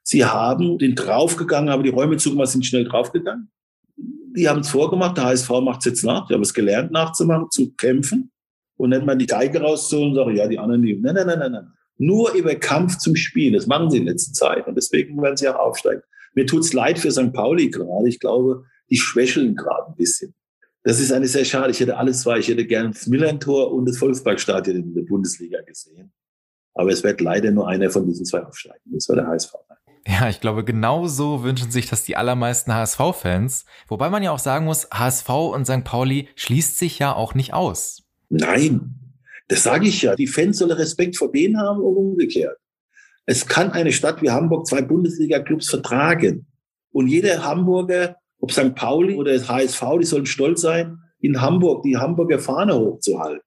Sie 0.10 0.24
haben 0.24 0.78
den 0.78 0.96
draufgegangen, 0.96 1.68
aber 1.68 1.84
die 1.84 1.90
Räume 1.90 2.16
zugemacht, 2.16 2.48
sind 2.48 2.66
schnell 2.66 2.86
draufgegangen. 2.86 3.52
Die 3.98 4.48
haben 4.48 4.62
es 4.62 4.70
vorgemacht, 4.70 5.18
der 5.18 5.26
HSV 5.26 5.50
macht 5.62 5.80
es 5.80 5.86
jetzt 5.86 6.06
nach. 6.06 6.26
Die 6.28 6.34
haben 6.34 6.44
es 6.44 6.54
gelernt 6.54 6.92
nachzumachen, 6.92 7.52
zu 7.52 7.74
kämpfen. 7.74 8.32
Und 8.78 8.92
nicht 8.92 9.06
mal 9.06 9.18
die 9.18 9.26
Geige 9.26 9.60
rauszuholen 9.60 10.12
und 10.12 10.16
sagen, 10.16 10.38
ja, 10.38 10.48
die 10.48 10.60
anderen, 10.60 10.82
die, 10.82 10.98
nein, 10.98 11.14
nein, 11.14 11.28
nein, 11.28 11.40
nein, 11.40 11.52
nein. 11.52 11.74
Nur 11.98 12.32
über 12.36 12.56
Kampf 12.56 13.00
zum 13.00 13.18
Spiel. 13.18 13.52
Das 13.52 13.68
machen 13.68 13.92
sie 13.92 13.98
in 13.98 14.06
letzter 14.06 14.32
Zeit. 14.32 14.66
Und 14.66 14.76
deswegen 14.76 15.22
werden 15.22 15.36
sie 15.36 15.50
auch 15.50 15.60
aufsteigen. 15.60 16.04
Mir 16.36 16.46
tut's 16.46 16.72
leid 16.72 17.00
für 17.00 17.12
St. 17.12 17.34
Pauli 17.34 17.70
gerade. 17.70 18.08
Ich 18.08 18.22
glaube, 18.22 18.64
die 18.90 18.96
schwächeln 18.96 19.58
gerade 19.58 19.88
ein 19.88 19.96
bisschen. 19.98 20.34
Das 20.84 21.02
ist 21.02 21.12
eine 21.12 21.28
sehr 21.28 21.44
schade. 21.44 21.72
Ich 21.72 21.82
hätte 21.82 21.98
alles 21.98 22.22
zwei. 22.22 22.40
Ich 22.40 22.48
hätte 22.48 22.66
gern 22.66 22.94
das 22.94 23.08
Millantor 23.08 23.74
und 23.74 23.86
das 23.86 23.98
Volksparkstadion 23.98 24.78
in 24.78 24.94
der 24.94 25.02
Bundesliga 25.02 25.60
gesehen. 25.64 26.14
Aber 26.76 26.92
es 26.92 27.04
wird 27.04 27.20
leider 27.20 27.52
nur 27.52 27.68
einer 27.68 27.90
von 27.90 28.06
diesen 28.06 28.26
zwei 28.26 28.46
aufsteigen. 28.46 28.80
Das 28.86 29.10
war 29.10 29.18
der 29.18 29.28
HSV. 29.28 29.54
Ja, 30.08 30.30
ich 30.30 30.40
glaube, 30.40 30.64
genau 30.64 31.08
so 31.08 31.44
wünschen 31.44 31.70
sich 31.70 31.90
das 31.90 32.06
die 32.06 32.16
allermeisten 32.16 32.74
HSV-Fans. 32.74 33.66
Wobei 33.90 34.10
man 34.10 34.24
ja 34.24 34.32
auch 34.32 34.40
sagen 34.40 34.66
muss, 34.66 34.88
HSV 34.92 35.30
und 35.30 35.66
St. 35.66 35.84
Pauli 35.84 36.30
schließt 36.36 36.78
sich 36.78 36.98
ja 36.98 37.14
auch 37.14 37.36
nicht 37.36 37.54
aus. 37.54 38.04
Nein, 38.30 38.96
das 39.50 39.64
sage 39.64 39.88
ich 39.88 40.02
ja. 40.02 40.16
Die 40.16 40.28
Fans 40.28 40.60
sollen 40.60 40.72
Respekt 40.72 41.18
vor 41.18 41.32
denen 41.32 41.60
haben 41.60 41.82
und 41.82 41.98
umgekehrt. 41.98 42.58
Es 43.26 43.46
kann 43.46 43.72
eine 43.72 43.92
Stadt 43.92 44.22
wie 44.22 44.32
Hamburg 44.32 44.66
zwei 44.68 44.82
Bundesliga-Clubs 44.82 45.70
vertragen. 45.70 46.48
Und 46.92 47.08
jeder 47.08 47.44
Hamburger, 47.44 48.16
ob 48.40 48.54
St. 48.54 48.76
Pauli 48.76 49.16
oder 49.16 49.34
HSV, 49.34 49.84
die 50.00 50.06
sollen 50.06 50.26
stolz 50.26 50.62
sein, 50.62 51.00
in 51.20 51.42
Hamburg 51.42 51.84
die 51.84 51.98
Hamburger 51.98 52.40
Fahne 52.40 52.76
hochzuhalten. 52.78 53.42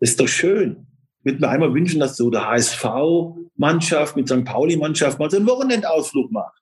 Das 0.00 0.10
ist 0.10 0.20
doch 0.20 0.28
schön. 0.28 0.86
Würde 1.24 1.40
mir 1.40 1.48
einmal 1.48 1.74
wünschen, 1.74 2.00
dass 2.00 2.16
so 2.16 2.30
der 2.30 2.48
HSV-Mannschaft 2.48 4.16
mit 4.16 4.28
St. 4.28 4.44
Pauli-Mannschaft 4.44 5.18
mal 5.18 5.30
so 5.30 5.36
einen 5.36 5.46
Wochenendausflug 5.46 6.32
macht. 6.32 6.60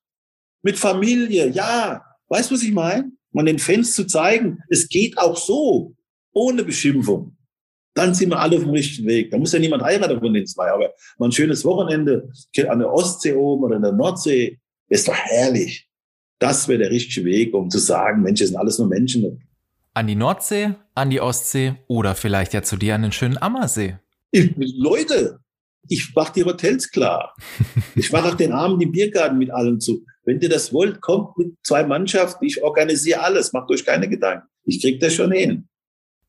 Mit 0.62 0.78
Familie, 0.78 1.48
ja. 1.48 2.04
Weißt 2.28 2.50
du, 2.50 2.54
was 2.54 2.62
ich 2.62 2.72
meine? 2.72 3.10
Man 3.32 3.46
den 3.46 3.58
Fans 3.58 3.94
zu 3.94 4.06
zeigen, 4.06 4.58
es 4.68 4.88
geht 4.88 5.18
auch 5.18 5.36
so, 5.36 5.94
ohne 6.32 6.64
Beschimpfung 6.64 7.36
dann 7.94 8.14
sind 8.14 8.30
wir 8.30 8.38
alle 8.38 8.56
auf 8.56 8.62
dem 8.62 8.70
richtigen 8.70 9.08
Weg. 9.08 9.30
Da 9.30 9.38
muss 9.38 9.52
ja 9.52 9.58
niemand 9.58 9.82
heiraten 9.82 10.18
von 10.20 10.32
den 10.32 10.46
zwei, 10.46 10.70
aber 10.70 10.92
mal 11.18 11.28
ein 11.28 11.32
schönes 11.32 11.64
Wochenende 11.64 12.30
an 12.68 12.78
der 12.78 12.92
Ostsee 12.92 13.34
oben 13.34 13.64
oder 13.64 13.76
in 13.76 13.82
der 13.82 13.92
Nordsee 13.92 14.58
ist 14.88 15.08
doch 15.08 15.14
herrlich. 15.14 15.88
Das 16.38 16.68
wäre 16.68 16.78
der 16.78 16.90
richtige 16.90 17.26
Weg, 17.26 17.52
um 17.52 17.68
zu 17.68 17.78
sagen, 17.78 18.22
Mensch, 18.22 18.40
sind 18.40 18.56
alles 18.56 18.78
nur 18.78 18.88
Menschen. 18.88 19.46
An 19.92 20.06
die 20.06 20.14
Nordsee, 20.14 20.74
an 20.94 21.10
die 21.10 21.20
Ostsee 21.20 21.74
oder 21.88 22.14
vielleicht 22.14 22.54
ja 22.54 22.62
zu 22.62 22.76
dir 22.76 22.94
an 22.94 23.02
den 23.02 23.12
schönen 23.12 23.36
Ammersee. 23.36 23.98
Ich, 24.30 24.52
Leute, 24.56 25.40
ich 25.88 26.12
mach 26.14 26.30
die 26.30 26.44
Hotels 26.44 26.90
klar. 26.90 27.34
Ich 27.96 28.12
mache 28.12 28.28
auch 28.28 28.34
den 28.34 28.52
Abend 28.52 28.82
im 28.82 28.92
Biergarten 28.92 29.38
mit 29.38 29.50
allem 29.50 29.80
zu. 29.80 30.04
Wenn 30.24 30.40
ihr 30.40 30.48
das 30.48 30.72
wollt, 30.72 31.00
kommt 31.00 31.36
mit 31.36 31.54
zwei 31.64 31.84
Mannschaften. 31.84 32.44
Ich 32.44 32.62
organisiere 32.62 33.20
alles. 33.20 33.52
Macht 33.52 33.70
euch 33.70 33.84
keine 33.84 34.08
Gedanken. 34.08 34.46
Ich 34.64 34.80
krieg 34.80 35.00
das 35.00 35.14
schon 35.14 35.32
hin. 35.32 35.68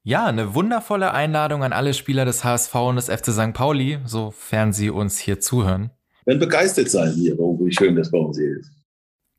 Ja, 0.03 0.25
eine 0.25 0.55
wundervolle 0.55 1.13
Einladung 1.13 1.63
an 1.63 1.73
alle 1.73 1.93
Spieler 1.93 2.25
des 2.25 2.43
HSV 2.43 2.73
und 2.73 2.95
des 2.95 3.09
FC 3.09 3.27
St. 3.27 3.53
Pauli, 3.53 3.99
sofern 4.05 4.73
sie 4.73 4.89
uns 4.89 5.19
hier 5.19 5.39
zuhören. 5.39 5.91
Wenn 6.25 6.39
begeistert 6.39 6.89
sein 6.89 7.13
hier, 7.13 7.37
wie 7.37 7.71
schön 7.71 7.95
das 7.95 8.09
bei 8.09 8.17
uns 8.17 8.37
hier 8.39 8.57
ist. 8.57 8.71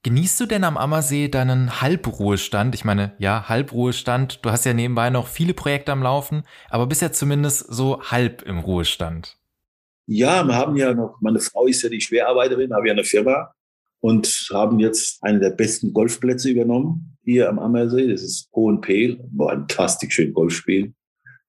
Genießt 0.05 0.41
du 0.41 0.47
denn 0.47 0.65
am 0.65 0.77
Ammersee 0.77 1.29
deinen 1.29 1.81
Halbruhestand? 1.81 2.75
Ich 2.75 2.85
meine, 2.85 3.13
ja, 3.19 3.49
Halbruhestand. 3.49 4.45
Du 4.45 4.51
hast 4.51 4.65
ja 4.65 4.75
nebenbei 4.75 5.11
noch 5.11 5.29
viele 5.29 5.55
Projekte 5.55 5.93
am 5.93 6.03
Laufen, 6.03 6.43
aber 6.71 6.89
bist 6.89 7.03
ja 7.03 7.13
zumindest 7.13 7.73
so 7.73 8.03
halb 8.03 8.43
im 8.43 8.59
Ruhestand. 8.59 9.39
Ja, 10.07 10.43
wir 10.45 10.57
haben 10.57 10.75
ja 10.77 10.93
noch, 10.93 11.21
meine 11.21 11.39
Frau 11.39 11.67
ist 11.67 11.83
ja 11.83 11.89
die 11.89 12.01
Schwerarbeiterin, 12.01 12.75
habe 12.75 12.89
ja 12.89 12.95
eine 12.95 13.05
Firma 13.05 13.55
und 14.01 14.49
haben 14.53 14.81
jetzt 14.81 15.23
einen 15.23 15.41
der 15.41 15.51
besten 15.51 15.93
Golfplätze 15.93 16.51
übernommen 16.51 17.17
hier 17.23 17.49
am 17.49 17.61
Ammersee. 17.61 18.09
Das 18.09 18.23
ist 18.23 18.49
Hohenpeel, 18.53 19.21
war 19.33 19.53
ein 19.53 19.61
fantastisch 19.61 20.15
schön 20.15 20.33
Golfspiel. 20.33 20.93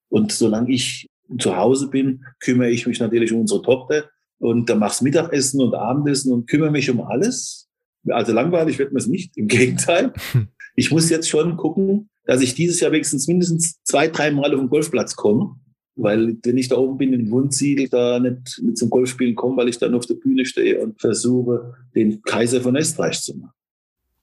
Und 0.10 0.32
solange 0.32 0.72
ich 0.72 1.10
zu 1.40 1.58
Hause 1.58 1.90
bin, 1.90 2.24
kümmere 2.40 2.70
ich 2.70 2.86
mich 2.86 3.00
natürlich 3.00 3.34
um 3.34 3.42
unsere 3.42 3.64
Tochter 3.64 4.04
und 4.38 4.70
da 4.70 4.76
mach's 4.76 5.02
Mittagessen 5.02 5.60
und 5.60 5.74
Abendessen 5.74 6.32
und 6.32 6.48
kümmere 6.48 6.70
mich 6.70 6.92
um 6.92 7.02
alles. 7.02 7.68
Also 8.10 8.34
langweilig 8.34 8.80
wird 8.80 8.92
mir 8.92 9.00
es 9.00 9.08
nicht, 9.08 9.38
im 9.38 9.48
Gegenteil. 9.48 10.14
Ich 10.76 10.90
muss 10.90 11.12
jetzt 11.12 11.30
schon 11.30 11.56
gucken, 11.56 12.10
dass 12.26 12.42
ich 12.42 12.56
dieses 12.56 12.80
Jahr 12.80 12.92
wenigstens 12.92 13.28
mindestens 13.28 13.80
zwei, 13.84 14.08
drei 14.08 14.32
Mal 14.32 14.56
auf 14.56 14.60
den 14.60 14.70
Golfplatz 14.70 15.16
komme 15.16 15.56
weil 15.96 16.38
wenn 16.44 16.58
ich 16.58 16.70
da 16.70 16.78
oben 16.78 16.98
bin 16.98 17.14
in 17.14 17.30
Wundziel, 17.30 17.88
da 17.90 18.20
nicht 18.20 18.62
mit 18.64 18.78
zum 18.78 18.90
Golfspielen 18.90 19.36
komme, 19.36 19.58
weil 19.58 19.70
ich 19.70 19.78
dann 19.78 19.94
auf 19.94 20.06
der 20.06 20.16
Bühne 20.16 20.46
stehe 20.46 20.80
und 20.80 21.00
versuche, 21.00 21.76
den 21.96 22.22
Kaiser 22.24 22.62
von 22.62 22.76
Österreich 22.76 23.22
zu 23.22 23.38
machen. 23.38 23.54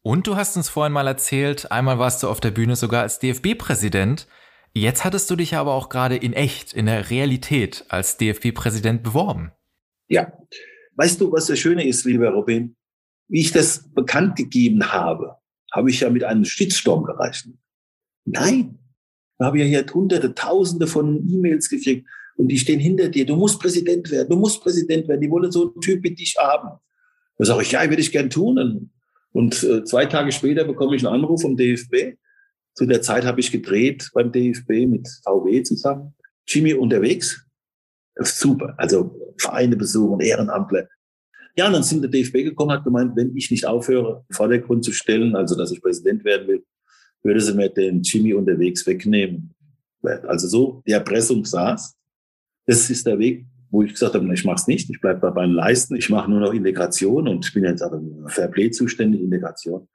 Und 0.02 0.26
du 0.26 0.36
hast 0.36 0.56
uns 0.56 0.68
vorhin 0.68 0.92
mal 0.92 1.06
erzählt, 1.06 1.70
einmal 1.70 1.98
warst 1.98 2.22
du 2.22 2.28
auf 2.28 2.40
der 2.40 2.50
Bühne 2.50 2.74
sogar 2.74 3.02
als 3.02 3.18
DFB-Präsident. 3.18 4.26
Jetzt 4.72 5.04
hattest 5.04 5.30
du 5.30 5.36
dich 5.36 5.54
aber 5.54 5.74
auch 5.74 5.88
gerade 5.88 6.16
in 6.16 6.32
echt, 6.32 6.72
in 6.72 6.86
der 6.86 7.10
Realität 7.10 7.84
als 7.88 8.16
DFB-Präsident 8.16 9.02
beworben. 9.02 9.52
Ja. 10.08 10.32
Weißt 10.96 11.20
du, 11.20 11.30
was 11.32 11.46
das 11.46 11.58
Schöne 11.58 11.86
ist, 11.86 12.04
lieber 12.04 12.30
Robin? 12.30 12.76
Wie 13.30 13.40
ich 13.40 13.52
das 13.52 13.88
bekannt 13.94 14.36
gegeben 14.36 14.92
habe, 14.92 15.36
habe 15.72 15.88
ich 15.88 16.00
ja 16.00 16.10
mit 16.10 16.24
einem 16.24 16.44
Shitstorm 16.44 17.04
gerechnet. 17.04 17.56
Nein, 18.24 18.78
wir 19.38 19.46
haben 19.46 19.56
ja 19.56 19.64
hier 19.64 19.86
hunderte, 19.94 20.34
tausende 20.34 20.86
von 20.86 21.26
E-Mails 21.28 21.70
gekriegt 21.70 22.06
und 22.36 22.48
die 22.48 22.58
stehen 22.58 22.80
hinter 22.80 23.08
dir. 23.08 23.24
Du 23.24 23.36
musst 23.36 23.60
Präsident 23.60 24.10
werden, 24.10 24.28
du 24.28 24.36
musst 24.36 24.62
Präsident 24.62 25.08
werden. 25.08 25.20
Die 25.20 25.30
wollen 25.30 25.52
so 25.52 25.72
einen 25.72 25.80
Typ 25.80 26.02
wie 26.02 26.14
dich 26.14 26.36
haben. 26.38 26.78
Da 27.38 27.44
sage 27.44 27.62
ich, 27.62 27.72
ja, 27.72 27.88
würde 27.88 28.02
ich 28.02 28.12
gern 28.12 28.30
tun. 28.30 28.90
Und 29.32 29.62
äh, 29.62 29.84
zwei 29.84 30.06
Tage 30.06 30.32
später 30.32 30.64
bekomme 30.64 30.96
ich 30.96 31.06
einen 31.06 31.14
Anruf 31.14 31.42
vom 31.42 31.56
DFB. 31.56 32.18
Zu 32.74 32.86
der 32.86 33.00
Zeit 33.00 33.24
habe 33.24 33.40
ich 33.40 33.52
gedreht 33.52 34.10
beim 34.12 34.32
DFB 34.32 34.86
mit 34.86 35.08
VW 35.24 35.62
zusammen. 35.62 36.14
Jimmy 36.46 36.74
unterwegs. 36.74 37.46
Super. 38.16 38.74
Also 38.76 39.34
Vereine 39.38 39.76
besuchen, 39.76 40.20
Ehrenamtler. 40.20 40.88
Ja, 41.56 41.66
und 41.66 41.72
dann 41.72 41.82
sind 41.82 42.02
der 42.02 42.10
DFB 42.10 42.44
gekommen, 42.44 42.72
hat 42.72 42.84
gemeint, 42.84 43.16
wenn 43.16 43.36
ich 43.36 43.50
nicht 43.50 43.66
aufhöre, 43.66 44.24
Vordergrund 44.30 44.84
zu 44.84 44.92
stellen, 44.92 45.34
also 45.34 45.56
dass 45.56 45.72
ich 45.72 45.82
Präsident 45.82 46.24
werden 46.24 46.48
will, 46.48 46.64
würde 47.22 47.40
sie 47.40 47.54
mir 47.54 47.68
den 47.68 48.02
Jimmy 48.02 48.34
unterwegs 48.34 48.86
wegnehmen. 48.86 49.54
Also 50.02 50.48
so 50.48 50.82
die 50.86 50.92
Erpressung 50.92 51.44
saß. 51.44 51.96
Das 52.66 52.88
ist 52.88 53.06
der 53.06 53.18
Weg, 53.18 53.46
wo 53.70 53.82
ich 53.82 53.92
gesagt 53.92 54.14
habe, 54.14 54.32
ich 54.32 54.44
mache 54.44 54.56
es 54.56 54.66
nicht, 54.66 54.88
ich 54.90 55.00
bleibe 55.00 55.20
bei 55.20 55.30
meinen 55.30 55.52
Leisten, 55.52 55.96
ich 55.96 56.08
mache 56.08 56.30
nur 56.30 56.40
noch 56.40 56.52
Integration 56.52 57.28
und 57.28 57.44
ich 57.44 57.52
bin 57.52 57.64
jetzt 57.64 57.82
aber 57.82 58.00
Fairplay 58.26 58.70
zuständig, 58.70 59.20
Integration. 59.20 59.88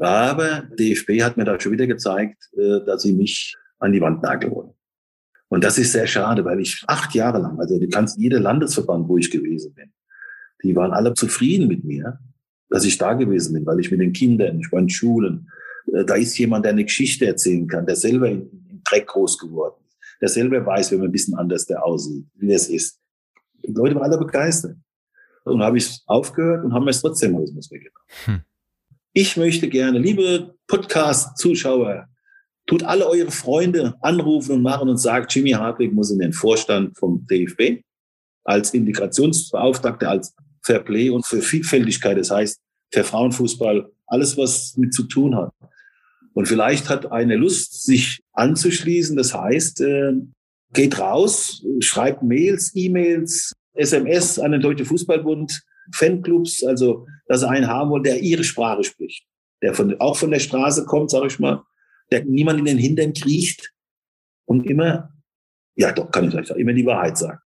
Aber 0.00 0.62
DFB 0.78 1.22
hat 1.22 1.36
mir 1.36 1.44
da 1.44 1.58
schon 1.58 1.72
wieder 1.72 1.86
gezeigt, 1.86 2.50
äh, 2.56 2.84
dass 2.84 3.02
sie 3.02 3.14
mich 3.14 3.56
an 3.78 3.92
die 3.92 4.00
Wand 4.00 4.22
nageln 4.22 4.54
wollen. 4.54 4.70
Und 5.48 5.64
das 5.64 5.78
ist 5.78 5.92
sehr 5.92 6.06
schade, 6.06 6.44
weil 6.44 6.60
ich 6.60 6.82
acht 6.86 7.14
Jahre 7.14 7.38
lang, 7.38 7.58
also 7.58 7.78
die 7.78 7.88
ganzen, 7.88 8.20
jeder 8.20 8.40
Landesverband, 8.40 9.08
wo 9.08 9.16
ich 9.16 9.30
gewesen 9.30 9.72
bin, 9.74 9.92
die 10.62 10.74
waren 10.74 10.92
alle 10.92 11.14
zufrieden 11.14 11.68
mit 11.68 11.84
mir, 11.84 12.18
dass 12.68 12.84
ich 12.84 12.98
da 12.98 13.12
gewesen 13.14 13.54
bin, 13.54 13.66
weil 13.66 13.80
ich 13.80 13.90
mit 13.90 14.00
den 14.00 14.12
Kindern, 14.12 14.60
ich 14.60 14.70
war 14.72 14.80
in 14.80 14.88
Schulen, 14.88 15.50
äh, 15.92 16.04
da 16.04 16.14
ist 16.14 16.36
jemand, 16.38 16.64
der 16.64 16.72
eine 16.72 16.84
Geschichte 16.84 17.26
erzählen 17.26 17.66
kann, 17.66 17.86
der 17.86 17.96
selber 17.96 18.28
im 18.28 18.50
Dreck 18.84 19.06
groß 19.06 19.38
geworden 19.38 19.76
ist, 19.86 19.96
der 20.20 20.28
selber 20.28 20.64
weiß, 20.64 20.92
wenn 20.92 20.98
man 20.98 21.08
ein 21.08 21.12
bisschen 21.12 21.34
anders 21.34 21.66
der 21.66 21.84
aussieht, 21.84 22.26
wie 22.34 22.52
es 22.52 22.68
ist. 22.68 23.00
Die 23.62 23.72
Leute 23.72 23.94
waren 23.94 24.04
alle 24.04 24.18
begeistert. 24.18 24.76
Und 25.44 25.62
habe 25.62 25.78
ich 25.78 26.02
aufgehört 26.06 26.64
und 26.64 26.72
haben 26.72 26.84
mir 26.84 26.90
es 26.90 27.00
trotzdem 27.00 27.32
Tourismus 27.32 27.70
weggenommen. 27.70 28.08
Hm. 28.24 28.40
Ich 29.12 29.36
möchte 29.36 29.68
gerne, 29.68 30.00
liebe 30.00 30.56
Podcast-Zuschauer, 30.66 32.08
tut 32.66 32.82
alle 32.82 33.08
eure 33.08 33.30
Freunde 33.30 33.94
anrufen 34.00 34.56
und 34.56 34.62
machen 34.62 34.88
und 34.88 34.98
sagt, 34.98 35.32
Jimmy 35.32 35.50
Hartwig 35.50 35.92
muss 35.92 36.10
in 36.10 36.18
den 36.18 36.32
Vorstand 36.32 36.98
vom 36.98 37.24
DFB 37.28 37.82
als 38.42 38.74
Integrationsbeauftragter, 38.74 40.10
als 40.10 40.34
Fairplay 40.66 41.10
und 41.10 41.24
für 41.24 41.40
Vielfältigkeit, 41.40 42.18
das 42.18 42.30
heißt 42.30 42.60
für 42.92 43.04
Frauenfußball, 43.04 43.90
alles, 44.06 44.36
was 44.36 44.76
mit 44.76 44.94
zu 44.94 45.04
tun 45.04 45.36
hat. 45.36 45.52
Und 46.34 46.46
vielleicht 46.46 46.88
hat 46.88 47.10
eine 47.10 47.36
Lust, 47.36 47.84
sich 47.84 48.20
anzuschließen. 48.32 49.16
Das 49.16 49.34
heißt, 49.34 49.80
äh, 49.80 50.12
geht 50.72 50.98
raus, 50.98 51.64
schreibt 51.80 52.22
Mails, 52.22 52.72
E-Mails, 52.74 53.52
SMS 53.74 54.38
an 54.38 54.52
den 54.52 54.60
Deutschen 54.60 54.86
Fußballbund. 54.86 55.62
Fanclubs, 55.94 56.64
also 56.64 57.06
dass 57.28 57.40
sie 57.40 57.48
einen 57.48 57.68
haben 57.68 57.90
wollen, 57.90 58.02
der 58.02 58.20
ihre 58.20 58.44
Sprache 58.44 58.84
spricht, 58.84 59.24
der 59.62 59.74
von, 59.74 59.98
auch 60.00 60.16
von 60.16 60.30
der 60.30 60.40
Straße 60.40 60.84
kommt, 60.84 61.10
sage 61.10 61.28
ich 61.28 61.38
mal, 61.38 61.62
der 62.10 62.24
niemand 62.24 62.58
in 62.58 62.64
den 62.64 62.78
Hintern 62.78 63.12
kriecht 63.12 63.72
und 64.44 64.66
immer, 64.66 65.12
ja 65.76 65.92
doch, 65.92 66.10
kann 66.10 66.24
ich 66.24 66.30
gleich 66.30 66.48
sagen, 66.48 66.60
immer 66.60 66.72
die 66.72 66.86
Wahrheit 66.86 67.18
sagt. 67.18 67.45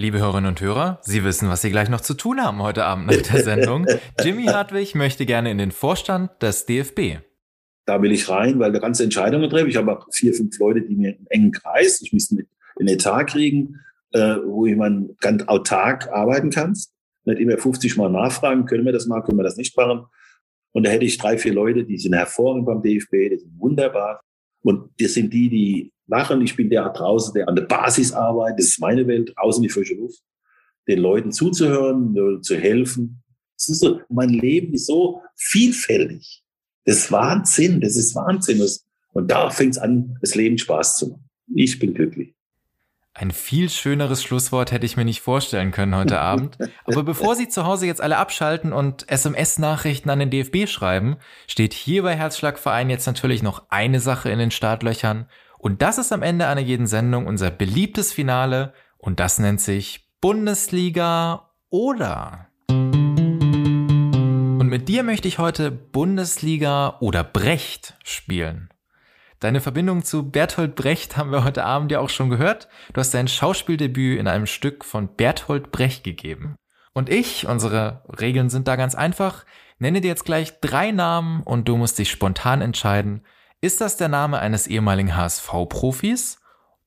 Liebe 0.00 0.18
Hörerinnen 0.18 0.48
und 0.48 0.62
Hörer, 0.62 0.98
Sie 1.02 1.24
wissen, 1.24 1.50
was 1.50 1.60
Sie 1.60 1.68
gleich 1.68 1.90
noch 1.90 2.00
zu 2.00 2.14
tun 2.14 2.40
haben 2.40 2.62
heute 2.62 2.86
Abend 2.86 3.08
nach 3.08 3.20
der 3.20 3.42
Sendung. 3.42 3.86
Jimmy 4.24 4.46
Hartwig 4.46 4.94
möchte 4.94 5.26
gerne 5.26 5.50
in 5.50 5.58
den 5.58 5.72
Vorstand 5.72 6.30
des 6.40 6.64
DFB. 6.64 7.18
Da 7.84 8.00
will 8.00 8.10
ich 8.10 8.30
rein, 8.30 8.58
weil 8.58 8.72
da 8.72 8.78
ganze 8.78 9.04
Entscheidungen 9.04 9.50
treffe. 9.50 9.68
Ich 9.68 9.76
habe 9.76 9.92
auch 9.92 10.06
vier, 10.10 10.32
fünf 10.32 10.58
Leute, 10.58 10.80
die 10.80 10.96
mir 10.96 11.10
einen 11.10 11.26
engen 11.28 11.52
Kreis, 11.52 12.00
ich 12.00 12.14
müsste 12.14 12.34
mit 12.34 12.48
in 12.78 12.86
den 12.86 12.94
Etat 12.94 13.24
kriegen, 13.24 13.78
äh, 14.12 14.36
wo 14.42 14.66
man 14.74 15.10
ganz 15.20 15.42
autark 15.48 16.08
arbeiten 16.08 16.48
kann. 16.48 16.72
Nicht 17.26 17.38
immer 17.38 17.58
50 17.58 17.98
Mal 17.98 18.08
nachfragen, 18.08 18.64
können 18.64 18.86
wir 18.86 18.92
das 18.92 19.06
mal, 19.06 19.20
können 19.20 19.38
wir 19.38 19.44
das 19.44 19.58
nicht 19.58 19.76
machen. 19.76 20.06
Und 20.72 20.86
da 20.86 20.90
hätte 20.90 21.04
ich 21.04 21.18
drei, 21.18 21.36
vier 21.36 21.52
Leute, 21.52 21.84
die 21.84 21.98
sind 21.98 22.14
hervorragend 22.14 22.64
beim 22.64 22.80
DFB, 22.80 23.28
die 23.32 23.38
sind 23.38 23.60
wunderbar. 23.60 24.22
Und 24.62 24.88
das 24.98 25.12
sind 25.12 25.34
die, 25.34 25.50
die 25.50 25.92
machen. 26.10 26.42
Ich 26.42 26.56
bin 26.56 26.68
der 26.68 26.88
draußen, 26.90 27.32
der 27.32 27.48
an 27.48 27.56
der 27.56 27.62
Basis 27.62 28.12
arbeitet. 28.12 28.58
Das 28.58 28.66
ist 28.66 28.80
meine 28.80 29.06
Welt, 29.06 29.32
draußen 29.36 29.62
die 29.62 29.68
frische 29.68 29.94
Luft. 29.94 30.20
Den 30.88 30.98
Leuten 30.98 31.32
zuzuhören, 31.32 32.42
zu 32.42 32.56
helfen. 32.56 33.22
Das 33.56 33.68
ist 33.68 33.80
so, 33.80 34.00
mein 34.08 34.30
Leben 34.30 34.74
ist 34.74 34.86
so 34.86 35.22
vielfältig. 35.36 36.42
Das 36.84 36.96
ist 36.96 37.12
Wahnsinn, 37.12 37.80
das 37.80 37.96
ist 37.96 38.14
Wahnsinn. 38.14 38.66
Und 39.12 39.30
da 39.30 39.50
fängt 39.50 39.76
es 39.76 39.78
an, 39.78 40.16
das 40.20 40.34
Leben 40.34 40.58
Spaß 40.58 40.96
zu 40.96 41.08
machen. 41.10 41.28
Ich 41.54 41.78
bin 41.78 41.94
glücklich. 41.94 42.34
Ein 43.12 43.32
viel 43.32 43.68
schöneres 43.68 44.22
Schlusswort 44.22 44.70
hätte 44.70 44.86
ich 44.86 44.96
mir 44.96 45.04
nicht 45.04 45.20
vorstellen 45.20 45.72
können 45.72 45.94
heute 45.96 46.20
Abend. 46.20 46.56
Aber 46.84 47.02
bevor 47.02 47.34
Sie 47.34 47.48
zu 47.48 47.64
Hause 47.66 47.86
jetzt 47.86 48.00
alle 48.00 48.16
abschalten 48.16 48.72
und 48.72 49.10
SMS-Nachrichten 49.10 50.10
an 50.10 50.20
den 50.20 50.30
DFB 50.30 50.68
schreiben, 50.68 51.16
steht 51.46 51.74
hier 51.74 52.02
bei 52.02 52.14
Herzschlagverein 52.14 52.88
jetzt 52.88 53.06
natürlich 53.06 53.42
noch 53.42 53.64
eine 53.68 54.00
Sache 54.00 54.30
in 54.30 54.38
den 54.38 54.52
Startlöchern. 54.52 55.28
Und 55.60 55.82
das 55.82 55.98
ist 55.98 56.10
am 56.10 56.22
Ende 56.22 56.46
einer 56.46 56.62
jeden 56.62 56.86
Sendung 56.86 57.26
unser 57.26 57.50
beliebtes 57.50 58.14
Finale. 58.14 58.72
Und 58.96 59.20
das 59.20 59.38
nennt 59.38 59.60
sich 59.60 60.08
Bundesliga 60.22 61.50
oder. 61.68 62.46
Und 62.70 64.68
mit 64.68 64.88
dir 64.88 65.02
möchte 65.02 65.28
ich 65.28 65.38
heute 65.38 65.70
Bundesliga 65.70 66.96
oder 67.00 67.22
Brecht 67.22 67.94
spielen. 68.04 68.70
Deine 69.38 69.60
Verbindung 69.60 70.02
zu 70.02 70.30
Bertolt 70.30 70.76
Brecht 70.76 71.18
haben 71.18 71.30
wir 71.30 71.44
heute 71.44 71.64
Abend 71.64 71.92
ja 71.92 72.00
auch 72.00 72.08
schon 72.08 72.30
gehört. 72.30 72.68
Du 72.94 73.00
hast 73.00 73.12
dein 73.12 73.28
Schauspieldebüt 73.28 74.18
in 74.18 74.28
einem 74.28 74.46
Stück 74.46 74.82
von 74.82 75.14
Bertolt 75.14 75.72
Brecht 75.72 76.04
gegeben. 76.04 76.56
Und 76.94 77.10
ich, 77.10 77.46
unsere 77.46 78.02
Regeln 78.18 78.48
sind 78.48 78.66
da 78.66 78.76
ganz 78.76 78.94
einfach, 78.94 79.44
nenne 79.78 80.00
dir 80.00 80.08
jetzt 80.08 80.24
gleich 80.24 80.58
drei 80.60 80.90
Namen 80.90 81.42
und 81.42 81.68
du 81.68 81.76
musst 81.76 81.98
dich 81.98 82.10
spontan 82.10 82.62
entscheiden, 82.62 83.24
ist 83.60 83.80
das 83.80 83.96
der 83.96 84.08
Name 84.08 84.38
eines 84.38 84.66
ehemaligen 84.66 85.16
HSV-Profis 85.16 86.38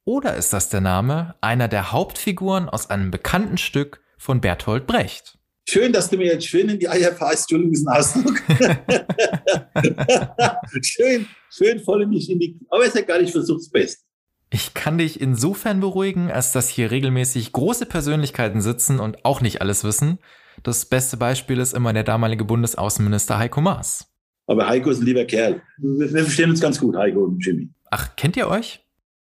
oder 0.05 0.35
ist 0.35 0.53
das 0.53 0.69
der 0.69 0.81
Name 0.81 1.35
einer 1.39 1.67
der 1.67 1.91
Hauptfiguren 1.91 2.67
aus 2.67 2.89
einem 2.89 3.11
bekannten 3.11 3.57
Stück 3.57 4.01
von 4.17 4.41
Bertolt 4.41 4.87
Brecht? 4.87 5.37
Schön, 5.69 5.93
dass 5.93 6.09
du 6.09 6.17
mir 6.17 6.25
jetzt 6.25 6.47
schön 6.47 6.67
in 6.67 6.79
die 6.79 6.89
Eier 6.89 7.13
fasst. 7.13 7.51
Entschuldigung, 7.51 7.71
diesen 7.71 7.87
Ausdruck. 7.87 8.41
schön, 10.83 11.27
schön 11.49 11.79
voll 11.79 12.01
in 12.01 12.09
mich 12.09 12.29
in 12.29 12.39
die. 12.39 12.59
Aber 12.69 12.83
ist 12.83 12.95
ja 12.95 13.01
gar 13.01 13.21
nicht 13.21 13.31
versucht's 13.31 13.69
best. 13.69 14.03
Ich 14.49 14.73
kann 14.73 14.97
dich 14.97 15.21
insofern 15.21 15.79
beruhigen, 15.79 16.29
als 16.29 16.51
dass 16.51 16.67
hier 16.67 16.91
regelmäßig 16.91 17.53
große 17.53 17.85
Persönlichkeiten 17.85 18.61
sitzen 18.61 18.99
und 18.99 19.23
auch 19.23 19.39
nicht 19.39 19.61
alles 19.61 19.83
wissen. 19.83 20.19
Das 20.63 20.85
beste 20.85 21.17
Beispiel 21.17 21.59
ist 21.59 21.73
immer 21.73 21.93
der 21.93 22.03
damalige 22.03 22.43
Bundesaußenminister 22.43 23.39
Heiko 23.39 23.61
Maas. 23.61 24.12
Aber 24.45 24.67
Heiko 24.67 24.89
ist 24.89 24.99
ein 24.99 25.05
lieber 25.05 25.25
Kerl. 25.25 25.61
Wir, 25.77 26.13
wir 26.13 26.23
verstehen 26.23 26.49
uns 26.49 26.59
ganz 26.59 26.79
gut, 26.79 26.95
Heiko 26.95 27.23
und 27.25 27.45
Jimmy. 27.45 27.69
Ach, 27.91 28.15
kennt 28.15 28.37
ihr 28.37 28.47
euch? 28.47 28.83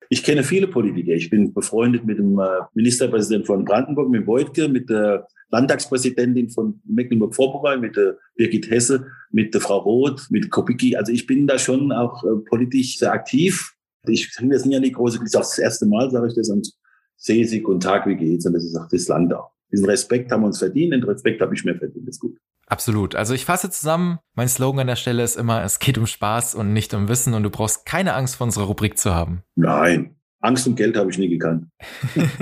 Ich 0.08 0.22
kenne 0.22 0.44
viele 0.44 0.68
Politiker. 0.68 1.12
Ich 1.12 1.30
bin 1.30 1.52
befreundet 1.52 2.04
mit 2.04 2.18
dem 2.18 2.38
äh, 2.38 2.60
Ministerpräsidenten 2.74 3.46
von 3.46 3.64
Brandenburg, 3.64 4.08
mit 4.10 4.26
Beutke, 4.26 4.68
mit 4.68 4.88
der 4.88 5.26
Landtagspräsidentin 5.50 6.50
von 6.50 6.80
Mecklenburg-Vorpommern, 6.84 7.80
mit 7.80 7.96
der 7.96 8.18
Birgit 8.36 8.70
Hesse, 8.70 9.06
mit 9.30 9.54
der 9.54 9.60
Frau 9.60 9.78
Roth, 9.78 10.26
mit 10.30 10.50
Kopicki. 10.50 10.96
Also 10.96 11.12
ich 11.12 11.26
bin 11.26 11.46
da 11.46 11.58
schon 11.58 11.92
auch 11.92 12.22
äh, 12.24 12.36
politisch 12.48 12.98
sehr 12.98 13.12
aktiv. 13.12 13.72
Ich 14.08 14.32
sind 14.32 14.52
ja 14.52 14.78
nicht 14.78 14.94
große, 14.94 15.18
ich 15.24 15.30
sage 15.30 15.44
das 15.44 15.58
erste 15.58 15.86
Mal, 15.86 16.10
sage 16.10 16.28
ich 16.28 16.34
das, 16.34 16.48
und 16.48 16.72
sehe 17.16 17.44
sie, 17.44 17.60
guten 17.60 17.80
Tag, 17.80 18.06
wie 18.06 18.14
geht's? 18.14 18.46
Und 18.46 18.52
das 18.52 18.64
ist 18.64 18.76
auch 18.76 18.88
das 18.88 19.08
Land 19.08 19.34
auch. 19.34 19.50
Diesen 19.72 19.86
Respekt 19.86 20.30
haben 20.30 20.42
wir 20.42 20.46
uns 20.46 20.58
verdient, 20.58 20.92
den 20.92 21.02
Respekt 21.02 21.40
habe 21.40 21.54
ich 21.54 21.64
mir 21.64 21.76
verdient, 21.76 22.08
ist 22.08 22.20
gut. 22.20 22.38
Absolut. 22.66 23.14
Also 23.14 23.34
ich 23.34 23.44
fasse 23.44 23.70
zusammen, 23.70 24.18
mein 24.34 24.48
Slogan 24.48 24.80
an 24.80 24.86
der 24.88 24.96
Stelle 24.96 25.22
ist 25.22 25.36
immer, 25.36 25.62
es 25.62 25.78
geht 25.78 25.98
um 25.98 26.06
Spaß 26.06 26.54
und 26.54 26.72
nicht 26.72 26.94
um 26.94 27.08
Wissen 27.08 27.34
und 27.34 27.42
du 27.42 27.50
brauchst 27.50 27.86
keine 27.86 28.14
Angst 28.14 28.36
vor 28.36 28.46
unserer 28.46 28.64
Rubrik 28.64 28.98
zu 28.98 29.14
haben. 29.14 29.42
Nein, 29.54 30.16
Angst 30.40 30.66
und 30.66 30.76
Geld 30.76 30.96
habe 30.96 31.10
ich 31.10 31.18
nie 31.18 31.28
gekannt. 31.28 31.68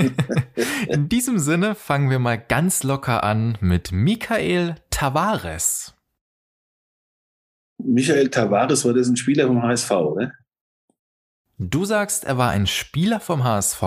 In 0.88 1.08
diesem 1.08 1.38
Sinne 1.38 1.74
fangen 1.74 2.10
wir 2.10 2.18
mal 2.18 2.38
ganz 2.38 2.82
locker 2.82 3.22
an 3.22 3.58
mit 3.60 3.92
Michael 3.92 4.76
Tavares. 4.90 5.94
Michael 7.78 8.30
Tavares 8.30 8.84
war 8.84 8.94
das 8.94 9.08
ein 9.08 9.16
Spieler 9.16 9.46
vom 9.46 9.62
HSV, 9.62 9.90
oder? 9.90 10.32
Du 11.58 11.84
sagst, 11.84 12.24
er 12.24 12.38
war 12.38 12.50
ein 12.50 12.66
Spieler 12.66 13.20
vom 13.20 13.44
HSV. 13.44 13.82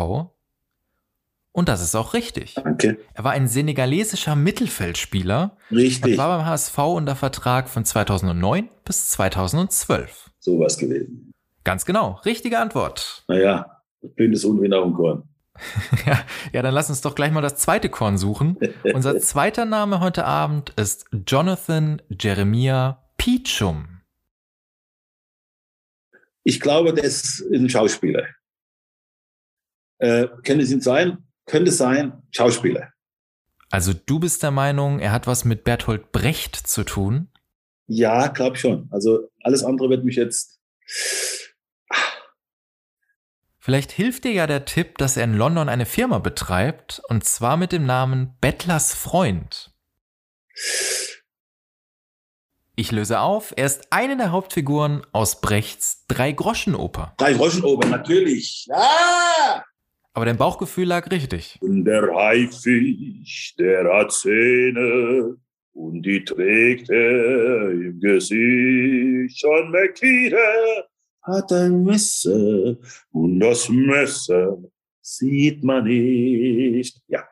Und 1.57 1.69
das 1.69 1.81
ist 1.81 1.95
auch 1.95 2.13
richtig. 2.13 2.53
Danke. 2.53 2.99
Er 3.15 3.23
war 3.23 3.31
ein 3.31 3.47
senegalesischer 3.47 4.35
Mittelfeldspieler. 4.35 5.57
Richtig. 5.71 6.11
Und 6.11 6.17
war 6.19 6.37
beim 6.37 6.45
HSV 6.45 6.77
unter 6.77 7.15
Vertrag 7.15 7.67
von 7.67 7.83
2009 7.83 8.69
bis 8.85 9.09
2012. 9.09 10.29
So 10.37 10.59
was 10.59 10.77
gewesen. 10.77 11.33
Ganz 11.63 11.87
genau. 11.87 12.21
Richtige 12.25 12.59
Antwort. 12.59 13.25
Naja, 13.27 13.81
blindes 14.01 14.45
Unwind 14.45 14.75
auf 14.75 14.83
dem 14.83 14.93
Korn. 14.93 15.23
ja, 16.05 16.19
ja, 16.53 16.61
dann 16.61 16.75
lass 16.75 16.91
uns 16.91 17.01
doch 17.01 17.15
gleich 17.15 17.31
mal 17.31 17.41
das 17.41 17.55
zweite 17.55 17.89
Korn 17.89 18.19
suchen. 18.19 18.59
Unser 18.93 19.17
zweiter 19.17 19.65
Name 19.65 19.99
heute 19.99 20.25
Abend 20.25 20.73
ist 20.75 21.07
Jonathan 21.25 22.03
Jeremiah 22.07 23.03
Peachum. 23.17 24.01
Ich 26.43 26.59
glaube, 26.59 26.93
der 26.93 27.05
ist 27.05 27.43
ein 27.51 27.67
Schauspieler. 27.67 28.27
Äh, 29.97 30.27
könnte 30.43 30.61
es 30.61 30.71
ihn 30.71 30.81
sein? 30.81 31.23
Könnte 31.47 31.71
sein, 31.71 32.21
Schauspieler. 32.31 32.89
Also 33.69 33.93
du 33.93 34.19
bist 34.19 34.43
der 34.43 34.51
Meinung, 34.51 34.99
er 34.99 35.11
hat 35.11 35.27
was 35.27 35.43
mit 35.43 35.63
Bertolt 35.63 36.11
Brecht 36.11 36.55
zu 36.55 36.83
tun? 36.83 37.29
Ja, 37.87 38.27
glaube 38.27 38.57
schon. 38.57 38.87
Also 38.91 39.29
alles 39.41 39.63
andere 39.63 39.89
wird 39.89 40.05
mich 40.05 40.15
jetzt 40.15 40.57
Vielleicht 43.67 43.91
hilft 43.91 44.23
dir 44.23 44.31
ja 44.31 44.47
der 44.47 44.63
Tipp, 44.63 44.97
dass 44.97 45.17
er 45.17 45.25
in 45.25 45.33
London 45.33 45.67
eine 45.67 45.85
Firma 45.85 46.19
betreibt, 46.19 47.01
und 47.09 47.25
zwar 47.25 47.57
mit 47.57 47.73
dem 47.73 47.85
Namen 47.85 48.37
Bettlers 48.39 48.93
Freund. 48.93 49.71
Ich 52.77 52.91
löse 52.93 53.19
auf, 53.19 53.53
er 53.57 53.65
ist 53.65 53.91
eine 53.91 54.15
der 54.15 54.31
Hauptfiguren 54.31 55.05
aus 55.11 55.41
Brechts 55.41 56.05
Drei-Groschen-Oper. 56.07 57.15
Drei-Groschen-Oper, 57.17 57.89
natürlich. 57.89 58.67
Ah! 58.71 59.63
Aber 60.17 60.25
dein 60.25 60.37
Bauchgefühl 60.37 60.87
lag 60.87 61.11
richtig. 61.11 61.59
Und 61.61 61.85
der 61.85 62.11
Haifisch, 62.11 63.53
der 63.59 63.83
hat 63.93 64.11
Zähne 64.11 65.37
und 65.73 66.01
die 66.01 66.23
trägt 66.23 66.89
er 66.89 67.69
im 67.69 67.99
Gesicht. 67.99 69.39
John 69.39 69.69
McLean 69.69 70.33
hat 71.21 71.51
ein 71.51 71.83
Messer 71.83 72.77
und 73.11 73.39
das 73.39 73.69
Messer 73.69 74.57
sieht 75.03 75.63
man 75.63 75.83
nicht. 75.83 76.99
Ja. 77.05 77.23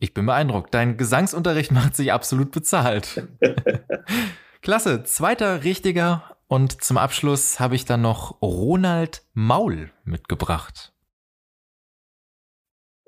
Ich 0.00 0.12
bin 0.12 0.26
beeindruckt. 0.26 0.74
Dein 0.74 0.96
Gesangsunterricht 0.96 1.70
macht 1.70 1.94
sich 1.94 2.12
absolut 2.12 2.50
bezahlt. 2.50 3.28
Klasse. 4.60 5.04
Zweiter 5.04 5.62
richtiger. 5.62 6.36
Und 6.48 6.82
zum 6.82 6.98
Abschluss 6.98 7.60
habe 7.60 7.76
ich 7.76 7.84
dann 7.84 8.02
noch 8.02 8.42
Ronald 8.42 9.24
Maul 9.34 9.92
mitgebracht. 10.04 10.95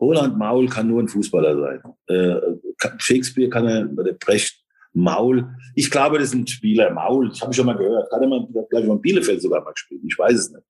Roland 0.01 0.39
Maul 0.39 0.69
kann 0.69 0.89
nur 0.89 1.03
ein 1.03 1.09
Fußballer 1.09 1.59
sein. 1.59 1.83
Äh, 2.07 2.41
Shakespeare 2.99 3.51
kann 3.51 3.67
er, 3.67 3.85
der 3.85 4.13
Brecht 4.13 4.63
Maul. 4.93 5.55
Ich 5.75 5.91
glaube, 5.91 6.19
das 6.19 6.29
ist 6.29 6.35
ein 6.35 6.47
Spieler. 6.47 6.93
Maul, 6.93 7.29
das 7.29 7.41
habe 7.41 7.53
ich 7.53 7.57
schon 7.57 7.67
mal 7.67 7.77
gehört. 7.77 8.11
Hat 8.13 8.21
er 8.21 8.29
mal, 8.29 8.47
glaube 8.47 8.81
ich, 8.81 8.87
mal 8.87 8.99
Bielefeld 8.99 9.43
sogar 9.43 9.63
mal 9.63 9.73
gespielt. 9.73 10.03
Ich 10.07 10.19
weiß 10.19 10.35
es 10.35 10.51
nicht. 10.51 10.65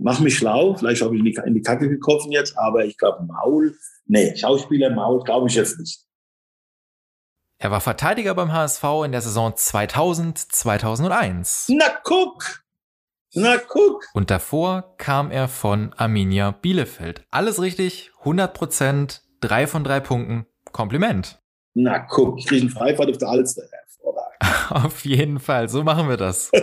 Mach 0.00 0.20
mich 0.20 0.38
schlau. 0.38 0.74
Vielleicht 0.74 1.02
habe 1.02 1.14
ich 1.14 1.20
in 1.20 1.26
die, 1.26 1.38
in 1.46 1.54
die 1.54 1.62
Kacke 1.62 1.88
getroffen 1.88 2.32
jetzt, 2.32 2.56
aber 2.58 2.84
ich 2.84 2.96
glaube, 2.96 3.24
Maul, 3.24 3.76
nee, 4.06 4.34
Schauspieler 4.36 4.90
Maul 4.90 5.22
glaube 5.22 5.48
ich 5.48 5.54
jetzt 5.54 5.78
nicht. 5.78 6.00
Er 7.58 7.70
war 7.70 7.80
Verteidiger 7.80 8.34
beim 8.34 8.52
HSV 8.52 8.82
in 9.04 9.12
der 9.12 9.20
Saison 9.20 9.54
2000, 9.54 10.36
2001. 10.36 11.68
Na 11.68 11.84
guck! 12.02 12.61
Na 13.34 13.56
guck! 13.56 14.04
Und 14.12 14.30
davor 14.30 14.94
kam 14.98 15.30
er 15.30 15.48
von 15.48 15.94
Arminia 15.96 16.50
Bielefeld. 16.50 17.24
Alles 17.30 17.62
richtig, 17.62 18.12
100 18.18 18.52
Prozent, 18.52 19.22
drei 19.40 19.66
von 19.66 19.84
drei 19.84 20.00
Punkten. 20.00 20.44
Kompliment. 20.70 21.40
Na 21.72 22.00
guck, 22.00 22.38
ich 22.38 22.46
kriege 22.46 22.60
einen 22.60 22.70
Freifahrt 22.70 23.08
auf 23.08 23.16
der 23.16 23.28
Alster. 23.28 23.62
Auf 24.70 25.04
jeden 25.04 25.38
Fall, 25.38 25.68
so 25.68 25.82
machen 25.84 26.08
wir 26.08 26.16
das. 26.16 26.50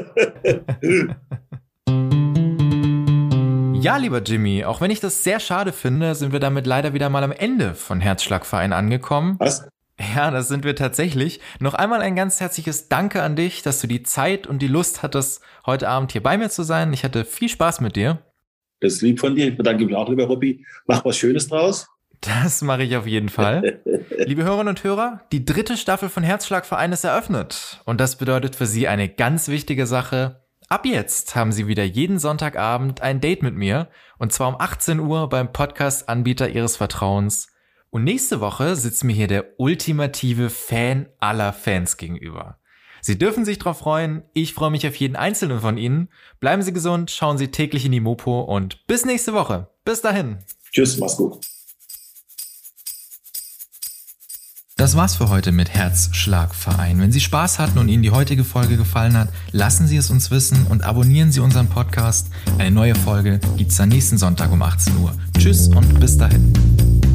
ja, 3.81 3.97
lieber 3.97 4.21
Jimmy, 4.21 4.65
auch 4.65 4.81
wenn 4.81 4.91
ich 4.91 4.99
das 4.99 5.23
sehr 5.23 5.39
schade 5.39 5.71
finde, 5.71 6.13
sind 6.15 6.33
wir 6.33 6.39
damit 6.39 6.67
leider 6.67 6.93
wieder 6.93 7.09
mal 7.09 7.23
am 7.23 7.31
Ende 7.31 7.73
von 7.75 8.01
Herzschlagverein 8.01 8.73
angekommen. 8.73 9.37
Was? 9.39 9.67
Ja, 9.99 10.31
das 10.31 10.47
sind 10.47 10.63
wir 10.63 10.75
tatsächlich. 10.75 11.41
Noch 11.59 11.73
einmal 11.73 12.01
ein 12.01 12.15
ganz 12.15 12.39
herzliches 12.39 12.87
Danke 12.87 13.21
an 13.21 13.35
dich, 13.35 13.61
dass 13.61 13.81
du 13.81 13.87
die 13.87 14.03
Zeit 14.03 14.47
und 14.47 14.61
die 14.61 14.67
Lust 14.67 15.03
hattest, 15.03 15.41
heute 15.65 15.89
Abend 15.89 16.13
hier 16.13 16.23
bei 16.23 16.37
mir 16.37 16.49
zu 16.49 16.63
sein. 16.63 16.93
Ich 16.93 17.03
hatte 17.03 17.25
viel 17.25 17.49
Spaß 17.49 17.81
mit 17.81 17.95
dir. 17.95 18.19
Das 18.79 18.93
ist 18.93 19.01
lieb 19.01 19.19
von 19.19 19.35
dir. 19.35 19.49
Ich 19.49 19.57
bedanke 19.57 19.85
mich 19.85 19.95
auch, 19.95 20.07
lieber 20.07 20.25
Robby. 20.25 20.65
Mach 20.87 21.03
was 21.03 21.17
Schönes 21.17 21.49
draus. 21.49 21.87
Das 22.21 22.61
mache 22.61 22.83
ich 22.83 22.95
auf 22.95 23.07
jeden 23.07 23.29
Fall. 23.29 23.81
Liebe 24.25 24.43
Hörerinnen 24.43 24.69
und 24.69 24.83
Hörer, 24.83 25.21
die 25.31 25.45
dritte 25.45 25.77
Staffel 25.77 26.09
von 26.09 26.23
Herzschlagverein 26.23 26.91
ist 26.91 27.03
eröffnet. 27.03 27.81
Und 27.85 27.99
das 27.99 28.17
bedeutet 28.17 28.55
für 28.55 28.65
Sie 28.65 28.87
eine 28.87 29.09
ganz 29.09 29.47
wichtige 29.47 29.85
Sache. 29.85 30.43
Ab 30.69 30.85
jetzt 30.85 31.35
haben 31.35 31.51
Sie 31.51 31.67
wieder 31.67 31.83
jeden 31.83 32.19
Sonntagabend 32.19 33.01
ein 33.01 33.21
Date 33.21 33.43
mit 33.43 33.55
mir. 33.55 33.87
Und 34.17 34.31
zwar 34.31 34.49
um 34.49 34.55
18 34.59 34.99
Uhr 34.99 35.27
beim 35.29 35.51
Podcast-Anbieter 35.51 36.49
Ihres 36.49 36.77
Vertrauens. 36.77 37.47
Und 37.89 38.03
nächste 38.03 38.39
Woche 38.39 38.75
sitzt 38.75 39.03
mir 39.03 39.13
hier 39.13 39.27
der 39.27 39.59
ultimative 39.59 40.49
Fan 40.49 41.07
aller 41.19 41.53
Fans 41.53 41.97
gegenüber. 41.97 42.59
Sie 43.01 43.17
dürfen 43.17 43.45
sich 43.45 43.59
drauf 43.59 43.79
freuen. 43.79 44.23
Ich 44.33 44.53
freue 44.53 44.71
mich 44.71 44.85
auf 44.87 44.95
jeden 44.95 45.15
einzelnen 45.15 45.61
von 45.61 45.77
Ihnen. 45.77 46.09
Bleiben 46.39 46.61
Sie 46.61 46.73
gesund, 46.73 47.11
schauen 47.11 47.37
Sie 47.37 47.49
täglich 47.49 47.85
in 47.85 47.91
die 47.91 47.99
Mopo 47.99 48.41
und 48.41 48.85
bis 48.87 49.05
nächste 49.05 49.33
Woche. 49.33 49.69
Bis 49.85 50.01
dahin. 50.01 50.39
Tschüss, 50.71 50.97
mach's 50.97 51.17
gut. 51.17 51.39
Das 54.79 54.95
war's 54.95 55.15
für 55.15 55.27
heute 55.27 55.51
mit 55.51 55.69
Herzschlagverein. 55.69 57.01
Wenn 57.01 57.11
Sie 57.11 57.19
Spaß 57.19 57.59
hatten 57.59 57.79
und 57.79 57.89
Ihnen 57.89 58.01
die 58.01 58.11
heutige 58.11 58.45
Folge 58.45 58.77
gefallen 58.77 59.17
hat, 59.17 59.27
lassen 59.51 59.87
Sie 59.87 59.97
es 59.97 60.09
uns 60.09 60.31
wissen 60.31 60.67
und 60.67 60.83
abonnieren 60.83 61.33
Sie 61.33 61.41
unseren 61.41 61.67
Podcast. 61.67 62.27
Eine 62.57 62.71
neue 62.71 62.95
Folge 62.95 63.41
gibt's 63.57 63.75
dann 63.75 63.89
nächsten 63.89 64.17
Sonntag 64.17 64.53
um 64.53 64.61
18 64.61 64.95
Uhr. 64.97 65.13
Tschüss 65.37 65.67
und 65.67 65.99
bis 65.99 66.17
dahin. 66.17 67.08